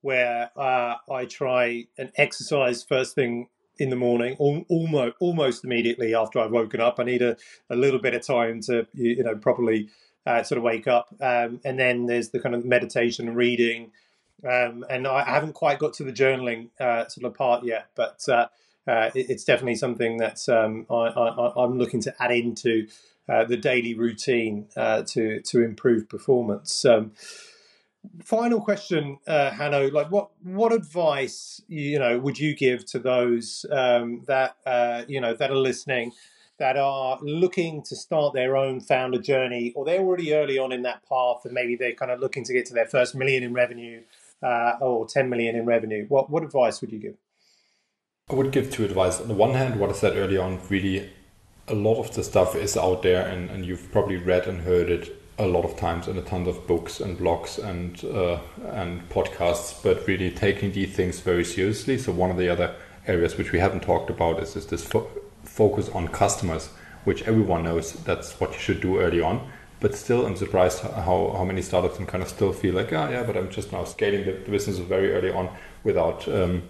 where 0.02 0.50
uh, 0.56 0.96
I 1.12 1.26
try 1.26 1.86
and 1.98 2.12
exercise 2.16 2.84
first 2.84 3.14
thing 3.16 3.50
in 3.80 3.90
the 3.90 3.96
morning, 3.96 4.36
almost 4.40 5.16
almost 5.20 5.64
immediately 5.64 6.16
after 6.16 6.40
I've 6.40 6.52
woken 6.52 6.82
up. 6.82 7.00
I 7.00 7.04
need 7.04 7.22
a, 7.22 7.36
a 7.70 7.76
little 7.76 8.00
bit 8.00 8.14
of 8.14 8.26
time 8.26 8.62
to 8.62 8.88
you 8.94 9.24
know 9.24 9.36
properly 9.36 9.90
uh, 10.28 10.44
sort 10.44 10.58
of 10.58 10.64
wake 10.64 10.88
up, 10.88 11.08
um, 11.22 11.62
and 11.64 11.80
then 11.80 12.06
there's 12.06 12.30
the 12.30 12.40
kind 12.40 12.54
of 12.54 12.66
meditation 12.66 13.30
and 13.30 13.38
reading, 13.38 13.92
um, 14.44 14.86
and 14.90 15.08
I 15.08 15.24
haven't 15.24 15.54
quite 15.54 15.80
got 15.80 15.94
to 15.96 16.04
the 16.04 16.12
journaling 16.12 16.70
uh, 16.80 17.08
sort 17.08 17.26
of 17.26 17.34
part 17.34 17.64
yet, 17.64 17.88
but 17.96 18.28
uh, 18.28 18.48
uh 18.88 19.10
it, 19.16 19.30
it's 19.30 19.46
definitely 19.46 19.76
something 19.76 20.18
that 20.18 20.48
um, 20.50 20.86
I, 20.90 21.64
am 21.64 21.78
looking 21.78 22.02
to 22.02 22.14
add 22.22 22.32
into 22.32 22.88
uh, 23.30 23.46
the 23.46 23.58
daily 23.58 23.94
routine 23.94 24.68
uh, 24.76 25.04
to 25.04 25.42
to 25.42 25.64
improve 25.64 26.10
performance. 26.10 26.84
Um, 26.84 27.14
final 28.22 28.60
question, 28.60 29.20
Hanno. 29.26 29.90
Like, 29.90 30.12
what 30.12 30.32
what 30.44 30.74
advice 30.74 31.62
you 31.70 32.00
know 32.00 32.20
would 32.20 32.38
you 32.38 32.54
give 32.54 32.86
to 32.88 33.00
those 33.00 33.66
um, 33.72 34.24
that 34.28 34.58
you 35.08 35.22
know 35.22 35.34
that 35.34 35.52
are 35.52 35.56
listening, 35.56 36.12
that 36.60 36.78
are 36.78 37.20
looking 37.22 37.84
to 37.84 37.96
start 37.96 38.34
their 38.34 38.58
own 38.58 38.80
founder 38.80 39.22
journey, 39.22 39.74
or 39.76 39.86
they're 39.86 40.02
already 40.02 40.34
early 40.34 40.58
on 40.58 40.72
in 40.72 40.82
that 40.84 41.08
path, 41.08 41.42
and 41.46 41.54
maybe 41.54 41.76
they're 41.76 41.94
kind 41.94 42.12
of 42.12 42.20
looking 42.20 42.44
to 42.44 42.54
get 42.54 42.66
to 42.68 42.74
their 42.74 42.88
first 42.88 43.16
million 43.16 43.44
in 43.44 43.54
revenue 43.54 44.02
uh, 44.44 44.74
or 44.82 45.08
ten 45.08 45.30
million 45.30 45.56
in 45.56 45.66
revenue? 45.66 46.06
What 46.10 46.30
what 46.30 46.44
advice 46.44 46.82
would 46.82 46.92
you 46.92 47.00
give? 47.00 47.16
I 48.30 48.36
would 48.36 48.52
give 48.52 48.72
two 48.72 48.84
advice. 48.84 49.22
On 49.22 49.28
the 49.28 49.34
one 49.34 49.54
hand, 49.54 49.80
what 49.80 49.90
I 49.90 49.94
said 49.94 50.18
early 50.18 50.38
on, 50.38 50.60
really, 50.70 51.10
a 51.68 51.76
lot 51.76 52.00
of 52.00 52.14
the 52.14 52.24
stuff 52.24 52.56
is 52.56 52.76
out 52.76 53.02
there, 53.02 53.26
and, 53.28 53.50
and 53.50 53.66
you've 53.66 53.92
probably 53.92 54.18
read 54.18 54.48
and 54.48 54.62
heard 54.62 54.90
it 54.90 55.22
a 55.38 55.46
lot 55.46 55.64
of 55.64 55.78
times 55.78 56.08
in 56.08 56.18
a 56.18 56.22
ton 56.22 56.48
of 56.48 56.66
books 56.68 57.00
and 57.00 57.18
blogs 57.18 57.64
and 57.64 58.04
uh, 58.06 58.40
and 58.72 59.08
podcasts, 59.10 59.82
but 59.84 60.06
really 60.08 60.32
taking 60.32 60.72
these 60.72 60.96
things 60.96 61.20
very 61.20 61.46
seriously. 61.46 61.98
So 61.98 62.12
one 62.12 62.32
of 62.32 62.38
the 62.38 62.50
other 62.50 62.76
areas 63.06 63.38
which 63.38 63.52
we 63.52 63.60
haven't 63.60 63.84
talked 63.84 64.10
about 64.10 64.42
is, 64.42 64.56
is 64.56 64.66
this 64.66 64.84
fo- 64.84 65.10
focus 65.58 65.90
on 65.90 66.08
customers, 66.08 66.70
which 67.04 67.24
everyone 67.24 67.64
knows 67.64 67.94
that's 68.10 68.40
what 68.40 68.54
you 68.54 68.60
should 68.60 68.82
do 68.82 69.00
early 69.00 69.22
on. 69.22 69.36
But 69.80 69.96
still, 69.96 70.26
I'm 70.26 70.36
surprised 70.36 70.80
how, 70.82 71.34
how 71.38 71.46
many 71.46 71.62
startups 71.62 71.98
can 71.98 72.08
kind 72.08 72.24
of 72.24 72.30
still 72.30 72.54
feel 72.54 72.74
like, 72.74 72.92
ah, 72.94 73.10
yeah, 73.10 73.24
but 73.24 73.36
I'm 73.38 73.50
just 73.50 73.72
now 73.72 73.84
scaling 73.84 74.26
the, 74.26 74.32
the 74.32 74.52
business 74.52 74.78
very 74.80 75.14
early 75.14 75.32
on 75.32 75.50
without. 75.84 76.28
Um, 76.28 76.64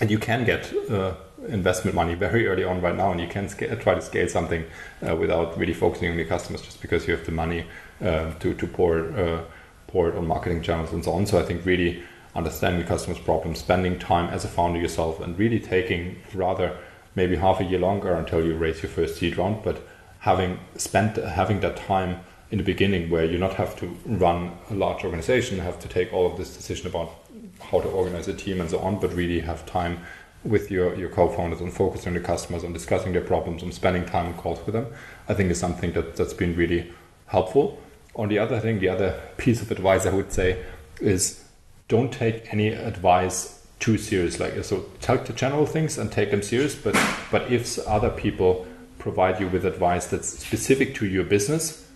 and 0.00 0.10
you 0.10 0.18
can 0.18 0.44
get 0.44 0.72
uh, 0.90 1.14
investment 1.48 1.94
money 1.94 2.14
very 2.14 2.46
early 2.46 2.64
on 2.64 2.80
right 2.80 2.96
now, 2.96 3.10
and 3.12 3.20
you 3.20 3.28
can 3.28 3.48
sc- 3.48 3.80
try 3.80 3.94
to 3.94 4.02
scale 4.02 4.28
something 4.28 4.64
uh, 5.06 5.16
without 5.16 5.58
really 5.58 5.74
focusing 5.74 6.10
on 6.10 6.16
your 6.16 6.26
customers 6.26 6.62
just 6.62 6.80
because 6.80 7.06
you 7.06 7.16
have 7.16 7.24
the 7.24 7.32
money 7.32 7.64
um, 8.00 8.34
to 8.40 8.54
to 8.54 8.66
pour 8.66 8.92
uh, 9.22 9.40
pour 9.86 10.08
it 10.08 10.16
on 10.16 10.26
marketing 10.26 10.62
channels 10.62 10.92
and 10.92 11.04
so 11.04 11.12
on. 11.12 11.26
So 11.26 11.38
I 11.38 11.44
think 11.44 11.64
really 11.64 12.02
understanding 12.34 12.80
the 12.82 12.88
customer's 12.88 13.18
problem, 13.18 13.54
spending 13.54 13.98
time 13.98 14.28
as 14.28 14.44
a 14.44 14.48
founder 14.48 14.80
yourself, 14.80 15.20
and 15.20 15.38
really 15.38 15.60
taking 15.60 16.16
rather 16.34 16.76
maybe 17.16 17.36
half 17.36 17.60
a 17.60 17.64
year 17.64 17.80
longer 17.80 18.14
until 18.14 18.44
you 18.44 18.54
raise 18.54 18.82
your 18.82 18.90
first 18.90 19.16
seed 19.16 19.36
round, 19.36 19.64
but 19.64 19.82
having 20.20 20.60
spent 20.76 21.16
having 21.16 21.60
that 21.60 21.76
time 21.76 22.20
in 22.50 22.58
the 22.58 22.64
beginning 22.64 23.10
where 23.10 23.24
you 23.24 23.38
not 23.38 23.54
have 23.54 23.74
to 23.76 23.86
run 24.04 24.56
a 24.70 24.74
large 24.74 25.02
organization, 25.04 25.58
have 25.58 25.80
to 25.80 25.88
take 25.88 26.12
all 26.12 26.30
of 26.30 26.36
this 26.38 26.56
decision 26.56 26.86
about 26.86 27.10
how 27.60 27.80
to 27.80 27.88
organize 27.88 28.28
a 28.28 28.34
team 28.34 28.60
and 28.60 28.70
so 28.70 28.78
on, 28.78 29.00
but 29.00 29.12
really 29.14 29.40
have 29.40 29.66
time 29.66 29.98
with 30.44 30.70
your, 30.70 30.94
your 30.94 31.08
co-founders 31.08 31.60
and 31.60 31.72
focusing 31.72 32.10
on 32.10 32.14
the 32.14 32.20
customers 32.20 32.62
and 32.62 32.72
discussing 32.72 33.12
their 33.12 33.22
problems 33.22 33.62
and 33.62 33.74
spending 33.74 34.04
time 34.04 34.26
on 34.26 34.34
calls 34.34 34.64
with 34.64 34.74
them, 34.74 34.86
I 35.28 35.34
think 35.34 35.50
is 35.50 35.58
something 35.58 35.92
that, 35.92 36.14
that's 36.14 36.34
been 36.34 36.54
really 36.54 36.92
helpful. 37.26 37.80
On 38.14 38.28
the 38.28 38.38
other 38.38 38.60
thing, 38.60 38.78
the 38.78 38.88
other 38.88 39.20
piece 39.36 39.60
of 39.60 39.70
advice 39.72 40.06
I 40.06 40.14
would 40.14 40.32
say 40.32 40.64
is 41.00 41.44
don't 41.88 42.12
take 42.12 42.52
any 42.52 42.68
advice 42.68 43.55
too 43.78 43.98
serious. 43.98 44.40
Like 44.40 44.62
so, 44.64 44.86
take 45.00 45.24
the 45.24 45.32
general 45.32 45.66
things 45.66 45.98
and 45.98 46.10
take 46.10 46.30
them 46.30 46.42
serious. 46.42 46.74
But 46.74 46.94
but 47.30 47.50
if 47.50 47.78
other 47.86 48.10
people 48.10 48.66
provide 48.98 49.40
you 49.40 49.48
with 49.48 49.64
advice 49.64 50.06
that's 50.06 50.28
specific 50.28 50.94
to 50.96 51.06
your 51.06 51.24
business, 51.24 51.86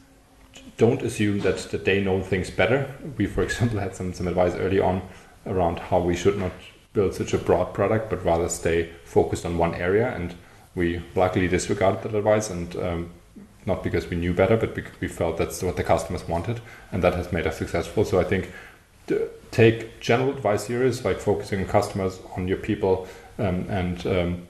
don't 0.76 1.02
assume 1.02 1.40
that, 1.40 1.58
that 1.70 1.84
they 1.84 2.02
know 2.02 2.22
things 2.22 2.50
better. 2.50 2.94
We, 3.16 3.26
for 3.26 3.42
example, 3.42 3.78
had 3.80 3.94
some 3.94 4.12
some 4.12 4.28
advice 4.28 4.54
early 4.54 4.80
on 4.80 5.02
around 5.46 5.78
how 5.78 6.00
we 6.00 6.16
should 6.16 6.38
not 6.38 6.52
build 6.92 7.14
such 7.14 7.32
a 7.32 7.38
broad 7.38 7.72
product, 7.72 8.10
but 8.10 8.24
rather 8.24 8.48
stay 8.48 8.90
focused 9.04 9.46
on 9.46 9.58
one 9.58 9.74
area. 9.74 10.14
And 10.14 10.34
we 10.74 11.02
luckily 11.14 11.48
disregarded 11.48 12.02
that 12.02 12.16
advice 12.16 12.50
and 12.50 12.76
um, 12.76 13.10
not 13.66 13.82
because 13.82 14.08
we 14.08 14.16
knew 14.16 14.32
better, 14.32 14.56
but 14.56 14.74
because 14.74 15.00
we 15.00 15.08
felt 15.08 15.36
that's 15.36 15.62
what 15.62 15.76
the 15.76 15.84
customers 15.84 16.26
wanted, 16.26 16.60
and 16.92 17.02
that 17.02 17.14
has 17.14 17.32
made 17.32 17.46
us 17.46 17.58
successful. 17.58 18.04
So 18.04 18.20
I 18.20 18.24
think 18.24 18.50
take 19.50 20.00
general 20.00 20.30
advice 20.30 20.66
serious, 20.66 21.04
like 21.04 21.18
focusing 21.20 21.60
on 21.60 21.66
customers, 21.66 22.20
on 22.36 22.48
your 22.48 22.56
people, 22.56 23.08
um, 23.38 23.66
and 23.68 24.06
um, 24.06 24.48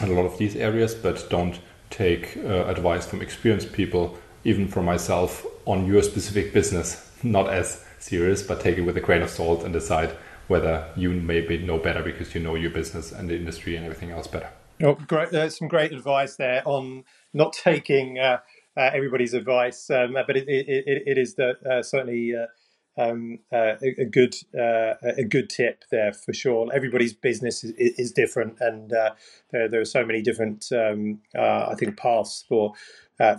a 0.00 0.06
lot 0.06 0.24
of 0.24 0.38
these 0.38 0.56
areas, 0.56 0.94
but 0.94 1.28
don't 1.30 1.58
take 1.90 2.36
uh, 2.38 2.66
advice 2.66 3.06
from 3.06 3.20
experienced 3.22 3.72
people, 3.72 4.16
even 4.44 4.66
from 4.68 4.84
myself, 4.84 5.46
on 5.66 5.86
your 5.86 6.02
specific 6.02 6.52
business, 6.52 7.10
not 7.22 7.48
as 7.48 7.84
serious, 7.98 8.42
but 8.42 8.60
take 8.60 8.78
it 8.78 8.82
with 8.82 8.96
a 8.96 9.00
grain 9.00 9.22
of 9.22 9.30
salt 9.30 9.62
and 9.62 9.72
decide 9.72 10.10
whether 10.48 10.88
you 10.96 11.10
maybe 11.10 11.56
know 11.58 11.78
better 11.78 12.02
because 12.02 12.34
you 12.34 12.40
know 12.40 12.54
your 12.54 12.70
business 12.70 13.12
and 13.12 13.28
the 13.30 13.36
industry 13.36 13.76
and 13.76 13.84
everything 13.84 14.10
else 14.10 14.26
better. 14.26 14.50
Oh, 14.82 14.94
great! 14.94 15.30
There's 15.30 15.56
some 15.56 15.68
great 15.68 15.92
advice 15.92 16.36
there 16.36 16.62
on 16.64 17.04
not 17.32 17.52
taking 17.52 18.18
uh, 18.18 18.38
uh, 18.76 18.90
everybody's 18.92 19.34
advice, 19.34 19.88
um, 19.90 20.14
but 20.14 20.36
it, 20.36 20.48
it, 20.48 21.02
it, 21.06 21.18
is 21.18 21.34
the, 21.34 21.54
uh, 21.70 21.82
certainly 21.82 22.34
uh, 22.34 22.46
um, 22.98 23.38
uh, 23.52 23.76
a, 23.82 24.02
a, 24.02 24.04
good 24.04 24.34
uh, 24.58 24.94
a 25.02 25.24
good 25.24 25.50
tip 25.50 25.84
there 25.90 26.12
for 26.12 26.32
sure. 26.32 26.70
Everybody's 26.74 27.14
business 27.14 27.64
is, 27.64 27.72
is 27.98 28.12
different, 28.12 28.58
and 28.60 28.90
there, 28.90 29.68
there 29.68 29.80
are 29.80 29.84
so 29.86 30.04
many 30.04 30.22
different 30.22 30.66
um, 30.72 31.20
I 31.36 31.74
think 31.78 31.96
paths 31.98 32.44
for. 32.48 32.74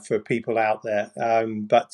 for 0.08 0.20
people 0.20 0.58
out 0.58 0.82
there, 0.84 1.12
um, 1.22 1.66
but 1.66 1.92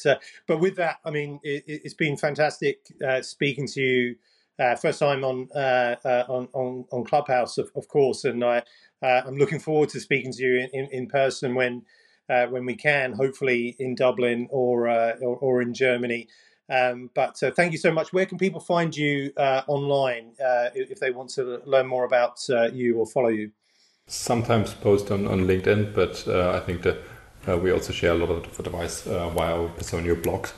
but 0.48 0.60
with 0.60 0.76
that, 0.76 0.98
I 1.06 1.12
mean, 1.12 1.40
it, 1.44 1.82
has 1.84 1.96
been 1.96 2.18
fantastic 2.18 2.78
speaking 3.22 3.68
to 3.70 3.82
you. 3.82 4.16
first 4.80 5.00
time 5.00 5.24
on, 5.24 5.50
on 5.56 6.48
on 6.54 6.86
on 6.92 7.04
Clubhouse, 7.06 7.58
of, 7.58 7.72
of 7.76 7.88
course, 7.88 8.26
and 8.26 8.44
I 8.44 8.64
I'm 9.02 9.38
looking 9.38 9.60
forward 9.60 9.90
to 9.90 10.00
speaking 10.00 10.34
to 10.34 10.44
you 10.44 10.60
in, 10.60 10.70
in, 10.74 10.90
in 10.92 11.08
person 11.08 11.56
when 11.56 11.84
uh, 12.30 12.48
when 12.48 12.66
we 12.66 12.76
can, 12.76 13.14
hopefully 13.14 13.76
in 13.80 13.96
Dublin 13.96 14.48
or 14.52 14.88
uh, 14.90 15.14
or, 15.22 15.38
or, 15.38 15.62
in 15.62 15.74
Germany. 15.74 16.28
Um, 16.70 17.10
but 17.16 17.42
uh, 17.42 17.52
thank 17.52 17.72
you 17.72 17.78
so 17.78 17.92
much. 17.92 18.14
Where 18.14 18.26
can 18.26 18.38
people 18.38 18.60
find 18.60 18.96
you 18.96 19.34
uh, 19.38 19.64
online 19.68 20.32
uh, 20.40 20.70
if 20.76 21.00
they 21.00 21.12
want 21.12 21.30
to 21.32 21.62
learn 21.66 21.88
more 21.88 22.06
about 22.06 22.40
uh, 22.50 22.70
you 22.72 22.98
or 22.98 23.08
follow 23.08 23.30
you? 23.30 23.52
Sometimes 24.08 24.74
post 24.74 25.12
on, 25.12 25.28
on 25.28 25.46
LinkedIn, 25.48 25.94
but 25.94 26.28
I 26.28 26.60
think 26.62 26.82
that 26.84 26.98
we 27.62 27.72
also 27.72 27.94
share 27.94 28.12
a 28.12 28.16
lot 28.16 28.30
of 28.30 28.60
advice 28.60 29.02
via 29.02 29.56
our 29.56 29.70
Personio 29.70 30.20
blogs. 30.20 30.54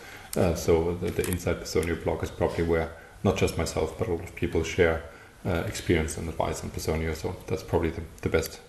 so 0.58 0.96
the, 0.96 1.12
the 1.12 1.30
Inside 1.30 1.60
Personio 1.62 2.02
blog 2.02 2.24
is 2.24 2.32
probably 2.32 2.64
where 2.64 2.92
not 3.24 3.38
just 3.38 3.58
myself, 3.58 3.98
but 4.00 4.08
a 4.08 4.14
lot 4.14 4.24
of 4.24 4.36
people 4.36 4.64
share 4.64 5.04
experience 5.44 6.18
and 6.18 6.30
advice 6.30 6.64
on 6.64 6.70
Personio. 6.70 7.14
So 7.14 7.36
that's 7.48 7.64
probably 7.64 7.90
the, 7.90 8.04
the 8.22 8.30
best 8.30 8.62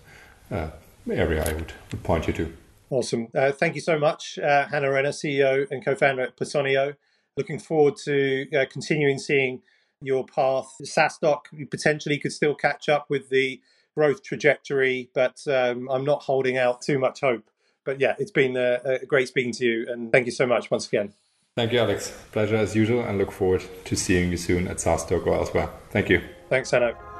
area 0.50 1.44
I 1.48 1.52
would, 1.52 1.72
would 1.92 2.02
point 2.02 2.26
you 2.26 2.32
to. 2.32 2.52
Awesome. 2.90 3.28
Uh, 3.34 3.52
thank 3.52 3.74
you 3.74 3.80
so 3.80 3.98
much, 3.98 4.38
uh, 4.38 4.66
Hanno 4.66 4.90
Renner, 4.90 5.12
CEO 5.12 5.66
and 5.70 5.82
co 5.82 5.94
founder 5.94 6.24
at 6.24 6.36
Personio. 6.36 6.96
Looking 7.36 7.58
forward 7.58 7.96
to 8.04 8.46
uh, 8.54 8.66
continuing 8.70 9.18
seeing 9.18 9.62
your 10.02 10.24
path. 10.26 10.74
SaaStock 10.82 11.70
potentially 11.70 12.18
could 12.18 12.32
still 12.32 12.54
catch 12.54 12.88
up 12.88 13.06
with 13.08 13.30
the 13.30 13.60
growth 13.96 14.22
trajectory, 14.22 15.10
but 15.14 15.40
um, 15.46 15.88
I'm 15.90 16.04
not 16.04 16.22
holding 16.22 16.58
out 16.58 16.82
too 16.82 16.98
much 16.98 17.20
hope. 17.20 17.44
But 17.84 18.00
yeah, 18.00 18.14
it's 18.18 18.30
been 18.30 18.56
a, 18.56 18.80
a 19.02 19.06
great 19.06 19.28
speaking 19.28 19.52
to 19.52 19.64
you, 19.64 19.86
and 19.88 20.12
thank 20.12 20.26
you 20.26 20.32
so 20.32 20.46
much 20.46 20.70
once 20.70 20.86
again. 20.86 21.14
Thank 21.56 21.72
you, 21.72 21.80
Alex. 21.80 22.16
Pleasure 22.32 22.56
as 22.56 22.74
usual, 22.74 23.02
and 23.02 23.18
look 23.18 23.32
forward 23.32 23.62
to 23.84 23.96
seeing 23.96 24.30
you 24.30 24.36
soon 24.36 24.68
at 24.68 24.76
SaaStock 24.78 25.26
or 25.26 25.34
elsewhere. 25.34 25.68
Thank 25.90 26.08
you. 26.08 26.22
Thanks, 26.48 26.70
Hanno. 26.70 27.11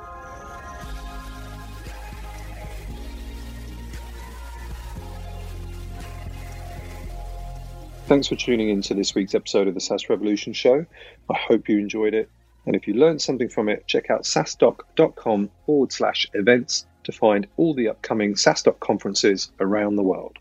Thanks 8.13 8.29
for 8.29 8.37
tuning 8.37 8.69
in 8.69 8.83
to 8.83 8.93
this 8.93 9.15
week's 9.15 9.35
episode 9.35 9.69
of 9.69 9.73
the 9.73 9.81
SaaS 9.81 10.11
Revolution 10.11 10.53
Show. 10.53 10.85
I 11.31 11.35
hope 11.35 11.67
you 11.71 11.79
enjoyed 11.79 12.13
it. 12.13 12.29
And 12.67 12.77
if 12.77 12.87
you 12.87 12.93
learned 12.93 13.23
something 13.23 13.49
from 13.49 13.71
it, 13.71 13.87
check 13.87 14.11
out 14.11 14.25
saastock.com 14.25 15.51
forward 15.65 15.93
slash 15.93 16.27
events 16.35 16.85
to 17.05 17.13
find 17.13 17.47
all 17.57 17.73
the 17.73 17.89
upcoming 17.89 18.35
SaaStock 18.35 18.81
conferences 18.81 19.51
around 19.61 19.97
the 19.97 20.03
world. 20.03 20.37